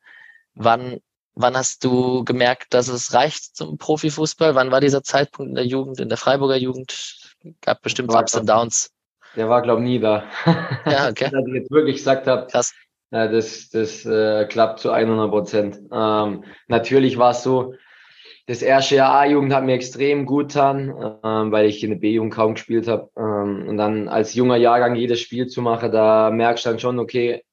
wann 0.55 0.99
Wann 1.41 1.57
hast 1.57 1.85
du 1.85 2.25
gemerkt, 2.25 2.75
dass 2.75 2.89
es 2.89 3.15
reicht 3.15 3.55
zum 3.55 3.79
Profifußball? 3.79 4.57
Wann 4.57 4.73
war 4.73 4.81
dieser 4.81 5.05
Zeitpunkt 5.05 5.51
in 5.51 5.55
der 5.55 5.67
Jugend, 5.67 6.01
in 6.01 6.09
der 6.09 6.19
Freiburger 6.19 6.57
Jugend? 6.57 7.17
Gab 7.61 7.81
bestimmt 7.83 8.13
Ups 8.13 8.35
und 8.35 8.49
Downs. 8.49 8.91
Der 9.39 9.49
war, 9.49 9.63
glaube 9.63 9.81
ich, 9.83 9.89
nie 9.89 9.99
da. 10.01 10.25
Ja, 10.85 11.09
okay. 11.11 11.31
Dass 11.31 11.47
ich 11.47 11.55
jetzt 11.55 11.71
wirklich 11.71 11.97
gesagt 11.97 12.27
habe, 12.27 12.49
Krass. 12.51 12.75
Äh, 13.11 13.31
das, 13.31 13.71
das 13.71 14.05
äh, 14.05 14.47
klappt 14.47 14.81
zu 14.81 14.91
100 14.91 15.31
Prozent. 15.31 15.81
Ähm, 15.93 16.45
natürlich 16.67 17.19
war 17.19 17.31
es 17.31 17.43
so, 17.43 17.75
das 18.47 18.63
erste 18.63 18.97
Jahr 18.97 19.15
A-Jugend 19.15 19.53
hat 19.53 19.65
mir 19.65 19.75
extrem 19.75 20.25
gut 20.25 20.49
getan, 20.49 20.89
ähm, 21.23 21.53
weil 21.53 21.67
ich 21.67 21.85
in 21.85 21.91
der 21.91 21.99
B-Jugend 21.99 22.35
kaum 22.35 22.55
gespielt 22.55 22.89
habe. 22.89 23.11
Ähm, 23.17 23.69
und 23.69 23.77
dann 23.77 24.09
als 24.09 24.35
junger 24.35 24.57
Jahrgang 24.57 24.95
jedes 24.95 25.21
Spiel 25.21 25.47
zu 25.47 25.63
machen, 25.63 25.93
da 25.93 26.31
merkst 26.31 26.65
du 26.65 26.71
dann 26.71 26.79
schon, 26.79 26.99
okay, 26.99 27.45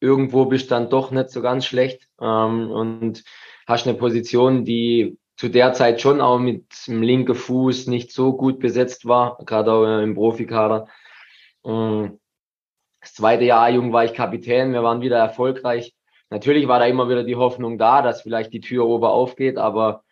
irgendwo 0.00 0.46
bist 0.46 0.70
du 0.70 0.74
dann 0.74 0.90
doch 0.90 1.10
nicht 1.10 1.30
so 1.30 1.42
ganz 1.42 1.66
schlecht 1.66 2.08
ähm, 2.20 2.70
und 2.70 3.24
hast 3.66 3.86
eine 3.86 3.96
Position, 3.96 4.64
die 4.64 5.18
zu 5.36 5.48
der 5.48 5.72
Zeit 5.72 6.00
schon 6.00 6.20
auch 6.20 6.38
mit 6.38 6.66
dem 6.86 7.02
linken 7.02 7.34
Fuß 7.34 7.88
nicht 7.88 8.12
so 8.12 8.32
gut 8.36 8.60
besetzt 8.60 9.06
war, 9.06 9.38
gerade 9.44 9.72
auch 9.72 10.02
im 10.02 10.14
Profikader. 10.14 10.86
Ähm, 11.64 12.18
das 13.00 13.14
zweite 13.14 13.44
Jahr 13.44 13.70
jung 13.70 13.92
war 13.92 14.04
ich 14.04 14.14
Kapitän, 14.14 14.72
wir 14.72 14.82
waren 14.82 15.00
wieder 15.00 15.18
erfolgreich. 15.18 15.94
Natürlich 16.30 16.68
war 16.68 16.78
da 16.78 16.86
immer 16.86 17.08
wieder 17.08 17.24
die 17.24 17.36
Hoffnung 17.36 17.78
da, 17.78 18.00
dass 18.00 18.22
vielleicht 18.22 18.52
die 18.52 18.60
Tür 18.60 18.86
ober 18.86 19.12
aufgeht, 19.12 19.58
aber 19.58 20.04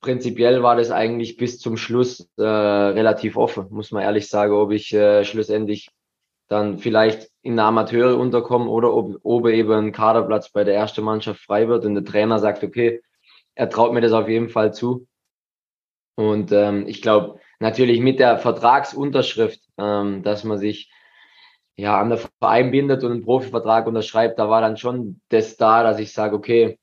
prinzipiell 0.00 0.62
war 0.62 0.76
das 0.76 0.90
eigentlich 0.90 1.36
bis 1.36 1.58
zum 1.58 1.76
Schluss 1.76 2.28
äh, 2.36 2.42
relativ 2.42 3.36
offen, 3.36 3.66
muss 3.70 3.90
man 3.90 4.02
ehrlich 4.02 4.28
sagen, 4.28 4.52
ob 4.52 4.70
ich 4.70 4.92
äh, 4.92 5.24
schlussendlich 5.24 5.90
dann 6.48 6.78
vielleicht 6.78 7.30
in 7.42 7.56
der 7.56 7.66
Amateure 7.66 8.18
unterkomme 8.18 8.70
oder 8.70 8.94
ob, 8.94 9.18
ob 9.22 9.48
eben 9.48 9.72
ein 9.72 9.92
Kaderplatz 9.92 10.50
bei 10.50 10.64
der 10.64 10.74
ersten 10.74 11.02
Mannschaft 11.02 11.40
frei 11.40 11.68
wird 11.68 11.84
und 11.84 11.94
der 11.94 12.04
Trainer 12.04 12.38
sagt, 12.38 12.62
okay, 12.62 13.02
er 13.54 13.68
traut 13.68 13.92
mir 13.92 14.00
das 14.00 14.12
auf 14.12 14.28
jeden 14.28 14.48
Fall 14.48 14.72
zu. 14.72 15.06
Und 16.14 16.52
ähm, 16.52 16.86
ich 16.86 17.02
glaube, 17.02 17.38
natürlich 17.60 18.00
mit 18.00 18.18
der 18.18 18.38
Vertragsunterschrift, 18.38 19.60
ähm, 19.78 20.22
dass 20.22 20.44
man 20.44 20.58
sich 20.58 20.90
ja 21.76 22.00
an 22.00 22.10
der 22.10 22.18
Verein 22.18 22.70
bindet 22.70 23.04
und 23.04 23.12
einen 23.12 23.24
Profivertrag 23.24 23.86
unterschreibt, 23.86 24.38
da 24.38 24.48
war 24.48 24.60
dann 24.60 24.76
schon 24.76 25.20
das 25.28 25.56
da, 25.56 25.82
dass 25.82 25.98
ich 25.98 26.12
sage, 26.12 26.34
okay, 26.34 26.78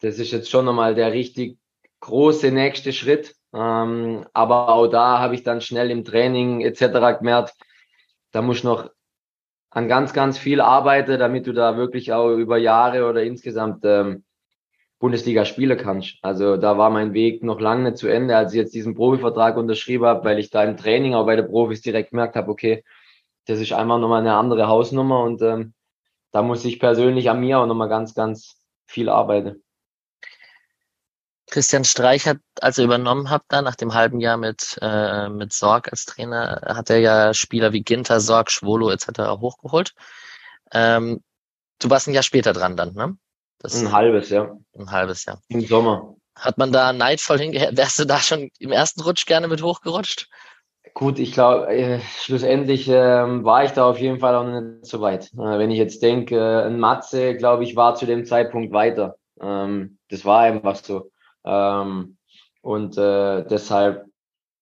das 0.00 0.18
ist 0.18 0.32
jetzt 0.32 0.50
schon 0.50 0.66
nochmal 0.66 0.94
der 0.94 1.12
richtig 1.12 1.58
große 2.00 2.50
nächste 2.50 2.92
Schritt. 2.92 3.34
Ähm, 3.54 4.26
aber 4.32 4.68
auch 4.68 4.88
da 4.88 5.20
habe 5.20 5.34
ich 5.34 5.42
dann 5.42 5.60
schnell 5.60 5.90
im 5.90 6.04
Training 6.04 6.60
etc. 6.60 7.18
gemerkt, 7.18 7.54
da 8.32 8.42
muss 8.42 8.64
noch 8.64 8.90
an 9.70 9.88
ganz, 9.88 10.12
ganz 10.12 10.38
viel 10.38 10.60
arbeiten, 10.60 11.18
damit 11.18 11.46
du 11.46 11.52
da 11.52 11.76
wirklich 11.76 12.12
auch 12.12 12.30
über 12.30 12.58
Jahre 12.58 13.08
oder 13.08 13.22
insgesamt 13.22 13.84
ähm, 13.84 14.24
Bundesliga 15.04 15.44
spielen 15.44 15.76
kannst. 15.76 16.16
Also 16.22 16.56
da 16.56 16.78
war 16.78 16.88
mein 16.88 17.12
Weg 17.12 17.42
noch 17.42 17.60
lange 17.60 17.90
nicht 17.90 17.98
zu 17.98 18.08
Ende, 18.08 18.38
als 18.38 18.54
ich 18.54 18.56
jetzt 18.56 18.72
diesen 18.72 18.94
Profivertrag 18.94 19.58
unterschrieben 19.58 20.06
habe, 20.06 20.24
weil 20.24 20.38
ich 20.38 20.48
da 20.48 20.64
im 20.64 20.78
Training 20.78 21.12
auch 21.12 21.26
bei 21.26 21.36
den 21.36 21.46
Profis 21.46 21.82
direkt 21.82 22.12
gemerkt 22.12 22.36
habe, 22.36 22.50
okay, 22.50 22.82
das 23.44 23.60
ist 23.60 23.74
einfach 23.74 23.98
nochmal 23.98 24.22
eine 24.22 24.34
andere 24.34 24.66
Hausnummer 24.66 25.22
und 25.22 25.42
ähm, 25.42 25.74
da 26.30 26.40
muss 26.40 26.64
ich 26.64 26.80
persönlich 26.80 27.28
an 27.28 27.40
mir 27.40 27.58
auch 27.58 27.66
nochmal 27.66 27.90
ganz, 27.90 28.14
ganz 28.14 28.56
viel 28.86 29.10
arbeiten. 29.10 29.62
Christian 31.50 31.84
Streich 31.84 32.26
hat, 32.26 32.38
als 32.62 32.78
er 32.78 32.86
übernommen 32.86 33.28
hat, 33.28 33.42
da 33.48 33.60
nach 33.60 33.76
dem 33.76 33.92
halben 33.92 34.20
Jahr 34.20 34.38
mit, 34.38 34.78
äh, 34.80 35.28
mit 35.28 35.52
Sorg 35.52 35.90
als 35.92 36.06
Trainer, 36.06 36.62
hat 36.64 36.88
er 36.88 37.00
ja 37.00 37.34
Spieler 37.34 37.74
wie 37.74 37.82
Ginter, 37.82 38.20
Sorg, 38.20 38.50
Schwolo 38.50 38.88
etc. 38.88 39.38
hochgeholt. 39.38 39.92
Ähm, 40.72 41.22
du 41.78 41.90
warst 41.90 42.08
ein 42.08 42.14
Jahr 42.14 42.22
später 42.22 42.54
dran 42.54 42.78
dann, 42.78 42.94
ne? 42.94 43.18
Das 43.64 43.80
ein 43.80 43.92
halbes, 43.92 44.28
ja. 44.28 44.54
Ein 44.78 44.90
halbes 44.90 45.24
Jahr. 45.24 45.40
Im 45.48 45.62
Sommer. 45.62 46.16
Hat 46.36 46.58
man 46.58 46.70
da 46.70 46.92
neidvoll 46.92 47.38
hingehört? 47.38 47.74
Wärst 47.78 47.98
du 47.98 48.04
da 48.04 48.18
schon 48.18 48.50
im 48.58 48.72
ersten 48.72 49.00
Rutsch 49.00 49.24
gerne 49.24 49.48
mit 49.48 49.62
hochgerutscht? 49.62 50.28
Gut, 50.92 51.18
ich 51.18 51.32
glaube, 51.32 51.68
äh, 51.68 52.00
schlussendlich 52.20 52.90
äh, 52.90 52.92
war 52.92 53.64
ich 53.64 53.70
da 53.70 53.88
auf 53.88 53.98
jeden 53.98 54.20
Fall 54.20 54.34
auch 54.34 54.44
nicht 54.44 54.84
so 54.84 55.00
weit. 55.00 55.32
Äh, 55.32 55.58
wenn 55.58 55.70
ich 55.70 55.78
jetzt 55.78 56.02
denke, 56.02 56.36
äh, 56.36 56.66
ein 56.66 56.78
Matze, 56.78 57.36
glaube 57.36 57.64
ich, 57.64 57.74
war 57.74 57.94
zu 57.94 58.04
dem 58.04 58.26
Zeitpunkt 58.26 58.74
weiter. 58.74 59.16
Ähm, 59.40 59.96
das 60.10 60.26
war 60.26 60.40
einfach 60.42 60.76
so. 60.76 61.10
Ähm, 61.46 62.18
und 62.60 62.98
äh, 62.98 63.46
deshalb 63.46 64.04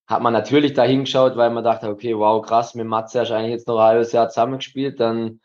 hat 0.06 0.22
man 0.22 0.32
natürlich 0.32 0.74
da 0.74 0.84
hingeschaut, 0.84 1.36
weil 1.36 1.50
man 1.50 1.64
dachte, 1.64 1.88
okay, 1.88 2.16
wow, 2.16 2.40
krass, 2.40 2.76
mit 2.76 2.86
Matze 2.86 3.20
hast 3.20 3.30
du 3.30 3.34
eigentlich 3.34 3.50
jetzt 3.50 3.66
noch 3.66 3.78
ein 3.78 3.84
halbes 3.84 4.12
Jahr 4.12 4.28
zusammengespielt. 4.28 5.00
Dann 5.00 5.40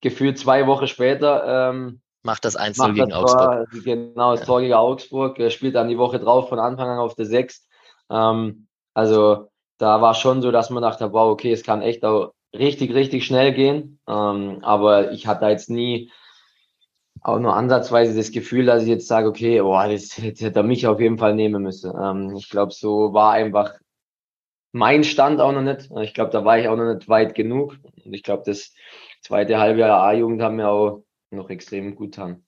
gefühlt 0.00 0.38
zwei 0.38 0.66
Wochen 0.66 0.86
später 0.86 1.70
ähm, 1.70 2.00
macht 2.26 2.44
das 2.44 2.56
1 2.56 2.78
gegen 2.78 3.08
das 3.08 3.18
Augsburg. 3.18 3.70
Tor, 3.70 3.80
genau, 3.82 4.32
das 4.32 4.40
ja. 4.40 4.46
Tor 4.46 4.60
gegen 4.60 4.74
Augsburg. 4.74 5.38
Er 5.38 5.50
spielt 5.50 5.74
dann 5.74 5.88
die 5.88 5.96
Woche 5.96 6.18
drauf 6.18 6.50
von 6.50 6.58
Anfang 6.58 6.88
an 6.90 6.98
auf 6.98 7.14
der 7.14 7.24
6. 7.24 7.66
Ähm, 8.10 8.66
also 8.92 9.48
da 9.78 10.02
war 10.02 10.14
schon 10.14 10.42
so, 10.42 10.50
dass 10.50 10.68
man 10.68 10.82
dachte, 10.82 11.12
wow, 11.12 11.30
okay, 11.30 11.52
es 11.52 11.62
kann 11.62 11.80
echt 11.80 12.04
auch 12.04 12.32
richtig, 12.54 12.92
richtig 12.94 13.24
schnell 13.24 13.54
gehen. 13.54 13.98
Ähm, 14.06 14.58
aber 14.62 15.12
ich 15.12 15.26
hatte 15.26 15.46
jetzt 15.46 15.70
nie 15.70 16.10
auch 17.22 17.38
nur 17.38 17.56
ansatzweise 17.56 18.14
das 18.14 18.30
Gefühl, 18.30 18.66
dass 18.66 18.82
ich 18.82 18.88
jetzt 18.88 19.08
sage, 19.08 19.28
okay, 19.28 19.60
boah, 19.60 19.88
das, 19.88 20.08
das 20.16 20.40
hätte 20.40 20.60
er 20.60 20.62
mich 20.62 20.86
auf 20.86 21.00
jeden 21.00 21.18
Fall 21.18 21.34
nehmen 21.34 21.62
müssen. 21.62 21.92
Ähm, 21.98 22.36
ich 22.36 22.50
glaube, 22.50 22.72
so 22.72 23.12
war 23.14 23.32
einfach 23.32 23.74
mein 24.72 25.04
Stand 25.04 25.40
auch 25.40 25.52
noch 25.52 25.62
nicht. 25.62 25.88
Ich 26.02 26.12
glaube, 26.12 26.30
da 26.30 26.44
war 26.44 26.58
ich 26.58 26.68
auch 26.68 26.76
noch 26.76 26.92
nicht 26.94 27.08
weit 27.08 27.34
genug. 27.34 27.76
Und 28.04 28.12
ich 28.12 28.22
glaube, 28.22 28.42
das 28.44 28.74
zweite 29.22 29.58
Halbjahr 29.58 30.02
A-Jugend 30.02 30.42
haben 30.42 30.56
mir 30.56 30.68
auch 30.68 31.02
noch 31.30 31.50
extrem 31.50 31.94
gut 31.94 32.12
getan. 32.12 32.44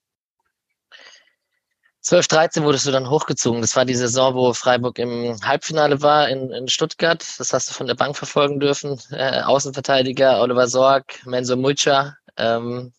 12, 2.00 2.28
13 2.28 2.64
wurdest 2.64 2.86
du 2.86 2.90
dann 2.90 3.10
hochgezogen. 3.10 3.60
Das 3.60 3.76
war 3.76 3.84
die 3.84 3.94
Saison, 3.94 4.34
wo 4.34 4.52
Freiburg 4.54 4.98
im 4.98 5.36
Halbfinale 5.44 6.00
war 6.00 6.28
in, 6.28 6.50
in 6.50 6.68
Stuttgart. 6.68 7.22
Das 7.38 7.52
hast 7.52 7.68
du 7.68 7.74
von 7.74 7.86
der 7.86 7.96
Bank 7.96 8.16
verfolgen 8.16 8.60
dürfen. 8.60 8.98
Äh, 9.10 9.42
Außenverteidiger 9.42 10.40
Oliver 10.40 10.68
Sorg, 10.68 11.26
Menzo 11.26 11.56
Mulcha. 11.56 12.14
Ähm, 12.38 12.92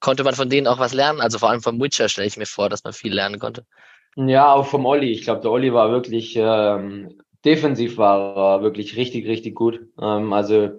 konnte 0.00 0.24
man 0.24 0.34
von 0.34 0.48
denen 0.48 0.66
auch 0.66 0.78
was 0.78 0.94
lernen? 0.94 1.20
Also 1.20 1.38
vor 1.38 1.50
allem 1.50 1.60
vom 1.60 1.80
Witcher 1.80 2.08
stelle 2.08 2.26
ich 2.26 2.36
mir 2.36 2.46
vor, 2.46 2.68
dass 2.68 2.84
man 2.84 2.92
viel 2.92 3.12
lernen 3.12 3.38
konnte. 3.38 3.66
Ja, 4.16 4.52
auch 4.52 4.66
vom 4.66 4.86
Olli. 4.86 5.10
Ich 5.10 5.22
glaube, 5.24 5.42
der 5.42 5.50
Olli 5.50 5.72
war 5.74 5.90
wirklich 5.90 6.34
ähm, 6.36 7.20
defensiv 7.44 7.98
war 7.98 8.36
er 8.36 8.62
wirklich 8.62 8.96
richtig, 8.96 9.26
richtig 9.26 9.54
gut. 9.54 9.80
Ähm, 10.00 10.32
also 10.32 10.70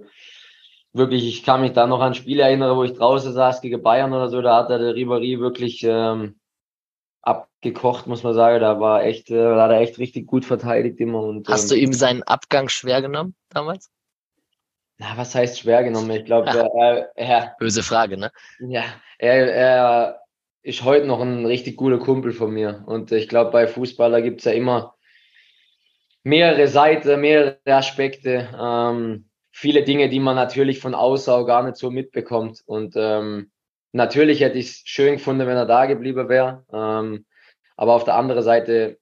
wirklich, 0.96 1.28
ich 1.28 1.44
kann 1.44 1.62
mich 1.62 1.74
da 1.74 1.88
noch 1.88 2.00
an 2.00 2.16
Spiele 2.16 2.44
erinnern, 2.44 2.76
wo 2.78 2.84
ich 2.84 2.94
draußen 2.94 3.34
saß 3.34 3.62
gegen 3.62 3.82
Bayern 3.82 4.14
oder 4.14 4.30
so, 4.30 4.42
da 4.42 4.58
hat 4.58 4.70
er 4.70 4.80
der 4.80 4.94
Ribéry 4.94 5.40
wirklich 5.40 5.84
ähm, 5.84 6.40
abgekocht, 7.22 8.08
muss 8.08 8.24
man 8.24 8.34
sagen. 8.34 8.62
Da 8.62 8.80
war 8.80 9.04
echt, 9.04 9.30
äh, 9.30 9.36
da 9.36 9.64
hat 9.64 9.72
er 9.72 9.82
echt 9.82 10.00
richtig 10.00 10.28
gut 10.28 10.46
verteidigt 10.46 11.00
immer. 11.00 11.22
Und, 11.22 11.48
Hast 11.48 11.72
ähm, 11.72 11.78
du 11.78 11.84
ihm 11.84 11.94
seinen 11.94 12.24
Abgang 12.24 12.70
schwer 12.70 13.02
genommen 13.02 13.36
damals? 13.50 13.92
Na, 14.98 15.18
was 15.18 15.36
heißt 15.36 15.60
schwer 15.60 15.84
genommen? 15.84 16.10
Ich 16.12 16.26
glaube, 16.26 16.48
er, 16.48 17.12
er, 17.16 17.56
Böse 17.60 17.84
Frage, 17.84 18.18
ne? 18.18 18.32
Ja, 18.60 18.84
er, 19.18 19.54
er 19.54 20.22
ist 20.62 20.84
heute 20.84 21.06
noch 21.06 21.20
ein 21.20 21.46
richtig 21.46 21.76
guter 21.76 22.00
Kumpel 22.00 22.32
von 22.32 22.52
mir. 22.52 22.84
Und 22.86 23.12
ich 23.12 23.28
glaube, 23.28 23.52
bei 23.52 23.68
Fußballer 23.68 24.22
gibt 24.22 24.40
es 24.40 24.46
ja 24.46 24.54
immer 24.54 24.96
mehrere 26.24 26.70
Seiten, 26.70 27.20
mehrere 27.20 27.60
Aspekte, 27.66 28.50
ähm, 28.58 29.30
viele 29.58 29.84
Dinge, 29.84 30.10
die 30.10 30.20
man 30.20 30.36
natürlich 30.36 30.82
von 30.82 30.94
außen 30.94 31.46
gar 31.46 31.64
nicht 31.64 31.78
so 31.78 31.90
mitbekommt. 31.90 32.62
Und 32.66 32.96
ähm, 32.98 33.52
natürlich 33.94 34.42
hätte 34.42 34.58
ich 34.58 34.68
es 34.68 34.82
schön 34.84 35.14
gefunden, 35.14 35.48
wenn 35.48 35.56
er 35.56 35.66
da 35.66 35.86
geblieben 35.86 36.28
wäre. 36.28 36.66
Ähm, 36.74 37.26
aber 37.78 37.94
auf 37.94 38.04
der 38.04 38.16
anderen 38.16 38.44
Seite 38.44 39.00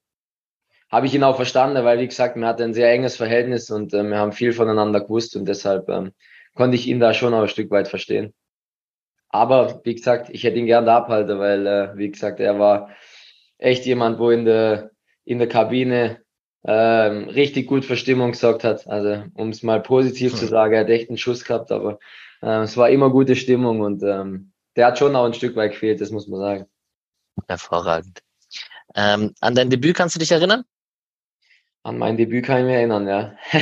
habe 0.91 1.07
ich 1.07 1.15
ihn 1.15 1.23
auch 1.23 1.37
verstanden, 1.37 1.83
weil 1.83 1.99
wie 1.99 2.07
gesagt, 2.07 2.35
wir 2.35 2.45
hatten 2.45 2.61
ein 2.61 2.73
sehr 2.75 2.91
enges 2.91 3.15
Verhältnis 3.15 3.71
und 3.71 3.95
äh, 3.95 4.03
wir 4.03 4.17
haben 4.17 4.31
viel 4.31 4.53
voneinander 4.53 5.01
gewusst 5.01 5.35
und 5.35 5.45
deshalb 5.45 5.89
ähm, 5.89 6.11
konnte 6.53 6.75
ich 6.75 6.87
ihn 6.87 6.99
da 6.99 7.15
schon 7.15 7.33
auch 7.33 7.41
ein 7.41 7.47
Stück 7.47 7.71
weit 7.71 7.87
verstehen. 7.87 8.35
Aber 9.29 9.81
wie 9.83 9.95
gesagt, 9.95 10.29
ich 10.29 10.43
hätte 10.43 10.59
ihn 10.59 10.67
gern 10.67 10.85
da 10.85 10.97
abhalten, 10.97 11.39
weil 11.39 11.65
äh, 11.65 11.97
wie 11.97 12.11
gesagt, 12.11 12.39
er 12.39 12.59
war 12.59 12.91
echt 13.57 13.87
jemand, 13.87 14.19
wo 14.19 14.29
in 14.29 14.45
der 14.45 14.91
in 15.25 15.39
der 15.39 15.49
Kabine 15.49 16.22
ähm, 16.65 17.29
richtig 17.29 17.67
gut 17.67 17.85
für 17.85 17.97
Stimmung 17.97 18.31
gesorgt 18.31 18.63
hat. 18.63 18.87
Also 18.87 19.23
um 19.35 19.49
es 19.49 19.63
mal 19.63 19.81
positiv 19.81 20.31
hm. 20.33 20.39
zu 20.39 20.47
sagen, 20.47 20.73
er 20.73 20.81
hat 20.81 20.89
echt 20.89 21.09
einen 21.09 21.17
Schuss 21.17 21.43
gehabt, 21.43 21.71
aber 21.71 21.99
äh, 22.41 22.61
es 22.61 22.77
war 22.77 22.89
immer 22.89 23.09
gute 23.09 23.35
Stimmung 23.35 23.81
und 23.81 24.03
ähm, 24.03 24.51
der 24.75 24.87
hat 24.87 24.99
schon 24.99 25.15
auch 25.15 25.25
ein 25.25 25.33
Stück 25.33 25.55
weit 25.55 25.71
gefehlt, 25.71 26.01
das 26.01 26.11
muss 26.11 26.27
man 26.27 26.39
sagen. 26.39 26.65
Hervorragend. 27.47 28.21
Ähm, 28.95 29.33
an 29.41 29.55
dein 29.55 29.69
Debüt 29.69 29.95
kannst 29.95 30.15
du 30.15 30.19
dich 30.19 30.31
erinnern? 30.31 30.63
An 31.83 31.97
mein 31.97 32.15
Debüt 32.15 32.45
kann 32.45 32.59
ich 32.59 32.65
mich 32.65 32.75
erinnern, 32.75 33.07
ja. 33.07 33.35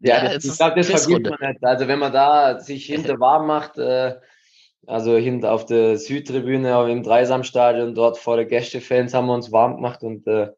ja, 0.00 0.24
ja 0.24 0.34
das, 0.34 0.44
ich 0.44 0.56
glaube, 0.56 0.76
das 0.76 0.88
vergisst 0.88 1.08
man 1.08 1.50
nicht. 1.50 1.64
Also 1.64 1.86
wenn 1.86 1.98
man 1.98 2.12
da 2.12 2.58
sich 2.58 2.86
hinter 2.86 3.20
warm 3.20 3.46
macht, 3.46 3.78
äh, 3.78 4.16
also 4.86 5.16
hinter 5.16 5.52
auf 5.52 5.66
der 5.66 5.98
Südtribüne 5.98 6.90
im 6.90 7.02
Dreisamstadion, 7.02 7.94
dort 7.94 8.18
vor 8.18 8.36
der 8.36 8.44
Gästefans 8.44 9.14
haben 9.14 9.26
wir 9.26 9.34
uns 9.34 9.52
warm 9.52 9.76
gemacht 9.76 10.02
und 10.02 10.26
äh, 10.26 10.50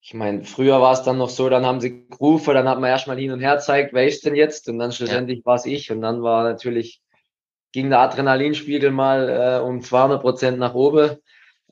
ich 0.00 0.14
meine, 0.14 0.44
früher 0.44 0.80
war 0.80 0.92
es 0.92 1.02
dann 1.02 1.18
noch 1.18 1.28
so, 1.28 1.48
dann 1.48 1.66
haben 1.66 1.80
sie 1.80 2.06
gerufen, 2.08 2.54
dann 2.54 2.68
hat 2.68 2.80
man 2.80 2.90
erstmal 2.90 3.18
hin 3.18 3.32
und 3.32 3.40
her 3.40 3.56
gezeigt, 3.56 3.92
wer 3.92 4.06
ist 4.06 4.24
denn 4.24 4.34
jetzt? 4.34 4.68
Und 4.68 4.78
dann 4.78 4.92
schlussendlich 4.92 5.40
ja. 5.40 5.44
war 5.44 5.56
es 5.56 5.66
ich. 5.66 5.90
Und 5.90 6.00
dann 6.00 6.22
war 6.22 6.44
natürlich, 6.44 7.02
ging 7.72 7.90
der 7.90 8.00
Adrenalinspiegel 8.00 8.90
mal 8.90 9.28
äh, 9.28 9.60
um 9.60 9.82
200 9.82 10.20
Prozent 10.20 10.58
nach 10.58 10.74
oben. 10.74 11.16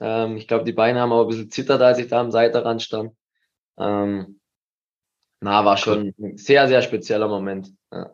Ähm, 0.01 0.37
ich 0.37 0.49
glaube, 0.49 0.65
die 0.65 0.73
Beine 0.73 1.01
haben 1.01 1.13
auch 1.13 1.23
ein 1.23 1.29
bisschen 1.29 1.51
zittert, 1.51 1.81
als 1.81 1.99
ich 1.99 2.09
da 2.09 2.21
am 2.21 2.31
Seiterrand 2.31 2.83
stand. 2.83 3.13
Ähm, 3.79 4.41
na, 5.41 5.65
war 5.65 5.77
schon 5.77 6.13
ein 6.19 6.37
sehr, 6.37 6.67
sehr 6.67 6.83
spezieller 6.83 7.29
Moment. 7.29 7.73
Ja. 7.93 8.13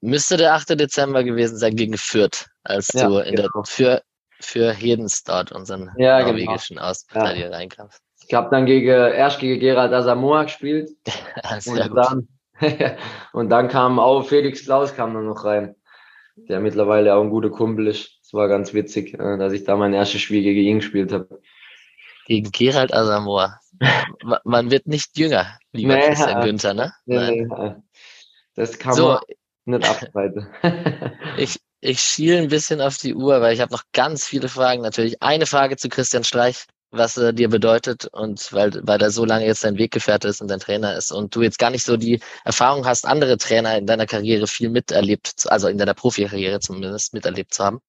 Müsste 0.00 0.36
der 0.36 0.54
8. 0.54 0.70
Dezember 0.70 1.22
gewesen 1.22 1.56
sein 1.56 1.76
gegen 1.76 1.96
Fürth, 1.96 2.48
als 2.64 2.88
ja, 2.92 3.06
du 3.06 3.18
in 3.18 3.36
genau. 3.36 3.48
der, 3.54 3.64
für, 3.64 4.02
für 4.40 4.72
Hedens 4.72 5.22
dort 5.22 5.52
unseren 5.52 5.90
genau. 5.96 6.20
norwegischen 6.20 6.76
genau. 6.76 6.88
Außenverteidiger 6.88 7.50
ja. 7.50 7.56
reinkamst. 7.56 8.02
Ich 8.26 8.34
habe 8.34 8.50
dann 8.50 8.66
gegen, 8.66 8.88
erst 8.88 9.40
gegen 9.40 9.60
Gerald 9.60 9.92
Asamoah 9.92 10.44
gespielt. 10.44 10.90
und, 11.66 11.96
dann, 11.96 12.28
und 13.32 13.48
dann 13.50 13.68
kam 13.68 13.98
auch 13.98 14.24
Felix 14.24 14.64
Klaus 14.64 14.94
kam 14.94 15.14
dann 15.14 15.26
noch 15.26 15.44
rein, 15.44 15.74
der 16.36 16.60
mittlerweile 16.60 17.14
auch 17.14 17.22
ein 17.22 17.30
guter 17.30 17.50
Kumpel 17.50 17.88
ist. 17.88 18.18
Es 18.22 18.32
war 18.32 18.48
ganz 18.48 18.72
witzig, 18.72 19.14
äh, 19.14 19.38
dass 19.38 19.52
ich 19.52 19.64
da 19.64 19.76
mein 19.76 19.92
erstes 19.92 20.20
Spiel 20.20 20.42
gegen 20.42 20.60
ihn 20.60 20.78
gespielt 20.78 21.12
habe. 21.12 21.40
Gegen 22.26 22.50
Gerald 22.50 22.94
Asamoah. 22.94 23.58
Man 24.44 24.70
wird 24.70 24.86
nicht 24.86 25.18
jünger, 25.18 25.58
lieber 25.72 25.96
nee, 25.96 26.06
Christian 26.06 26.30
ja. 26.30 26.44
Günther, 26.44 26.74
ne? 26.74 26.92
Nee, 27.04 27.42
nee, 27.42 27.74
das 28.54 28.78
kann 28.78 28.92
so, 28.94 29.08
man 29.08 29.20
nicht 29.64 29.88
abstreiten. 29.88 30.46
ich, 31.36 31.60
ich 31.80 32.00
schiele 32.00 32.38
ein 32.38 32.48
bisschen 32.48 32.80
auf 32.80 32.96
die 32.96 33.14
Uhr, 33.14 33.40
weil 33.40 33.54
ich 33.54 33.60
habe 33.60 33.72
noch 33.72 33.84
ganz 33.92 34.26
viele 34.26 34.48
Fragen 34.48 34.82
natürlich. 34.82 35.22
Eine 35.22 35.46
Frage 35.46 35.76
zu 35.76 35.88
Christian 35.88 36.24
Streich 36.24 36.66
was 36.92 37.16
er 37.16 37.32
dir 37.32 37.48
bedeutet 37.48 38.06
und 38.12 38.52
weil, 38.52 38.72
weil 38.82 39.00
er 39.00 39.10
so 39.10 39.24
lange 39.24 39.46
jetzt 39.46 39.64
dein 39.64 39.78
Weggefährte 39.78 40.28
ist 40.28 40.40
und 40.40 40.48
dein 40.48 40.60
Trainer 40.60 40.94
ist 40.94 41.10
und 41.10 41.34
du 41.34 41.42
jetzt 41.42 41.58
gar 41.58 41.70
nicht 41.70 41.84
so 41.84 41.96
die 41.96 42.20
Erfahrung 42.44 42.86
hast, 42.86 43.06
andere 43.06 43.38
Trainer 43.38 43.76
in 43.78 43.86
deiner 43.86 44.06
Karriere 44.06 44.46
viel 44.46 44.68
miterlebt, 44.68 45.46
also 45.48 45.68
in 45.68 45.78
deiner 45.78 45.94
Profikarriere 45.94 46.60
zumindest 46.60 47.14
miterlebt 47.14 47.54
zu 47.54 47.64
haben? 47.64 47.80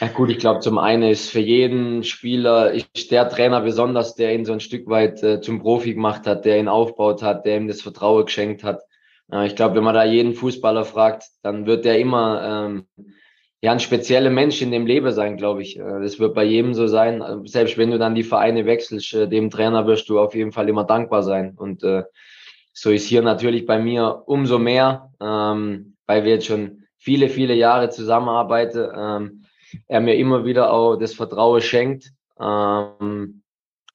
Ja 0.00 0.08
gut, 0.08 0.30
ich 0.30 0.38
glaube, 0.38 0.60
zum 0.60 0.78
einen 0.78 1.04
ist 1.04 1.30
für 1.30 1.40
jeden 1.40 2.04
Spieler 2.04 2.72
ist 2.72 3.10
der 3.10 3.28
Trainer 3.28 3.60
besonders, 3.60 4.14
der 4.14 4.34
ihn 4.34 4.44
so 4.44 4.52
ein 4.52 4.60
Stück 4.60 4.88
weit 4.88 5.22
äh, 5.22 5.40
zum 5.40 5.60
Profi 5.60 5.94
gemacht 5.94 6.26
hat, 6.26 6.44
der 6.44 6.58
ihn 6.58 6.68
aufbaut 6.68 7.22
hat, 7.22 7.46
der 7.46 7.56
ihm 7.56 7.68
das 7.68 7.80
Vertrauen 7.80 8.26
geschenkt 8.26 8.64
hat. 8.64 8.82
Äh, 9.30 9.46
ich 9.46 9.56
glaube, 9.56 9.76
wenn 9.76 9.84
man 9.84 9.94
da 9.94 10.04
jeden 10.04 10.34
Fußballer 10.34 10.84
fragt, 10.84 11.24
dann 11.42 11.66
wird 11.66 11.84
der 11.84 11.98
immer 11.98 12.66
ähm, 12.66 12.86
ja, 13.64 13.72
ein 13.72 13.80
spezieller 13.80 14.28
Mensch 14.28 14.60
in 14.60 14.70
dem 14.70 14.84
Leben 14.84 15.10
sein, 15.10 15.38
glaube 15.38 15.62
ich. 15.62 15.78
Äh, 15.78 16.02
das 16.02 16.18
wird 16.18 16.34
bei 16.34 16.44
jedem 16.44 16.74
so 16.74 16.86
sein. 16.86 17.22
Äh, 17.22 17.48
selbst 17.48 17.78
wenn 17.78 17.90
du 17.90 17.98
dann 17.98 18.14
die 18.14 18.22
Vereine 18.22 18.66
wechselst, 18.66 19.14
äh, 19.14 19.26
dem 19.26 19.48
Trainer 19.48 19.86
wirst 19.86 20.10
du 20.10 20.20
auf 20.20 20.34
jeden 20.34 20.52
Fall 20.52 20.68
immer 20.68 20.84
dankbar 20.84 21.22
sein. 21.22 21.54
Und 21.56 21.82
äh, 21.82 22.02
so 22.74 22.90
ist 22.90 23.06
hier 23.06 23.22
natürlich 23.22 23.64
bei 23.64 23.78
mir 23.78 24.24
umso 24.26 24.58
mehr, 24.58 25.10
ähm, 25.18 25.96
weil 26.06 26.24
wir 26.24 26.32
jetzt 26.32 26.44
schon 26.44 26.82
viele, 26.98 27.30
viele 27.30 27.54
Jahre 27.54 27.88
zusammenarbeiten. 27.88 28.86
Ähm, 28.94 29.44
er 29.88 30.02
mir 30.02 30.16
immer 30.16 30.44
wieder 30.44 30.70
auch 30.70 30.96
das 30.96 31.14
Vertrauen 31.14 31.62
schenkt. 31.62 32.12
Ähm, 32.38 33.40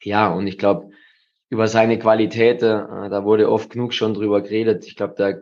ja, 0.02 0.34
und 0.34 0.48
ich 0.48 0.58
glaube, 0.58 0.90
über 1.52 1.68
seine 1.68 2.00
Qualität, 2.00 2.64
äh, 2.64 3.10
da 3.10 3.24
wurde 3.24 3.52
oft 3.52 3.70
genug 3.70 3.94
schon 3.94 4.16
drüber 4.16 4.42
geredet. 4.42 4.88
Ich 4.88 4.96
glaube, 4.96 5.14
da 5.16 5.34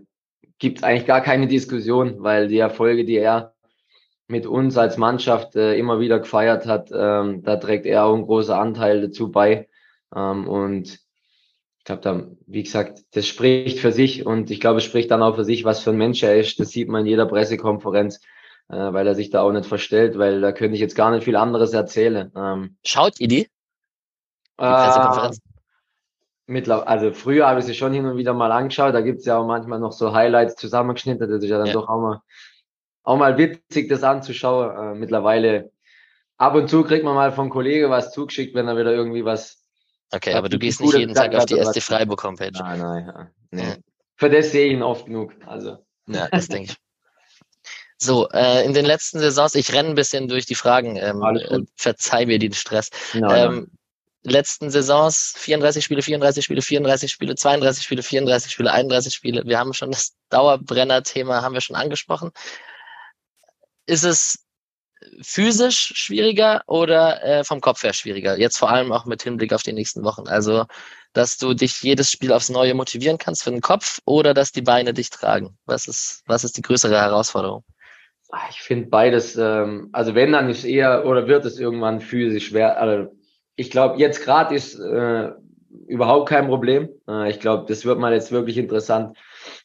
gibt 0.60 0.80
es 0.80 0.84
eigentlich 0.84 1.08
gar 1.08 1.22
keine 1.22 1.48
Diskussion, 1.48 2.16
weil 2.20 2.50
die 2.50 2.60
Erfolge, 2.60 3.06
die 3.06 3.16
er 3.16 3.54
mit 4.28 4.46
uns 4.46 4.78
als 4.78 4.98
Mannschaft 4.98 5.56
äh, 5.56 5.78
immer 5.78 6.00
wieder 6.00 6.20
gefeiert 6.20 6.66
hat, 6.66 6.90
ähm, 6.94 7.44
da 7.44 7.56
trägt 7.58 7.86
er 7.86 8.06
auch 8.06 8.14
einen 8.14 8.26
großen 8.26 8.54
Anteil 8.54 9.02
dazu 9.02 9.32
bei. 9.32 9.70
Ähm, 10.14 10.48
und 10.48 10.88
ich 10.90 11.84
glaube, 11.86 12.02
da, 12.02 12.28
wie 12.46 12.64
gesagt, 12.64 13.04
das 13.14 13.26
spricht 13.26 13.80
für 13.80 13.94
sich 13.94 14.26
und 14.26 14.52
ich 14.52 14.60
glaube, 14.60 14.80
es 14.80 14.84
spricht 14.84 15.12
dann 15.12 15.24
auch 15.24 15.36
für 15.36 15.46
sich, 15.46 15.64
was 15.64 15.80
für 15.80 15.92
ein 15.92 15.98
Mensch 15.98 16.22
er 16.24 16.38
ist. 16.38 16.60
Das 16.60 16.70
sieht 16.70 16.90
man 16.90 17.02
in 17.02 17.08
jeder 17.08 17.26
Pressekonferenz, 17.26 18.20
äh, 18.68 18.76
weil 18.76 19.08
er 19.08 19.16
sich 19.16 19.30
da 19.30 19.42
auch 19.42 19.54
nicht 19.54 19.66
verstellt, 19.66 20.18
weil 20.18 20.42
da 20.42 20.52
könnte 20.52 20.76
ich 20.76 20.82
jetzt 20.82 20.96
gar 20.96 21.12
nicht 21.12 21.24
viel 21.24 21.38
anderes 21.38 21.72
erzählen. 21.72 22.32
Ähm, 22.36 22.78
Schaut 22.86 23.20
ihr 23.22 23.30
die? 23.30 23.44
die 23.44 23.48
Pressekonferenz? 24.58 25.40
Äh, 26.48 26.72
also 26.72 27.14
früher 27.14 27.48
habe 27.48 27.62
ich 27.62 27.66
sie 27.66 27.74
schon 27.74 27.94
hin 27.94 28.06
und 28.06 28.18
wieder 28.18 28.34
mal 28.34 28.52
angeschaut. 28.52 28.94
Da 28.94 29.02
gibt's 29.02 29.26
ja 29.26 29.38
auch 29.38 29.48
manchmal 29.48 29.80
noch 29.80 29.94
so 29.94 30.14
Highlights 30.14 30.56
zusammengeschnitten. 30.56 31.30
Das 31.30 31.42
ist 31.42 31.50
ja 31.50 31.58
dann 31.58 31.68
ja. 31.68 31.74
doch 31.74 31.88
auch 31.88 32.02
mal 32.02 32.22
auch 33.08 33.18
mal 33.18 33.38
witzig, 33.38 33.88
das 33.88 34.04
anzuschauen. 34.04 34.96
Äh, 34.96 35.00
mittlerweile 35.00 35.72
ab 36.36 36.56
und 36.56 36.70
zu 36.70 36.84
kriegt 36.84 37.06
man 37.06 37.16
mal 37.16 37.32
vom 37.32 37.50
Kollege 37.50 37.90
was 37.90 38.12
zugeschickt, 38.12 38.54
wenn 38.54 38.68
er 38.68 38.78
wieder 38.78 38.92
irgendwie 38.92 39.24
was. 39.24 39.64
Okay, 40.12 40.34
aber 40.34 40.50
du 40.50 40.60
gehst 40.60 40.82
nicht 40.82 40.94
jeden 40.94 41.16
Tag 41.16 41.34
auf 41.34 41.46
die 41.46 41.62
SC 41.64 41.82
Freiburg 41.82 42.22
Homepage. 42.24 42.52
Nein, 42.52 42.80
nein, 42.80 43.06
ja. 43.08 43.28
nee. 43.52 43.64
Ja. 43.64 43.76
Für 44.16 44.30
das 44.30 44.52
sehe 44.52 44.68
ich 44.68 44.74
ihn 44.74 44.84
oft 44.84 45.06
genug. 45.06 45.34
Also. 45.46 45.78
Ja, 46.08 46.28
das 46.30 46.48
denke 46.50 46.72
ich. 46.72 46.78
So, 47.98 48.30
äh, 48.30 48.66
in 48.66 48.74
den 48.74 48.86
letzten 48.86 49.20
Saisons, 49.20 49.56
ich 49.56 49.74
renne 49.74 49.90
ein 49.90 49.96
bisschen 49.96 50.28
durch 50.28 50.46
die 50.46 50.56
Fragen, 50.56 50.98
ähm, 50.98 51.22
äh, 51.24 51.60
verzeih 51.76 52.26
mir 52.26 52.40
den 52.40 52.54
Stress. 52.54 52.90
No, 53.14 53.32
ähm, 53.32 53.72
letzten 54.24 54.70
Saisons 54.70 55.34
34 55.38 55.84
Spiele, 55.84 56.02
34 56.02 56.44
Spiele, 56.44 56.62
34 56.62 57.10
Spiele, 57.10 57.36
32 57.36 57.84
Spiele, 57.84 58.04
34 58.04 58.52
Spiele, 58.52 58.72
31 58.72 59.14
Spiele. 59.14 59.44
Wir 59.46 59.58
haben 59.60 59.74
schon 59.74 59.92
das 59.92 60.14
Dauerbrenner-Thema, 60.30 61.42
haben 61.42 61.54
wir 61.54 61.62
schon 61.62 61.78
angesprochen 61.78 62.32
ist 63.88 64.04
es 64.04 64.46
physisch 65.22 65.94
schwieriger 65.96 66.62
oder 66.68 67.24
äh, 67.24 67.44
vom 67.44 67.62
Kopf 67.62 67.84
her 67.84 67.94
schwieriger? 67.94 68.38
Jetzt 68.38 68.58
vor 68.58 68.70
allem 68.70 68.92
auch 68.92 69.06
mit 69.06 69.24
Hinblick 69.24 69.54
auf 69.54 69.64
die 69.64 69.74
nächsten 69.74 70.04
Wochen. 70.04 70.28
Also, 70.28 70.66
dass 71.14 71.38
du 71.38 71.54
dich 71.54 71.82
jedes 71.82 72.12
Spiel 72.12 72.32
aufs 72.32 72.50
Neue 72.50 72.74
motivieren 72.74 73.18
kannst 73.18 73.44
für 73.44 73.52
den 73.52 73.62
Kopf 73.62 74.00
oder 74.06 74.34
dass 74.34 74.52
die 74.52 74.62
Beine 74.62 74.94
dich 74.94 75.10
tragen? 75.10 75.58
Was 75.66 75.88
ist, 75.88 76.24
was 76.28 76.44
ist 76.44 76.58
die 76.58 76.62
größere 76.62 77.00
Herausforderung? 77.00 77.64
Ah, 78.30 78.42
ich 78.50 78.62
finde 78.62 78.88
beides, 78.88 79.38
ähm, 79.38 79.90
also 79.94 80.14
wenn, 80.14 80.34
dann 80.34 80.50
ist 80.50 80.66
eher 80.66 81.06
oder 81.06 81.28
wird 81.28 81.46
es 81.46 81.60
irgendwann 81.60 82.02
physisch 82.02 82.48
schwer. 82.48 82.80
Also 82.80 83.16
ich 83.56 83.72
glaube, 83.72 83.98
jetzt 84.00 84.24
gerade 84.24 84.54
ist 84.54 84.78
äh, 84.78 85.32
überhaupt 85.88 86.28
kein 86.28 86.48
Problem. 86.48 86.90
Äh, 87.08 87.30
ich 87.30 87.40
glaube, 87.40 87.66
das 87.68 87.86
wird 87.86 88.00
mal 88.00 88.14
jetzt 88.14 88.32
wirklich 88.32 88.58
interessant. 88.58 89.18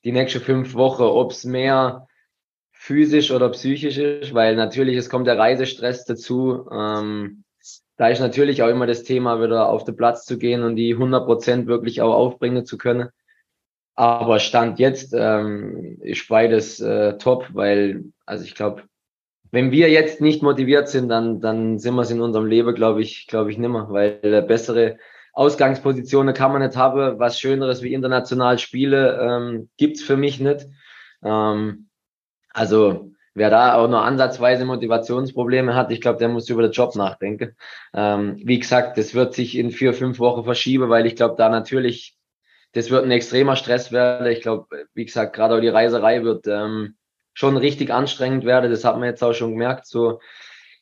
Die 0.05 0.13
nächste 0.13 0.41
fünf 0.41 0.75
Wochen, 0.75 1.03
ob 1.03 1.33
es 1.33 1.45
mehr 1.45 2.07
physisch 2.83 3.31
oder 3.31 3.49
psychisch 3.51 3.97
ist, 3.97 4.35
weil 4.35 4.57
natürlich 4.57 4.97
es 4.97 5.09
kommt 5.09 5.29
der 5.29 5.39
Reisestress 5.39 6.05
dazu. 6.05 6.69
Ähm, 6.73 7.45
da 7.97 8.09
ist 8.09 8.19
natürlich 8.19 8.61
auch 8.61 8.69
immer 8.69 8.89
das 8.89 9.05
Thema, 9.05 9.41
wieder 9.41 9.69
auf 9.69 9.85
den 9.85 9.95
Platz 9.95 10.25
zu 10.25 10.37
gehen 10.37 10.65
und 10.65 10.75
die 10.75 10.93
100 10.93 11.25
Prozent 11.25 11.69
wirklich 11.69 12.03
auch 12.03 12.13
aufbringen 12.13 12.67
zu 12.67 12.79
können. 12.79 13.11
Aber 13.95 14.41
Stand 14.41 14.81
jetzt 14.81 15.15
ähm, 15.17 15.99
ist 16.01 16.27
beides 16.29 16.81
äh, 16.81 17.19
top, 17.19 17.51
weil, 17.53 18.03
also 18.27 18.45
ich 18.45 18.57
glaube, 18.57 18.83
wenn 19.53 19.71
wir 19.71 19.89
jetzt 19.89 20.21
nicht 20.21 20.43
motiviert 20.43 20.89
sind, 20.89 21.09
dann, 21.09 21.41
dann 21.41 21.79
sind 21.79 21.95
wir 21.95 22.03
es 22.03 22.11
in 22.11 22.21
unserem 22.21 22.47
Leben, 22.47 22.75
glaube 22.75 23.01
ich, 23.01 23.29
glaube 23.29 23.53
ich, 23.53 23.59
nimmer, 23.59 23.91
weil 23.91 24.19
äh, 24.25 24.43
bessere 24.43 24.99
Ausgangspositionen 25.35 26.35
kann 26.35 26.51
man 26.51 26.63
nicht 26.63 26.77
haben. 26.77 27.21
Was 27.21 27.39
Schöneres 27.39 27.81
wie 27.85 27.95
international 27.95 28.59
Spiele 28.59 29.21
ähm, 29.21 29.69
gibt's 29.77 30.03
für 30.03 30.17
mich 30.17 30.41
nicht. 30.41 30.67
Ähm, 31.23 31.87
also 32.53 33.13
wer 33.35 33.51
da 33.51 33.75
auch 33.75 33.89
nur 33.89 34.03
ansatzweise 34.03 34.65
Motivationsprobleme 34.65 35.75
hat, 35.75 35.91
ich 35.91 36.01
glaube, 36.01 36.19
der 36.19 36.29
muss 36.29 36.49
über 36.49 36.63
den 36.63 36.73
Job 36.73 36.95
nachdenken. 36.97 37.57
Ähm, 37.95 38.37
wie 38.45 38.59
gesagt, 38.59 38.99
das 38.99 39.15
wird 39.15 39.35
sich 39.35 39.57
in 39.57 39.71
vier, 39.71 39.95
fünf 39.95 40.19
Wochen 40.19 40.45
verschieben, 40.45 40.89
weil 40.91 41.07
ich 41.07 41.17
glaube, 41.17 41.37
da 41.37 41.49
natürlich, 41.49 42.17
das 42.73 42.91
wird 42.91 43.05
ein 43.05 43.11
extremer 43.11 43.57
Stress 43.57 43.93
werden. 43.93 44.27
Ich 44.27 44.43
glaube, 44.43 44.67
wie 44.95 45.05
gesagt, 45.05 45.35
gerade 45.35 45.57
auch 45.57 45.61
die 45.61 45.69
Reiserei 45.69 46.23
wird 46.23 46.47
ähm, 46.47 46.97
schon 47.35 47.57
richtig 47.57 47.91
anstrengend 47.91 48.45
werden. 48.45 48.71
Das 48.71 48.85
hat 48.85 48.97
man 48.97 49.05
jetzt 49.05 49.23
auch 49.23 49.33
schon 49.33 49.53
gemerkt. 49.53 49.87
So, 49.87 50.21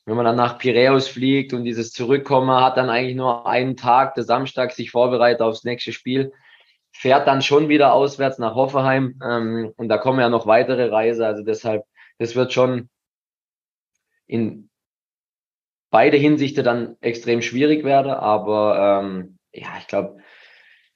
wenn 0.04 0.16
man 0.16 0.24
dann 0.24 0.37
nach 0.37 0.59
Piräus 0.59 1.09
fliegt 1.09 1.52
und 1.52 1.64
dieses 1.64 1.92
Zurückkommen 1.92 2.50
hat 2.50 2.76
dann 2.76 2.90
eigentlich 2.90 3.16
nur 3.16 3.46
einen 3.46 3.76
Tag, 3.76 4.14
der 4.14 4.24
Samstag, 4.24 4.72
sich 4.72 4.90
vorbereitet 4.90 5.40
aufs 5.40 5.64
nächste 5.64 5.92
Spiel 5.92 6.33
fährt 7.01 7.27
dann 7.27 7.41
schon 7.41 7.71
wieder 7.71 7.95
auswärts 7.95 8.39
nach 8.39 8.55
Hoffenheim 8.55 9.19
ähm, 9.25 9.73
und 9.79 9.89
da 9.89 9.97
kommen 9.97 10.21
ja 10.21 10.29
noch 10.29 10.47
weitere 10.47 10.91
Reise. 10.91 11.27
Also 11.27 11.43
deshalb, 11.43 11.85
das 12.19 12.37
wird 12.37 12.53
schon 12.53 12.91
in 14.27 14.69
beide 15.89 16.19
Hinsichten 16.19 16.63
dann 16.63 16.99
extrem 17.01 17.41
schwierig 17.41 17.85
werden. 17.85 18.11
Aber 18.11 19.01
ähm, 19.03 19.39
ja, 19.51 19.69
ich 19.79 19.87
glaube, 19.87 20.19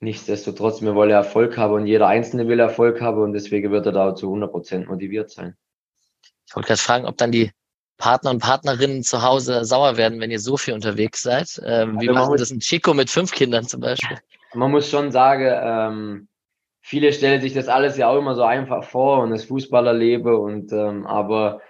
nichtsdestotrotz, 0.00 0.82
wir 0.82 0.94
wollen 0.94 1.10
Erfolg 1.10 1.56
haben 1.56 1.72
und 1.72 1.86
jeder 1.86 2.06
Einzelne 2.06 2.48
will 2.48 2.60
Erfolg 2.60 3.00
haben 3.00 3.22
und 3.22 3.32
deswegen 3.32 3.70
wird 3.70 3.86
er 3.86 3.92
da 3.92 4.14
zu 4.14 4.26
100 4.26 4.50
Prozent 4.50 4.88
motiviert 4.88 5.30
sein. 5.30 5.56
Ich 6.46 6.54
wollte 6.54 6.66
gerade 6.66 6.80
fragen, 6.82 7.06
ob 7.06 7.16
dann 7.16 7.32
die 7.32 7.50
Partner 7.96 8.30
und 8.30 8.40
Partnerinnen 8.40 9.04
zu 9.04 9.22
Hause 9.22 9.64
sauer 9.64 9.96
werden, 9.96 10.20
wenn 10.20 10.30
ihr 10.30 10.40
so 10.40 10.58
viel 10.58 10.74
unterwegs 10.74 11.22
seid. 11.22 11.62
Ähm, 11.64 11.98
wie 11.98 12.10
macht 12.10 12.38
das 12.38 12.50
ein 12.50 12.60
Chico 12.60 12.92
mit 12.92 13.08
fünf 13.08 13.32
Kindern 13.32 13.66
zum 13.66 13.80
Beispiel? 13.80 14.18
Man 14.54 14.70
muss 14.70 14.90
schon 14.90 15.10
sagen, 15.10 15.46
ähm, 15.46 16.28
viele 16.84 17.12
stellen 17.12 17.40
sich 17.40 17.54
das 17.54 17.68
alles 17.68 17.96
ja 17.96 18.08
auch 18.08 18.18
immer 18.18 18.34
so 18.34 18.42
einfach 18.42 18.84
vor 18.84 19.22
und 19.22 19.30
das 19.30 19.44
Fußballer 19.44 19.94
lebe 19.94 20.36
und 20.38 20.72
ähm, 20.72 21.06
aber 21.06 21.60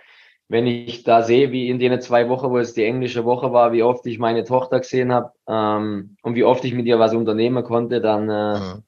wenn 0.49 0.67
ich 0.67 1.05
da 1.05 1.23
sehe, 1.23 1.53
wie 1.53 1.69
in 1.69 1.79
den 1.79 2.01
zwei 2.01 2.29
Wochen, 2.29 2.51
wo 2.51 2.59
es 2.59 2.75
die 2.75 2.85
englische 2.85 3.25
Woche 3.25 3.53
war, 3.53 3.73
wie 3.73 3.83
oft 3.83 4.05
ich 4.07 4.19
meine 4.19 4.45
Tochter 4.45 4.81
gesehen 4.81 5.13
habe 5.13 5.33
ähm, 5.49 6.17
und 6.23 6.35
wie 6.35 6.45
oft 6.45 6.65
ich 6.65 6.75
mit 6.75 6.87
ihr 6.87 6.99
was 6.99 7.15
unternehmen 7.15 7.65
konnte, 7.65 8.01
dann 8.01 8.29
äh, 8.29 8.59
mhm. 8.59 8.83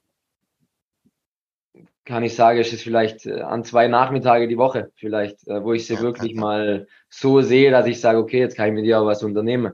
kann 2.05 2.25
ich 2.25 2.35
sagen, 2.35 2.59
es 2.59 2.73
ist 2.73 2.83
vielleicht 2.83 3.25
äh, 3.27 3.41
an 3.41 3.65
zwei 3.65 3.89
Nachmittage 3.89 4.49
die 4.49 4.59
Woche, 4.59 4.91
vielleicht, 4.97 5.47
äh, 5.49 5.63
wo 5.65 5.73
ich 5.73 5.87
sie 5.87 5.95
ja, 5.95 6.01
wirklich 6.01 6.35
mal 6.35 6.89
so 7.09 7.41
sehe, 7.41 7.71
dass 7.71 7.87
ich 7.87 8.01
sage, 8.01 8.19
okay, 8.19 8.41
jetzt 8.41 8.57
kann 8.57 8.69
ich 8.69 8.75
mit 8.75 8.85
ihr 8.85 9.01
auch 9.01 9.07
was 9.07 9.23
unternehmen. 9.23 9.73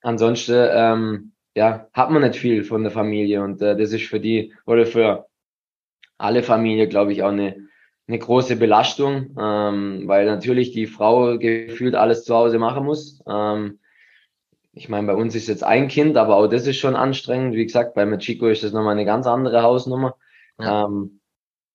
Ansonsten 0.00 0.68
ähm, 0.72 1.33
ja, 1.54 1.88
hat 1.92 2.10
man 2.10 2.22
nicht 2.22 2.38
viel 2.38 2.64
von 2.64 2.82
der 2.82 2.92
Familie 2.92 3.42
und 3.42 3.62
äh, 3.62 3.76
das 3.76 3.92
ist 3.92 4.06
für 4.06 4.20
die 4.20 4.52
oder 4.66 4.86
für 4.86 5.26
alle 6.18 6.42
Familien, 6.42 6.88
glaube 6.88 7.12
ich, 7.12 7.22
auch 7.22 7.28
eine, 7.28 7.68
eine 8.06 8.18
große 8.18 8.56
Belastung, 8.56 9.36
ähm, 9.38 10.02
weil 10.06 10.26
natürlich 10.26 10.72
die 10.72 10.86
Frau 10.86 11.38
gefühlt 11.38 11.94
alles 11.94 12.24
zu 12.24 12.34
Hause 12.34 12.58
machen 12.58 12.84
muss. 12.84 13.22
Ähm, 13.28 13.78
ich 14.72 14.88
meine, 14.88 15.06
bei 15.06 15.14
uns 15.14 15.34
ist 15.34 15.48
jetzt 15.48 15.62
ein 15.62 15.88
Kind, 15.88 16.16
aber 16.16 16.36
auch 16.36 16.48
das 16.48 16.66
ist 16.66 16.78
schon 16.78 16.96
anstrengend. 16.96 17.54
Wie 17.54 17.64
gesagt, 17.64 17.94
bei 17.94 18.04
Machiko 18.04 18.48
ist 18.48 18.64
das 18.64 18.72
nochmal 18.72 18.92
eine 18.92 19.04
ganz 19.04 19.26
andere 19.26 19.62
Hausnummer. 19.62 20.16
Ja. 20.58 20.84
Ähm, 20.84 21.20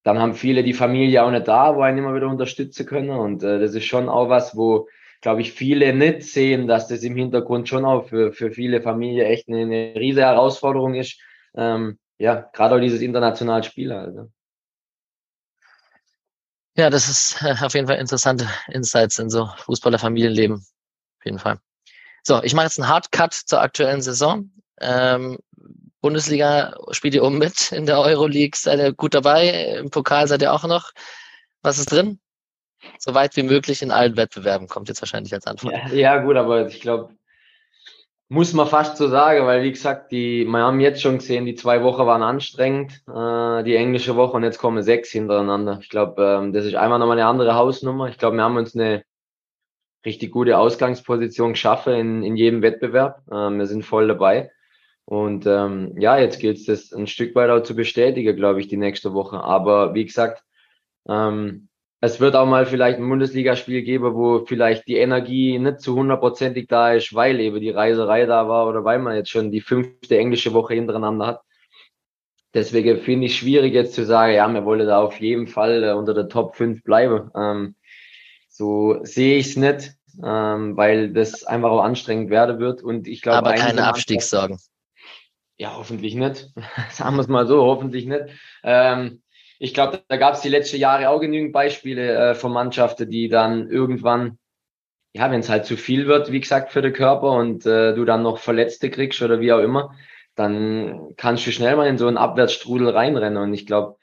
dann 0.04 0.20
haben 0.20 0.34
viele 0.34 0.64
die 0.64 0.74
Familie 0.74 1.24
auch 1.24 1.32
nicht 1.32 1.48
da, 1.48 1.76
wo 1.76 1.82
einen 1.82 2.00
immer 2.00 2.16
wieder 2.16 2.28
unterstützen 2.28 2.86
können. 2.86 3.12
Und 3.12 3.44
äh, 3.44 3.60
das 3.60 3.74
ist 3.74 3.86
schon 3.86 4.10
auch 4.10 4.30
was, 4.30 4.56
wo 4.56 4.88
glaube 5.22 5.42
ich, 5.42 5.52
viele 5.52 5.94
nicht 5.94 6.24
sehen, 6.24 6.68
dass 6.68 6.88
das 6.88 7.04
im 7.04 7.16
Hintergrund 7.16 7.68
schon 7.68 7.86
auch 7.86 8.08
für, 8.08 8.32
für 8.32 8.52
viele 8.52 8.82
Familien 8.82 9.26
echt 9.26 9.48
eine, 9.48 9.62
eine 9.62 9.96
riesige 9.96 10.26
Herausforderung 10.26 10.96
ist. 10.96 11.20
Ähm, 11.56 12.00
ja, 12.18 12.50
gerade 12.54 12.76
auch 12.76 12.80
dieses 12.80 13.02
internationale 13.02 13.64
Spiel. 13.64 13.92
Also. 13.92 14.32
Ja, 16.78 16.90
das 16.90 17.10
ist 17.10 17.42
äh, 17.42 17.56
auf 17.62 17.74
jeden 17.74 17.88
Fall 17.88 17.98
interessante 17.98 18.48
Insights 18.68 19.20
in 19.20 19.30
so 19.30 19.50
Fußballer-Familienleben. 19.58 20.56
Auf 20.56 21.26
jeden 21.26 21.40
Fall. 21.40 21.60
So, 22.24 22.42
ich 22.44 22.54
mache 22.54 22.66
jetzt 22.66 22.80
einen 22.80 22.90
Hardcut 22.90 23.34
zur 23.34 23.62
aktuellen 23.62 24.02
Saison. 24.02 24.52
Ähm, 24.80 25.38
Bundesliga 26.02 26.78
spielt 26.92 27.16
ihr 27.16 27.24
oben 27.24 27.38
mit, 27.38 27.74
in 27.74 27.86
der 27.86 28.00
Euroleague 28.00 28.56
seid 28.56 28.80
ihr 28.80 28.94
gut 28.94 29.14
dabei, 29.14 29.78
im 29.80 29.90
Pokal 29.90 30.28
seid 30.28 30.42
ihr 30.42 30.54
auch 30.54 30.64
noch. 30.64 30.92
Was 31.62 31.78
ist 31.78 31.92
drin? 31.92 32.20
So 32.98 33.14
weit 33.14 33.36
wie 33.36 33.44
möglich 33.44 33.82
in 33.82 33.92
allen 33.92 34.18
Wettbewerben 34.18 34.68
kommt 34.68 34.90
jetzt 34.90 35.02
wahrscheinlich 35.02 35.34
als 35.34 35.48
Antwort. 35.48 35.74
Ja, 35.74 35.94
ja 35.94 36.18
gut, 36.18 36.36
aber 36.36 36.68
ich 36.68 36.82
glaube, 36.82 37.14
muss 38.30 38.54
man 38.54 38.68
fast 38.68 38.98
so 38.98 39.08
sagen, 39.08 39.46
weil 39.48 39.64
wie 39.64 39.72
gesagt, 39.72 40.12
die, 40.12 40.46
wir 40.46 40.60
haben 40.60 40.80
jetzt 40.80 41.02
schon 41.02 41.18
gesehen, 41.18 41.46
die 41.46 41.56
zwei 41.56 41.84
Wochen 41.84 42.06
waren 42.06 42.22
anstrengend, 42.22 43.02
äh, 43.08 43.64
die 43.64 43.76
englische 43.76 44.16
Woche 44.16 44.38
und 44.38 44.44
jetzt 44.44 44.60
kommen 44.60 44.84
sechs 44.84 45.10
hintereinander. 45.10 45.80
Ich 45.82 45.90
glaube, 45.90 46.40
ähm, 46.40 46.54
das 46.54 46.66
ist 46.66 46.76
einmal 46.76 47.00
nochmal 47.00 47.18
eine 47.18 47.28
andere 47.28 47.56
Hausnummer. 47.56 48.08
Ich 48.08 48.20
glaube, 48.20 48.38
wir 48.38 48.44
haben 48.44 48.58
uns 48.58 48.76
eine 48.76 49.04
richtig 50.06 50.32
gute 50.32 50.60
Ausgangsposition 50.60 51.54
geschaffen 51.54 51.94
in, 51.94 52.24
in 52.24 52.36
jedem 52.36 52.62
Wettbewerb. 52.62 53.24
Ähm, 53.32 53.58
wir 53.58 53.66
sind 53.66 53.84
voll 53.84 54.08
dabei. 54.08 54.52
Und 55.06 55.48
ähm, 55.48 55.96
ja, 55.98 56.20
jetzt 56.20 56.40
gilt 56.40 56.58
es 56.58 56.66
das 56.66 56.94
ein 56.94 57.08
Stück 57.08 57.34
weit 57.34 57.50
auch 57.50 57.64
zu 57.64 57.76
bestätigen, 57.76 58.36
glaube 58.36 58.60
ich, 58.60 58.68
die 58.68 58.78
nächste 58.78 59.12
Woche. 59.14 59.42
Aber 59.42 59.96
wie 59.96 60.06
gesagt, 60.06 60.44
ähm, 61.08 61.69
es 62.02 62.20
wird 62.20 62.36
auch 62.36 62.46
mal 62.46 62.66
vielleicht 62.66 62.98
ein 62.98 63.10
Bundesligaspiel 63.10 63.82
geben, 63.82 64.16
wo 64.16 64.46
vielleicht 64.46 64.88
die 64.88 64.98
Energie 64.98 65.60
nicht 65.60 65.82
zu 65.82 65.96
hundertprozentig 65.96 66.68
da 66.68 66.94
ist, 66.94 67.14
weil 67.14 67.40
eben 67.40 67.60
die 67.60 67.72
Reiserei 67.72 68.26
da 68.26 68.48
war 68.48 68.68
oder 68.68 68.86
weil 68.86 69.00
man 69.00 69.16
jetzt 69.16 69.30
schon 69.30 69.52
die 69.52 69.62
fünfte 69.62 70.18
englische 70.18 70.54
Woche 70.54 70.76
hintereinander 70.76 71.28
hat. 71.28 71.42
Deswegen 72.54 73.00
finde 73.02 73.28
ich 73.28 73.38
schwierig 73.38 73.74
jetzt 73.74 73.94
zu 73.94 74.06
sagen, 74.06 74.34
ja, 74.34 74.48
wir 74.48 74.66
wollen 74.66 74.88
da 74.88 75.02
auf 75.02 75.20
jeden 75.20 75.48
Fall 75.48 75.84
äh, 75.84 75.92
unter 75.92 76.14
der 76.14 76.30
Top 76.30 76.56
5 76.56 76.84
bleiben. 76.84 77.30
Ähm, 77.36 77.76
so 78.48 79.04
sehe 79.04 79.38
ich 79.38 79.48
es 79.48 79.56
nicht, 79.56 79.94
ähm, 80.24 80.76
weil 80.76 81.14
das 81.14 81.44
einfach 81.44 81.70
auch 81.70 81.84
anstrengend 81.84 82.32
werden 82.32 82.60
wird. 82.60 82.82
Und 82.82 83.08
ich 83.08 83.22
glaube, 83.22 83.38
aber 83.40 83.54
keine 83.54 83.86
Abstiegssorgen. 83.86 84.58
Ja, 85.58 85.76
hoffentlich 85.76 86.16
nicht. 86.16 86.48
Sagen 86.92 87.18
wir 87.18 87.22
es 87.22 87.28
mal 87.28 87.46
so, 87.46 87.62
hoffentlich 87.62 88.06
nicht. 88.06 88.24
Ähm, 88.64 89.22
ich 89.60 89.74
glaube, 89.74 90.02
da 90.08 90.18
gab 90.18 90.36
es 90.36 90.42
die 90.42 90.50
letzten 90.50 90.78
Jahre 90.78 91.10
auch 91.10 91.20
genügend 91.20 91.52
Beispiele 91.52 92.32
äh, 92.32 92.34
von 92.34 92.52
Mannschaften, 92.54 93.10
die 93.10 93.28
dann 93.28 93.70
irgendwann, 93.70 94.40
ja, 95.14 95.30
wenn 95.30 95.42
es 95.42 95.50
halt 95.50 95.66
zu 95.66 95.76
viel 95.76 96.08
wird, 96.08 96.32
wie 96.32 96.40
gesagt, 96.40 96.72
für 96.72 96.82
den 96.82 96.94
Körper 96.94 97.34
und 97.34 97.66
äh, 97.66 97.94
du 97.94 98.06
dann 98.06 98.24
noch 98.24 98.40
Verletzte 98.40 98.90
kriegst 98.90 99.22
oder 99.22 99.42
wie 99.42 99.52
auch 99.52 99.60
immer, 99.60 99.94
dann 100.36 101.14
kannst 101.18 101.46
du 101.46 101.52
schnell 101.52 101.76
mal 101.76 101.88
in 101.88 101.98
so 101.98 102.08
einen 102.08 102.18
Abwärtsstrudel 102.18 102.90
reinrennen. 102.90 103.44
Und 103.44 103.54
ich 103.54 103.66
glaube, 103.66 103.98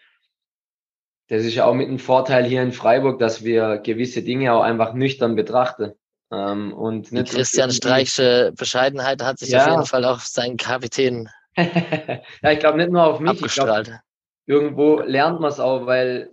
das 1.29 1.42
ist 1.42 1.55
ja 1.55 1.64
auch 1.64 1.75
mit 1.75 1.88
einem 1.88 1.99
Vorteil 1.99 2.45
hier 2.45 2.62
in 2.62 2.73
Freiburg, 2.73 3.19
dass 3.19 3.42
wir 3.42 3.79
gewisse 3.79 4.23
Dinge 4.23 4.53
auch 4.53 4.62
einfach 4.62 4.92
nüchtern 4.92 5.37
betrachten. 5.37 5.92
Ähm, 6.31 6.75
und 6.75 7.12
nicht 7.12 7.33
Die 7.33 7.37
Christian 7.37 7.71
Streichsche 7.71 8.53
Bescheidenheit 8.55 9.23
hat 9.23 9.38
sich 9.38 9.51
ja. 9.51 9.64
auf 9.64 9.71
jeden 9.71 9.87
Fall 9.87 10.05
auf 10.05 10.27
seinen 10.27 10.59
Kapitän 10.59 11.31
ja, 11.57 12.51
ich 12.51 12.59
glaube 12.59 12.77
nicht 12.77 12.90
nur 12.90 13.05
auf 13.05 13.21
mich. 13.21 13.31
Abgestrahlt. 13.31 13.87
Glaub, 13.87 14.01
irgendwo 14.46 15.00
lernt 15.00 15.40
man 15.40 15.50
es 15.50 15.61
auch, 15.61 15.87
weil 15.87 16.30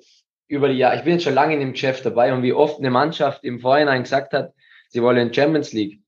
über 0.47 0.69
die 0.69 0.77
Jahre, 0.77 0.97
ich 0.97 1.03
bin 1.03 1.13
jetzt 1.13 1.23
schon 1.23 1.33
lange 1.33 1.53
in 1.53 1.59
dem 1.59 1.73
Geschäft 1.73 2.05
dabei 2.05 2.33
und 2.33 2.43
wie 2.43 2.53
oft 2.53 2.79
eine 2.79 2.91
Mannschaft 2.91 3.43
im 3.43 3.59
Vorhinein 3.59 4.03
gesagt 4.03 4.33
hat, 4.33 4.53
sie 4.89 5.01
wollen 5.01 5.33
Champions 5.33 5.73
League 5.73 5.99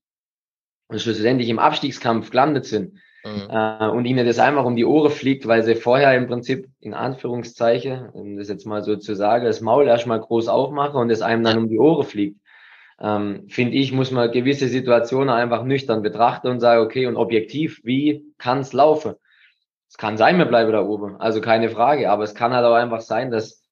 und 0.88 1.00
schlussendlich 1.00 1.48
im 1.48 1.58
Abstiegskampf 1.58 2.30
gelandet 2.30 2.64
sind 2.66 2.94
mhm. 3.24 3.48
äh, 3.50 3.88
und 3.88 4.04
ihnen 4.04 4.26
das 4.26 4.38
einfach 4.38 4.64
um 4.64 4.76
die 4.76 4.84
Ohren 4.84 5.10
fliegt, 5.10 5.46
weil 5.46 5.62
sie 5.62 5.74
vorher 5.74 6.14
im 6.14 6.28
Prinzip 6.28 6.68
in 6.80 6.94
Anführungszeichen, 6.94 8.08
um 8.10 8.36
das 8.36 8.48
jetzt 8.48 8.66
mal 8.66 8.84
so 8.84 8.96
zu 8.96 9.14
sagen, 9.14 9.44
das 9.44 9.60
Maul 9.60 9.88
erstmal 9.88 10.20
groß 10.20 10.48
aufmachen 10.48 11.00
und 11.00 11.10
es 11.10 11.22
einem 11.22 11.42
dann 11.42 11.58
um 11.58 11.68
die 11.68 11.78
Ohren 11.78 12.06
fliegt. 12.06 12.40
Ähm, 12.98 13.46
finde 13.48 13.76
ich, 13.76 13.92
muss 13.92 14.10
man 14.10 14.30
gewisse 14.30 14.68
Situationen 14.68 15.28
einfach 15.28 15.64
nüchtern 15.64 16.02
betrachten 16.02 16.48
und 16.48 16.60
sagen, 16.60 16.82
okay, 16.82 17.06
und 17.06 17.16
objektiv, 17.16 17.80
wie 17.84 18.24
kann 18.38 18.60
es 18.60 18.72
laufen? 18.72 19.14
Es 19.88 19.96
kann 19.96 20.16
sein, 20.16 20.38
wir 20.38 20.46
bleiben 20.46 20.72
da 20.72 20.82
oben, 20.82 21.16
also 21.20 21.40
keine 21.40 21.70
Frage, 21.70 22.10
aber 22.10 22.24
es 22.24 22.34
kann 22.34 22.52
halt 22.52 22.64
auch 22.64 22.74
einfach 22.74 23.00
sein, 23.00 23.30
dass 23.30 23.62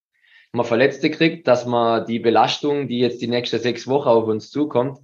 man 0.53 0.65
Verletzte 0.65 1.11
kriegt, 1.11 1.49
dass 1.49 1.67
man 1.67 2.07
die 2.07 2.21
Belastung, 2.21 2.89
die 2.89 3.01
jetzt 3.01 3.21
die 3.21 3.27
nächsten 3.27 3.59
sechs 3.59 3.89
Wochen 3.89 4.09
auf 4.09 4.27
uns 4.27 4.51
zukommt, 4.51 5.01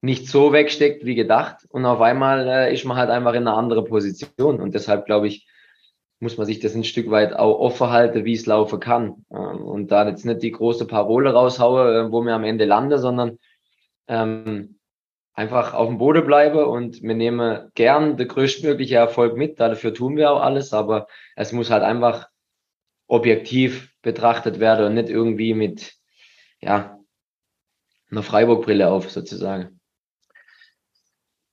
nicht 0.00 0.28
so 0.28 0.52
wegsteckt 0.52 1.04
wie 1.04 1.14
gedacht. 1.14 1.64
Und 1.70 1.86
auf 1.86 2.00
einmal 2.00 2.48
äh, 2.48 2.74
ist 2.74 2.84
man 2.84 2.96
halt 2.96 3.08
einfach 3.08 3.34
in 3.34 3.46
einer 3.46 3.56
anderen 3.56 3.84
Position. 3.84 4.60
Und 4.60 4.74
deshalb 4.74 5.06
glaube 5.06 5.28
ich, 5.28 5.46
muss 6.18 6.36
man 6.36 6.46
sich 6.46 6.58
das 6.60 6.74
ein 6.74 6.84
Stück 6.84 7.10
weit 7.10 7.34
auch 7.34 7.58
offen 7.58 7.90
halten, 7.90 8.24
wie 8.24 8.34
es 8.34 8.46
laufen 8.46 8.80
kann. 8.80 9.24
Ähm, 9.30 9.62
und 9.62 9.92
da 9.92 10.08
jetzt 10.08 10.24
nicht 10.24 10.42
die 10.42 10.50
große 10.50 10.86
Parole 10.86 11.32
raushaue, 11.32 12.06
äh, 12.06 12.12
wo 12.12 12.22
wir 12.22 12.34
am 12.34 12.44
Ende 12.44 12.64
landen, 12.64 12.98
sondern 12.98 13.38
ähm, 14.08 14.80
einfach 15.34 15.74
auf 15.74 15.88
dem 15.88 15.98
Boden 15.98 16.26
bleibe 16.26 16.66
und 16.66 17.02
wir 17.02 17.14
nehmen 17.14 17.70
gern 17.74 18.16
der 18.16 18.26
größtmögliche 18.26 18.96
Erfolg 18.96 19.36
mit. 19.36 19.60
Dafür 19.60 19.94
tun 19.94 20.16
wir 20.16 20.30
auch 20.30 20.40
alles, 20.40 20.72
aber 20.72 21.06
es 21.36 21.52
muss 21.52 21.70
halt 21.70 21.82
einfach 21.82 22.28
objektiv 23.06 23.94
betrachtet 24.02 24.60
werden 24.60 24.86
und 24.86 24.94
nicht 24.94 25.08
irgendwie 25.08 25.54
mit 25.54 25.94
ja, 26.60 26.98
einer 28.10 28.22
Freiburg-Brille 28.22 28.90
auf, 28.90 29.10
sozusagen. 29.10 29.80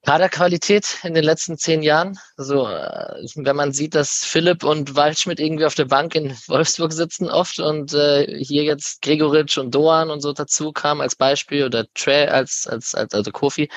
Kaderqualität 0.05 0.99
in 1.03 1.13
den 1.13 1.23
letzten 1.23 1.57
zehn 1.57 1.83
Jahren. 1.83 2.17
Also, 2.37 2.67
äh, 2.67 3.25
wenn 3.35 3.55
man 3.55 3.73
sieht, 3.73 3.95
dass 3.95 4.23
Philipp 4.23 4.63
und 4.63 4.95
Waldschmidt 4.95 5.39
irgendwie 5.39 5.65
auf 5.65 5.75
der 5.75 5.85
Bank 5.85 6.15
in 6.15 6.31
Wolfsburg 6.47 6.93
sitzen 6.93 7.29
oft 7.29 7.59
und 7.59 7.93
äh, 7.93 8.25
hier 8.43 8.63
jetzt 8.63 9.01
Gregoritsch 9.01 9.57
und 9.57 9.75
Doan 9.75 10.09
und 10.09 10.21
so 10.21 10.31
dazu 10.33 10.71
kamen 10.71 11.01
als 11.01 11.15
Beispiel 11.15 11.65
oder 11.65 11.85
Trey 11.93 12.27
als, 12.27 12.65
als, 12.65 12.95
als 12.95 13.13
also 13.13 13.31
Kofi, 13.31 13.69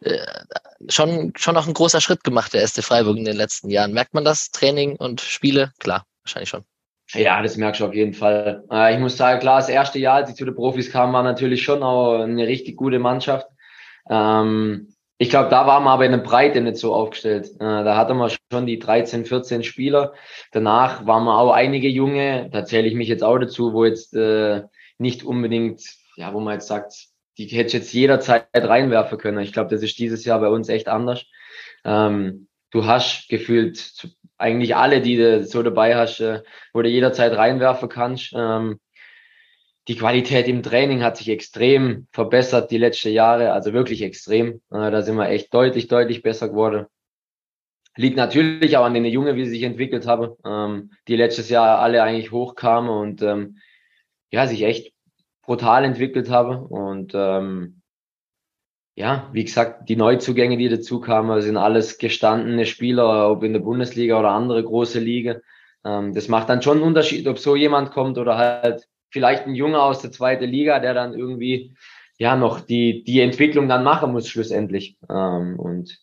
äh, 0.00 0.18
schon, 0.88 1.32
schon 1.36 1.54
noch 1.54 1.66
ein 1.66 1.74
großer 1.74 2.00
Schritt 2.00 2.24
gemacht, 2.24 2.52
der 2.52 2.66
SC 2.66 2.82
Freiburg 2.82 3.16
in 3.16 3.24
den 3.24 3.36
letzten 3.36 3.70
Jahren. 3.70 3.92
Merkt 3.92 4.14
man 4.14 4.24
das? 4.24 4.50
Training 4.50 4.96
und 4.96 5.20
Spiele? 5.20 5.72
Klar, 5.78 6.04
wahrscheinlich 6.22 6.50
schon. 6.50 6.64
Ja, 7.12 7.40
das 7.40 7.56
merkst 7.56 7.80
du 7.80 7.86
auf 7.86 7.94
jeden 7.94 8.14
Fall. 8.14 8.64
Äh, 8.70 8.94
ich 8.94 9.00
muss 9.00 9.16
sagen, 9.16 9.38
klar, 9.38 9.60
das 9.60 9.68
erste 9.68 10.00
Jahr, 10.00 10.16
als 10.16 10.30
ich 10.30 10.36
zu 10.36 10.44
den 10.44 10.56
Profis 10.56 10.90
kam, 10.90 11.12
war 11.12 11.22
natürlich 11.22 11.62
schon 11.62 11.84
auch 11.84 12.20
eine 12.20 12.48
richtig 12.48 12.76
gute 12.76 12.98
Mannschaft. 12.98 13.46
Ähm, 14.10 14.92
ich 15.18 15.30
glaube, 15.30 15.48
da 15.48 15.66
waren 15.66 15.84
wir 15.84 15.90
aber 15.90 16.04
in 16.04 16.12
der 16.12 16.18
Breite 16.18 16.60
nicht 16.60 16.76
so 16.76 16.94
aufgestellt. 16.94 17.48
Äh, 17.56 17.84
da 17.84 17.96
hatte 17.96 18.14
man 18.14 18.30
schon 18.52 18.66
die 18.66 18.78
13, 18.78 19.24
14 19.24 19.64
Spieler. 19.64 20.12
Danach 20.52 21.06
waren 21.06 21.24
wir 21.24 21.38
auch 21.38 21.52
einige 21.52 21.88
Junge, 21.88 22.50
da 22.50 22.64
zähle 22.64 22.86
ich 22.86 22.94
mich 22.94 23.08
jetzt 23.08 23.24
auch 23.24 23.38
dazu, 23.38 23.72
wo 23.72 23.84
jetzt 23.84 24.14
äh, 24.14 24.62
nicht 24.98 25.24
unbedingt, 25.24 25.82
ja, 26.16 26.34
wo 26.34 26.40
man 26.40 26.54
jetzt 26.54 26.68
sagt, 26.68 26.92
die 27.38 27.46
hätte 27.46 27.78
jetzt 27.78 27.92
jederzeit 27.92 28.46
reinwerfen 28.54 29.18
können. 29.18 29.38
Ich 29.38 29.52
glaube, 29.52 29.70
das 29.70 29.82
ist 29.82 29.98
dieses 29.98 30.24
Jahr 30.24 30.40
bei 30.40 30.48
uns 30.48 30.68
echt 30.68 30.88
anders. 30.88 31.24
Ähm, 31.84 32.48
du 32.70 32.84
hast 32.86 33.28
gefühlt 33.28 34.08
eigentlich 34.38 34.76
alle, 34.76 35.00
die 35.00 35.16
du 35.16 35.44
so 35.44 35.62
dabei 35.62 35.96
hast, 35.96 36.20
äh, 36.20 36.42
wo 36.72 36.82
du 36.82 36.88
jederzeit 36.88 37.32
reinwerfen 37.36 37.88
kannst. 37.88 38.32
Ähm, 38.36 38.80
die 39.88 39.96
Qualität 39.96 40.48
im 40.48 40.62
Training 40.62 41.02
hat 41.02 41.16
sich 41.16 41.28
extrem 41.28 42.08
verbessert 42.10 42.70
die 42.70 42.78
letzten 42.78 43.10
Jahre, 43.10 43.52
also 43.52 43.72
wirklich 43.72 44.02
extrem. 44.02 44.60
Äh, 44.70 44.90
da 44.90 45.02
sind 45.02 45.16
wir 45.16 45.28
echt 45.28 45.54
deutlich, 45.54 45.86
deutlich 45.86 46.22
besser 46.22 46.48
geworden. 46.48 46.86
Liegt 47.96 48.16
natürlich 48.16 48.76
auch 48.76 48.84
an 48.84 48.94
den 48.94 49.04
Jungen, 49.04 49.36
wie 49.36 49.44
sie 49.44 49.52
sich 49.52 49.62
entwickelt 49.62 50.06
haben, 50.06 50.32
ähm, 50.44 50.90
die 51.08 51.16
letztes 51.16 51.48
Jahr 51.48 51.78
alle 51.78 52.02
eigentlich 52.02 52.32
hochkamen 52.32 52.90
und 52.90 53.22
ähm, 53.22 53.58
ja, 54.30 54.46
sich 54.46 54.62
echt 54.62 54.92
brutal 55.42 55.84
entwickelt 55.84 56.28
haben. 56.30 56.66
Und 56.66 57.12
ähm, 57.14 57.80
ja, 58.96 59.30
wie 59.32 59.44
gesagt, 59.44 59.88
die 59.88 59.96
Neuzugänge, 59.96 60.56
die 60.56 60.68
dazu 60.68 61.00
kamen, 61.00 61.40
sind 61.42 61.56
alles 61.56 61.98
gestandene 61.98 62.66
Spieler, 62.66 63.30
ob 63.30 63.44
in 63.44 63.52
der 63.52 63.60
Bundesliga 63.60 64.18
oder 64.18 64.30
andere 64.30 64.64
große 64.64 64.98
Liga. 64.98 65.36
Das 65.82 66.28
macht 66.28 66.48
dann 66.48 66.62
schon 66.62 66.78
einen 66.78 66.86
Unterschied, 66.86 67.28
ob 67.28 67.38
so 67.38 67.54
jemand 67.54 67.92
kommt 67.92 68.18
oder 68.18 68.38
halt 68.38 68.88
vielleicht 69.16 69.46
ein 69.46 69.54
Junge 69.54 69.80
aus 69.80 70.02
der 70.02 70.12
zweiten 70.12 70.44
Liga, 70.44 70.78
der 70.78 70.92
dann 70.92 71.14
irgendwie 71.14 71.74
ja 72.18 72.36
noch 72.36 72.60
die, 72.60 73.02
die 73.02 73.22
Entwicklung 73.22 73.66
dann 73.66 73.82
machen 73.82 74.12
muss 74.12 74.28
schlussendlich. 74.28 74.98
Ähm, 75.08 75.58
und 75.58 75.98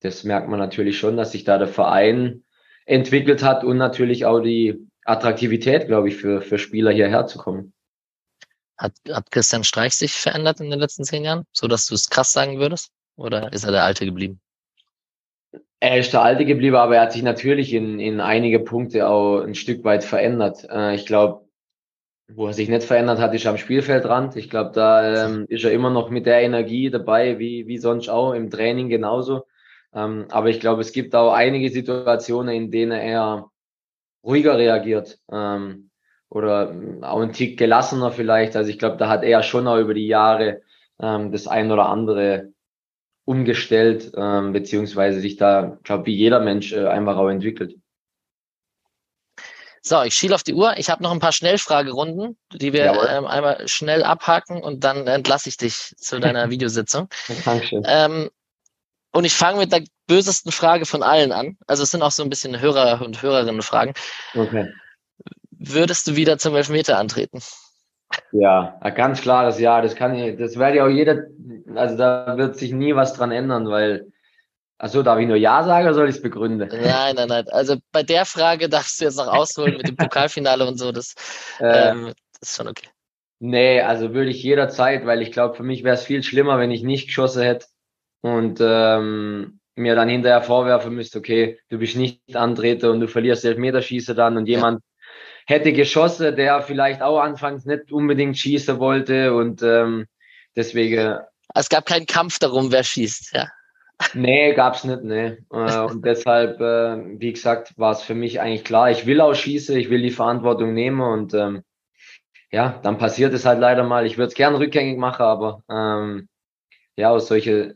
das 0.00 0.24
merkt 0.24 0.48
man 0.48 0.58
natürlich 0.58 0.98
schon, 0.98 1.18
dass 1.18 1.32
sich 1.32 1.44
da 1.44 1.58
der 1.58 1.68
Verein 1.68 2.44
entwickelt 2.86 3.42
hat 3.42 3.64
und 3.64 3.76
natürlich 3.76 4.24
auch 4.24 4.40
die 4.40 4.88
Attraktivität, 5.04 5.88
glaube 5.88 6.08
ich, 6.08 6.16
für, 6.16 6.40
für 6.40 6.58
Spieler 6.58 6.90
hierher 6.90 7.26
zu 7.26 7.36
kommen. 7.36 7.74
Hat, 8.78 8.94
hat 9.10 9.30
Christian 9.30 9.62
Streich 9.62 9.92
sich 9.92 10.12
verändert 10.12 10.60
in 10.60 10.70
den 10.70 10.80
letzten 10.80 11.04
zehn 11.04 11.22
Jahren, 11.22 11.44
so 11.52 11.68
dass 11.68 11.84
du 11.84 11.94
es 11.94 12.08
krass 12.08 12.32
sagen 12.32 12.58
würdest? 12.58 12.92
Oder 13.16 13.52
ist 13.52 13.64
er 13.64 13.72
der 13.72 13.84
Alte 13.84 14.06
geblieben? 14.06 14.40
Er 15.80 15.98
ist 15.98 16.14
der 16.14 16.22
Alte 16.22 16.46
geblieben, 16.46 16.76
aber 16.76 16.96
er 16.96 17.02
hat 17.02 17.12
sich 17.12 17.22
natürlich 17.22 17.74
in, 17.74 18.00
in 18.00 18.22
einige 18.22 18.58
Punkte 18.58 19.06
auch 19.06 19.42
ein 19.42 19.54
Stück 19.54 19.84
weit 19.84 20.02
verändert. 20.02 20.66
Äh, 20.70 20.94
ich 20.94 21.04
glaube, 21.04 21.47
wo 22.28 22.46
er 22.46 22.52
sich 22.52 22.68
nicht 22.68 22.84
verändert 22.84 23.18
hat, 23.18 23.34
ist 23.34 23.46
am 23.46 23.56
Spielfeldrand. 23.56 24.36
Ich 24.36 24.50
glaube, 24.50 24.72
da 24.74 25.26
ähm, 25.26 25.46
ist 25.48 25.64
er 25.64 25.72
immer 25.72 25.90
noch 25.90 26.10
mit 26.10 26.26
der 26.26 26.42
Energie 26.42 26.90
dabei, 26.90 27.38
wie, 27.38 27.66
wie 27.66 27.78
sonst 27.78 28.08
auch 28.08 28.32
im 28.32 28.50
Training 28.50 28.88
genauso. 28.88 29.46
Ähm, 29.94 30.26
aber 30.28 30.50
ich 30.50 30.60
glaube, 30.60 30.82
es 30.82 30.92
gibt 30.92 31.14
auch 31.14 31.32
einige 31.32 31.70
Situationen, 31.70 32.54
in 32.54 32.70
denen 32.70 32.92
er 32.92 33.50
ruhiger 34.22 34.58
reagiert 34.58 35.18
ähm, 35.32 35.90
oder 36.28 36.74
auch 37.02 37.20
ein 37.20 37.32
Tick 37.32 37.58
gelassener 37.58 38.10
vielleicht. 38.10 38.56
Also 38.56 38.70
ich 38.70 38.78
glaube, 38.78 38.98
da 38.98 39.08
hat 39.08 39.24
er 39.24 39.42
schon 39.42 39.66
auch 39.66 39.78
über 39.78 39.94
die 39.94 40.06
Jahre 40.06 40.60
ähm, 41.00 41.32
das 41.32 41.48
ein 41.48 41.72
oder 41.72 41.88
andere 41.88 42.52
umgestellt, 43.24 44.12
ähm, 44.16 44.52
beziehungsweise 44.52 45.20
sich 45.20 45.36
da, 45.36 45.78
glaube 45.82 46.06
wie 46.06 46.14
jeder 46.14 46.40
Mensch 46.40 46.72
äh, 46.72 46.86
einfach 46.86 47.16
auch 47.16 47.28
entwickelt. 47.28 47.76
So, 49.88 50.02
ich 50.02 50.12
schiele 50.12 50.34
auf 50.34 50.42
die 50.42 50.52
Uhr. 50.52 50.76
Ich 50.76 50.90
habe 50.90 51.02
noch 51.02 51.12
ein 51.12 51.18
paar 51.18 51.32
Schnellfragerunden, 51.32 52.36
die 52.52 52.74
wir 52.74 53.08
ähm, 53.08 53.24
einmal 53.24 53.66
schnell 53.68 54.04
abhaken 54.04 54.62
und 54.62 54.84
dann 54.84 55.06
entlasse 55.06 55.48
ich 55.48 55.56
dich 55.56 55.94
zu 55.96 56.20
deiner 56.20 56.50
Videositzung. 56.50 57.08
Dankeschön. 57.46 57.84
Ähm, 57.86 58.28
und 59.12 59.24
ich 59.24 59.32
fange 59.32 59.60
mit 59.60 59.72
der 59.72 59.84
bösesten 60.06 60.52
Frage 60.52 60.84
von 60.84 61.02
allen 61.02 61.32
an. 61.32 61.56
Also 61.66 61.84
es 61.84 61.90
sind 61.90 62.02
auch 62.02 62.10
so 62.10 62.22
ein 62.22 62.28
bisschen 62.28 62.60
Hörer- 62.60 63.00
und 63.02 63.22
Hörerinnen-Fragen. 63.22 63.94
Okay. 64.34 64.68
Würdest 65.52 66.06
du 66.06 66.16
wieder 66.16 66.36
zum 66.36 66.54
Elfmeter 66.54 66.98
antreten? 66.98 67.40
Ja, 68.32 68.78
ganz 68.94 69.22
klar, 69.22 69.44
das 69.44 69.58
Ja. 69.58 69.80
Das 69.80 69.94
kann 69.94 70.14
ich, 70.14 70.36
das 70.38 70.58
werde 70.58 70.76
ja 70.76 70.84
auch 70.84 70.90
jeder, 70.90 71.22
also 71.74 71.96
da 71.96 72.36
wird 72.36 72.56
sich 72.56 72.72
nie 72.72 72.94
was 72.94 73.14
dran 73.14 73.32
ändern, 73.32 73.66
weil 73.70 74.12
Achso, 74.78 75.02
darf 75.02 75.18
ich 75.18 75.26
nur 75.26 75.36
Ja 75.36 75.64
sagen 75.64 75.86
oder 75.86 75.94
soll 75.94 76.08
ich 76.08 76.16
es 76.16 76.22
begründen? 76.22 76.68
Nein, 76.68 77.16
nein, 77.16 77.28
nein. 77.28 77.48
Also 77.50 77.76
bei 77.90 78.04
der 78.04 78.24
Frage 78.24 78.68
darfst 78.68 79.00
du 79.00 79.04
jetzt 79.04 79.16
noch 79.16 79.26
ausholen 79.26 79.76
mit 79.76 79.88
dem 79.88 79.96
Pokalfinale 79.96 80.66
und 80.66 80.78
so. 80.78 80.92
Das, 80.92 81.14
äh, 81.58 81.90
ähm, 81.90 82.12
das 82.40 82.50
ist 82.50 82.56
schon 82.56 82.68
okay. 82.68 82.88
Nee, 83.40 83.80
also 83.80 84.14
würde 84.14 84.30
ich 84.30 84.42
jederzeit, 84.42 85.04
weil 85.04 85.22
ich 85.22 85.32
glaube, 85.32 85.56
für 85.56 85.62
mich 85.64 85.82
wäre 85.82 85.94
es 85.94 86.04
viel 86.04 86.22
schlimmer, 86.22 86.58
wenn 86.58 86.70
ich 86.70 86.82
nicht 86.82 87.06
geschossen 87.06 87.42
hätte 87.42 87.66
und 88.20 88.60
ähm, 88.60 89.60
mir 89.74 89.94
dann 89.94 90.08
hinterher 90.08 90.42
vorwerfen 90.42 90.94
müsste, 90.94 91.18
okay, 91.18 91.58
du 91.68 91.78
bist 91.78 91.96
nicht 91.96 92.20
Antreter 92.34 92.90
und 92.90 93.00
du 93.00 93.08
verlierst 93.08 93.44
Elfmeterschieße 93.44 94.14
dann 94.14 94.36
und 94.36 94.46
jemand 94.46 94.80
ja. 94.80 95.56
hätte 95.56 95.72
geschossen, 95.72 96.34
der 96.36 96.62
vielleicht 96.62 97.02
auch 97.02 97.20
anfangs 97.20 97.64
nicht 97.64 97.92
unbedingt 97.92 98.38
schießen 98.38 98.78
wollte 98.78 99.34
und 99.34 99.62
ähm, 99.62 100.06
deswegen. 100.56 101.18
Es 101.54 101.68
gab 101.68 101.86
keinen 101.86 102.06
Kampf 102.06 102.38
darum, 102.38 102.72
wer 102.72 102.82
schießt, 102.82 103.34
ja. 103.34 103.48
Nee, 104.14 104.54
gab's 104.54 104.84
nicht, 104.84 105.02
nee. 105.02 105.38
Äh, 105.52 105.80
und 105.80 106.04
deshalb, 106.04 106.60
äh, 106.60 107.20
wie 107.20 107.32
gesagt, 107.32 107.76
war 107.78 107.92
es 107.92 108.02
für 108.02 108.14
mich 108.14 108.40
eigentlich 108.40 108.64
klar, 108.64 108.90
ich 108.90 109.06
will 109.06 109.20
auch 109.20 109.34
schießen, 109.34 109.76
ich 109.76 109.90
will 109.90 110.02
die 110.02 110.10
Verantwortung 110.10 110.72
nehmen 110.72 111.00
und 111.00 111.34
ähm, 111.34 111.62
ja, 112.50 112.80
dann 112.82 112.98
passiert 112.98 113.34
es 113.34 113.44
halt 113.46 113.60
leider 113.60 113.84
mal. 113.84 114.06
Ich 114.06 114.18
würde 114.18 114.28
es 114.28 114.34
gern 114.34 114.54
rückgängig 114.54 114.98
machen, 114.98 115.22
aber 115.22 115.62
ähm, 115.70 116.28
ja, 116.96 117.10
aus 117.10 117.28
solche 117.28 117.74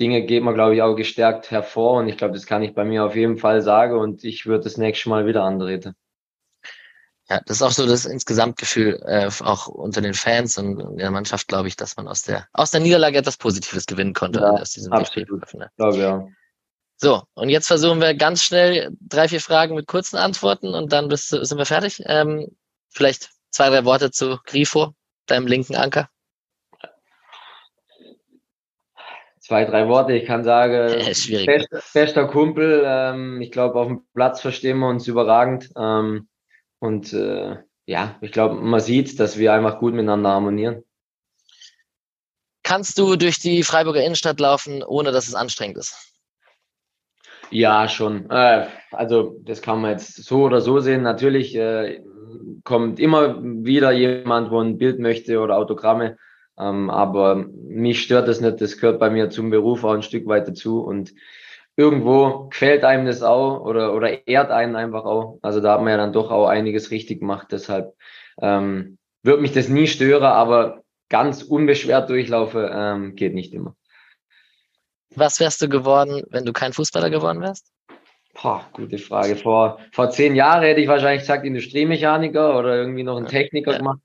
Dinge 0.00 0.24
geht 0.26 0.42
man, 0.44 0.54
glaube 0.54 0.74
ich, 0.76 0.82
auch 0.82 0.96
gestärkt 0.96 1.50
hervor 1.50 1.98
und 2.00 2.08
ich 2.08 2.16
glaube, 2.18 2.34
das 2.34 2.46
kann 2.46 2.62
ich 2.62 2.74
bei 2.74 2.84
mir 2.84 3.04
auf 3.04 3.16
jeden 3.16 3.38
Fall 3.38 3.62
sagen 3.62 3.98
und 3.98 4.24
ich 4.24 4.46
würde 4.46 4.64
das 4.64 4.78
nächste 4.78 5.08
Mal 5.10 5.26
wieder 5.26 5.44
antreten. 5.44 5.94
Ja, 7.32 7.40
das 7.46 7.56
ist 7.56 7.62
auch 7.62 7.70
so 7.70 7.86
das 7.86 8.04
Insgesamtgefühl, 8.04 9.02
äh, 9.06 9.30
auch 9.42 9.66
unter 9.66 10.02
den 10.02 10.12
Fans 10.12 10.58
und 10.58 10.78
in 10.78 10.98
der 10.98 11.10
Mannschaft, 11.10 11.48
glaube 11.48 11.66
ich, 11.66 11.76
dass 11.76 11.96
man 11.96 12.06
aus 12.06 12.24
der, 12.24 12.46
aus 12.52 12.72
der 12.72 12.80
Niederlage 12.80 13.16
etwas 13.16 13.38
Positives 13.38 13.86
gewinnen 13.86 14.12
konnte. 14.12 14.40
Ja, 14.40 14.50
aus 14.50 14.72
diesem 14.72 14.92
absolut. 14.92 15.54
Ne? 15.54 15.70
Glaube, 15.78 15.96
ja. 15.96 16.26
So, 16.98 17.22
und 17.32 17.48
jetzt 17.48 17.68
versuchen 17.68 18.02
wir 18.02 18.12
ganz 18.14 18.42
schnell 18.42 18.90
drei, 19.00 19.28
vier 19.28 19.40
Fragen 19.40 19.74
mit 19.74 19.86
kurzen 19.86 20.18
Antworten 20.18 20.74
und 20.74 20.92
dann 20.92 21.08
bist, 21.08 21.28
sind 21.28 21.56
wir 21.56 21.64
fertig. 21.64 22.02
Ähm, 22.04 22.48
vielleicht 22.90 23.30
zwei, 23.50 23.70
drei 23.70 23.86
Worte 23.86 24.10
zu 24.10 24.38
Grifo, 24.44 24.92
deinem 25.24 25.46
linken 25.46 25.74
Anker. 25.74 26.10
Zwei, 29.40 29.64
drei 29.64 29.88
Worte. 29.88 30.12
Ich 30.12 30.26
kann 30.26 30.44
sagen, 30.44 30.98
bester, 31.46 31.82
bester 31.94 32.26
Kumpel. 32.26 32.82
Ähm, 32.84 33.40
ich 33.40 33.50
glaube, 33.50 33.80
auf 33.80 33.86
dem 33.86 34.04
Platz 34.12 34.42
verstehen 34.42 34.80
wir 34.80 34.88
uns 34.88 35.08
überragend. 35.08 35.70
Ähm, 35.78 36.28
und 36.82 37.12
äh, 37.12 37.58
ja, 37.86 38.16
ich 38.20 38.32
glaube, 38.32 38.56
man 38.56 38.80
sieht, 38.80 39.20
dass 39.20 39.38
wir 39.38 39.52
einfach 39.52 39.78
gut 39.78 39.94
miteinander 39.94 40.30
harmonieren. 40.30 40.82
Kannst 42.64 42.98
du 42.98 43.14
durch 43.14 43.38
die 43.38 43.62
Freiburger 43.62 44.02
Innenstadt 44.02 44.40
laufen, 44.40 44.82
ohne 44.82 45.12
dass 45.12 45.28
es 45.28 45.36
anstrengend 45.36 45.78
ist? 45.78 46.12
Ja, 47.50 47.88
schon. 47.88 48.28
Äh, 48.30 48.66
also 48.90 49.36
das 49.44 49.62
kann 49.62 49.80
man 49.80 49.92
jetzt 49.92 50.24
so 50.24 50.42
oder 50.42 50.60
so 50.60 50.80
sehen. 50.80 51.02
Natürlich 51.02 51.54
äh, 51.54 52.00
kommt 52.64 52.98
immer 52.98 53.40
wieder 53.40 53.92
jemand, 53.92 54.50
wo 54.50 54.60
ein 54.60 54.76
Bild 54.76 54.98
möchte 54.98 55.38
oder 55.38 55.58
Autogramme. 55.58 56.18
Ähm, 56.58 56.90
aber 56.90 57.36
mich 57.36 58.02
stört 58.02 58.26
das 58.26 58.40
nicht. 58.40 58.60
Das 58.60 58.78
gehört 58.78 58.98
bei 58.98 59.10
mir 59.10 59.30
zum 59.30 59.50
Beruf 59.50 59.84
auch 59.84 59.94
ein 59.94 60.02
Stück 60.02 60.26
weit 60.26 60.48
dazu. 60.48 60.80
Und 60.80 61.12
irgendwo 61.76 62.48
gefällt 62.48 62.84
einem 62.84 63.06
das 63.06 63.22
auch 63.22 63.60
oder, 63.60 63.94
oder 63.94 64.26
ehrt 64.26 64.50
einen 64.50 64.76
einfach 64.76 65.04
auch. 65.04 65.38
Also 65.42 65.60
da 65.60 65.74
hat 65.74 65.80
man 65.80 65.90
ja 65.90 65.96
dann 65.96 66.12
doch 66.12 66.30
auch 66.30 66.46
einiges 66.46 66.90
richtig 66.90 67.20
gemacht. 67.20 67.48
Deshalb 67.50 67.94
ähm, 68.40 68.98
wird 69.22 69.40
mich 69.40 69.52
das 69.52 69.68
nie 69.68 69.86
stören, 69.86 70.24
aber 70.24 70.82
ganz 71.08 71.42
unbeschwert 71.42 72.10
durchlaufe 72.10 72.70
ähm, 72.74 73.14
geht 73.14 73.34
nicht 73.34 73.54
immer. 73.54 73.74
Was 75.14 75.40
wärst 75.40 75.60
du 75.60 75.68
geworden, 75.68 76.22
wenn 76.30 76.44
du 76.44 76.52
kein 76.52 76.72
Fußballer 76.72 77.10
geworden 77.10 77.40
wärst? 77.40 77.70
Boah, 78.40 78.66
gute 78.72 78.96
Frage. 78.96 79.36
Vor, 79.36 79.78
vor 79.92 80.08
zehn 80.08 80.34
Jahren 80.34 80.62
hätte 80.62 80.80
ich 80.80 80.88
wahrscheinlich 80.88 81.22
gesagt 81.22 81.44
Industriemechaniker 81.44 82.58
oder 82.58 82.76
irgendwie 82.76 83.02
noch 83.02 83.18
einen 83.18 83.26
Techniker 83.26 83.72
ja. 83.72 83.78
gemacht. 83.78 84.00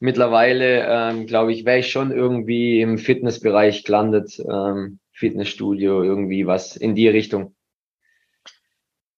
Mittlerweile, 0.00 0.86
ähm, 0.88 1.26
glaube 1.26 1.52
ich, 1.52 1.66
wäre 1.66 1.80
ich 1.80 1.90
schon 1.90 2.10
irgendwie 2.10 2.80
im 2.80 2.96
Fitnessbereich 2.96 3.84
gelandet. 3.84 4.38
Ähm, 4.38 4.98
Fitnessstudio, 5.16 6.02
irgendwie 6.02 6.46
was 6.46 6.76
in 6.76 6.94
die 6.94 7.08
Richtung. 7.08 7.54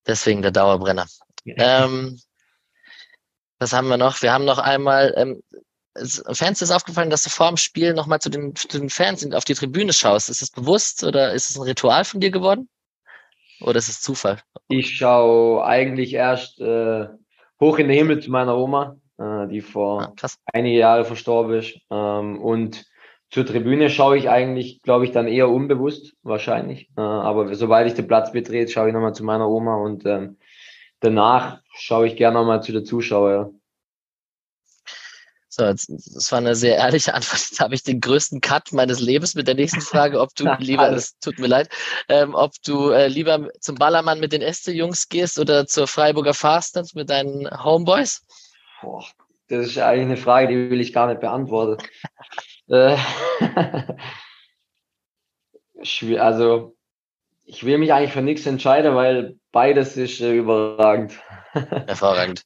Deswegen 0.07 0.41
der 0.41 0.51
Dauerbrenner. 0.51 1.07
ähm, 1.45 2.19
was 3.59 3.73
haben 3.73 3.89
wir 3.89 3.97
noch? 3.97 4.21
Wir 4.21 4.31
haben 4.31 4.45
noch 4.45 4.57
einmal, 4.57 5.13
ähm, 5.17 5.43
Fans 6.31 6.61
ist 6.61 6.71
aufgefallen, 6.71 7.09
dass 7.09 7.23
du 7.23 7.29
vor 7.29 7.49
dem 7.49 7.57
Spiel 7.57 7.93
nochmal 7.93 8.19
zu 8.19 8.29
den, 8.29 8.55
zu 8.55 8.67
den 8.67 8.89
Fans 8.89 9.29
auf 9.33 9.43
die 9.43 9.53
Tribüne 9.53 9.91
schaust. 9.91 10.29
Ist 10.29 10.41
das 10.41 10.51
bewusst 10.51 11.03
oder 11.03 11.33
ist 11.33 11.49
es 11.49 11.57
ein 11.57 11.63
Ritual 11.63 12.05
von 12.05 12.21
dir 12.21 12.31
geworden? 12.31 12.69
Oder 13.61 13.79
ist 13.79 13.89
es 13.89 14.01
Zufall? 14.01 14.41
Ich 14.69 14.95
schaue 14.95 15.65
eigentlich 15.65 16.13
erst 16.13 16.61
äh, 16.61 17.07
hoch 17.59 17.77
in 17.77 17.89
den 17.89 17.97
Himmel 17.97 18.21
zu 18.21 18.31
meiner 18.31 18.57
Oma, 18.57 18.95
äh, 19.17 19.47
die 19.47 19.59
vor 19.59 20.13
ah, 20.21 20.27
einige 20.53 20.79
Jahre 20.79 21.03
verstorben 21.03 21.59
ist. 21.59 21.77
Ähm, 21.91 22.41
und 22.41 22.85
zur 23.31 23.45
Tribüne 23.45 23.89
schaue 23.89 24.17
ich 24.17 24.29
eigentlich, 24.29 24.81
glaube 24.81 25.05
ich, 25.05 25.11
dann 25.11 25.27
eher 25.27 25.49
unbewusst, 25.49 26.15
wahrscheinlich. 26.23 26.89
Äh, 26.97 27.01
aber 27.01 27.53
sobald 27.55 27.87
ich 27.87 27.93
den 27.93 28.07
Platz 28.07 28.31
betrete, 28.31 28.71
schaue 28.71 28.87
ich 28.87 28.93
nochmal 28.93 29.13
zu 29.13 29.23
meiner 29.23 29.47
Oma 29.47 29.75
und 29.75 30.05
ähm, 30.05 30.37
danach 30.99 31.61
schaue 31.77 32.07
ich 32.07 32.15
gerne 32.15 32.39
nochmal 32.39 32.63
zu 32.63 32.71
den 32.71 32.85
Zuschauern. 32.85 33.59
So, 35.51 35.65
jetzt, 35.65 35.89
das 35.89 36.31
war 36.31 36.37
eine 36.39 36.55
sehr 36.55 36.77
ehrliche 36.77 37.13
Antwort. 37.13 37.41
Jetzt 37.49 37.59
habe 37.59 37.75
ich 37.75 37.83
den 37.83 38.01
größten 38.01 38.39
Cut 38.39 38.71
meines 38.71 38.99
Lebens 38.99 39.35
mit 39.35 39.47
der 39.47 39.55
nächsten 39.55 39.81
Frage, 39.81 40.19
ob 40.21 40.33
du 40.35 40.45
lieber, 40.59 40.91
es 40.91 41.17
tut 41.19 41.37
mir 41.37 41.47
leid, 41.47 41.69
ähm, 42.07 42.33
ob 42.33 42.53
du 42.63 42.91
äh, 42.91 43.07
lieber 43.07 43.49
zum 43.59 43.75
Ballermann 43.75 44.19
mit 44.19 44.31
den 44.31 44.41
Este-Jungs 44.41 45.09
gehst 45.09 45.37
oder 45.37 45.67
zur 45.67 45.87
Freiburger 45.87 46.33
Fastnet 46.33 46.95
mit 46.95 47.09
deinen 47.09 47.49
Homeboys? 47.63 48.21
Boah, 48.81 49.05
das 49.49 49.67
ist 49.67 49.77
eigentlich 49.79 50.05
eine 50.05 50.17
Frage, 50.17 50.47
die 50.47 50.69
will 50.69 50.81
ich 50.81 50.93
gar 50.93 51.07
nicht 51.07 51.19
beantworten. 51.19 51.83
Äh, 52.69 52.97
also, 56.19 56.75
ich 57.43 57.65
will 57.65 57.79
mich 57.79 57.91
eigentlich 57.91 58.13
für 58.13 58.21
nichts 58.21 58.45
entscheiden, 58.45 58.95
weil 58.95 59.37
beides 59.51 59.97
ist 59.97 60.21
äh, 60.21 60.33
überragend. 60.33 61.19
Hervorragend. 61.53 62.43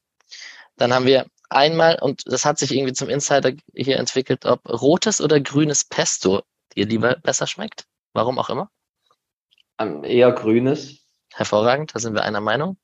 Dann 0.78 0.94
haben 0.94 1.06
wir 1.06 1.28
einmal, 1.50 2.00
und 2.00 2.24
das 2.26 2.46
hat 2.46 2.58
sich 2.58 2.74
irgendwie 2.74 2.94
zum 2.94 3.10
Insider 3.10 3.52
hier 3.76 3.98
entwickelt, 3.98 4.46
ob 4.46 4.68
rotes 4.70 5.22
oder 5.22 5.40
grünes 5.40 5.84
Pesto 5.84 6.42
dir 6.76 6.86
lieber 6.86 7.18
besser 7.18 7.46
schmeckt. 7.46 7.86
Warum 8.14 8.40
auch 8.40 8.50
immer. 8.50 8.70
Ähm, 9.78 10.04
eher 10.04 10.32
grünes. 10.32 11.00
Hervorragend, 11.34 11.96
da 11.96 12.00
sind 12.00 12.14
wir 12.14 12.24
einer 12.24 12.42
Meinung. 12.42 12.78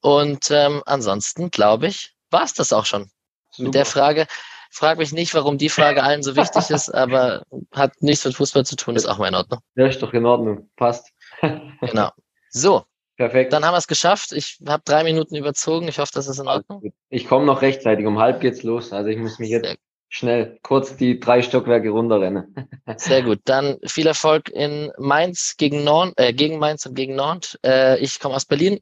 Und 0.00 0.50
ähm, 0.50 0.82
ansonsten, 0.84 1.50
glaube 1.50 1.86
ich, 1.86 2.14
war 2.30 2.44
es 2.44 2.54
das 2.54 2.72
auch 2.72 2.86
schon. 2.86 3.10
Super. 3.50 3.64
Mit 3.64 3.74
der 3.74 3.86
Frage, 3.86 4.26
Frag 4.70 4.98
mich 4.98 5.12
nicht, 5.12 5.34
warum 5.34 5.58
die 5.58 5.68
Frage 5.68 6.02
allen 6.02 6.22
so 6.22 6.36
wichtig 6.36 6.70
ist, 6.70 6.88
aber 6.94 7.42
hat 7.72 8.00
nichts 8.00 8.24
mit 8.24 8.34
Fußball 8.34 8.64
zu 8.64 8.76
tun, 8.76 8.96
ist 8.96 9.06
auch 9.06 9.18
mal 9.18 9.28
in 9.28 9.34
Ordnung. 9.34 9.60
Ja, 9.76 9.86
ist 9.86 10.02
doch 10.02 10.12
in 10.12 10.26
Ordnung. 10.26 10.68
Passt. 10.76 11.12
genau. 11.80 12.10
So. 12.50 12.84
Perfekt. 13.16 13.52
Dann 13.52 13.64
haben 13.64 13.74
wir 13.74 13.78
es 13.78 13.88
geschafft. 13.88 14.30
Ich 14.32 14.60
habe 14.66 14.82
drei 14.84 15.02
Minuten 15.02 15.34
überzogen. 15.34 15.88
Ich 15.88 15.98
hoffe, 15.98 16.12
das 16.14 16.28
ist 16.28 16.38
in 16.38 16.46
Ordnung. 16.46 16.92
Ich 17.08 17.26
komme 17.26 17.46
noch 17.46 17.62
rechtzeitig. 17.62 18.06
Um 18.06 18.20
halb 18.20 18.40
geht's 18.40 18.62
los. 18.62 18.92
Also 18.92 19.08
ich 19.10 19.18
muss 19.18 19.40
mich 19.40 19.50
jetzt 19.50 19.76
schnell 20.08 20.58
kurz 20.62 20.96
die 20.96 21.18
drei 21.18 21.42
Stockwerke 21.42 21.90
runterrennen. 21.90 22.54
Sehr 22.96 23.22
gut. 23.22 23.40
Dann 23.44 23.78
viel 23.84 24.06
Erfolg 24.06 24.48
in 24.50 24.92
Mainz 24.98 25.56
gegen 25.58 25.82
Nord, 25.82 26.12
äh, 26.16 26.32
gegen 26.32 26.60
Mainz 26.60 26.86
und 26.86 26.94
gegen 26.94 27.16
Nord. 27.16 27.58
Äh, 27.64 27.98
ich 27.98 28.20
komme 28.20 28.36
aus 28.36 28.44
Berlin. 28.44 28.78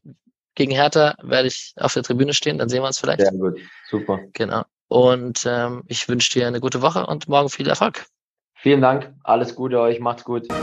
Gegen 0.54 0.72
Hertha 0.72 1.14
werde 1.22 1.48
ich 1.48 1.72
auf 1.76 1.94
der 1.94 2.02
Tribüne 2.02 2.34
stehen. 2.34 2.58
Dann 2.58 2.68
sehen 2.68 2.82
wir 2.82 2.88
uns 2.88 2.98
vielleicht. 2.98 3.20
Sehr 3.20 3.32
gut. 3.32 3.58
Super. 3.88 4.20
Genau. 4.34 4.64
Und 4.88 5.44
ähm, 5.46 5.82
ich 5.86 6.08
wünsche 6.08 6.30
dir 6.30 6.46
eine 6.46 6.60
gute 6.60 6.82
Woche 6.82 7.06
und 7.06 7.28
morgen 7.28 7.48
viel 7.48 7.68
Erfolg. 7.68 8.06
Vielen 8.54 8.80
Dank. 8.80 9.12
Alles 9.24 9.54
Gute 9.54 9.80
euch. 9.80 10.00
Macht's 10.00 10.24
gut. 10.24 10.46
So 10.46 10.56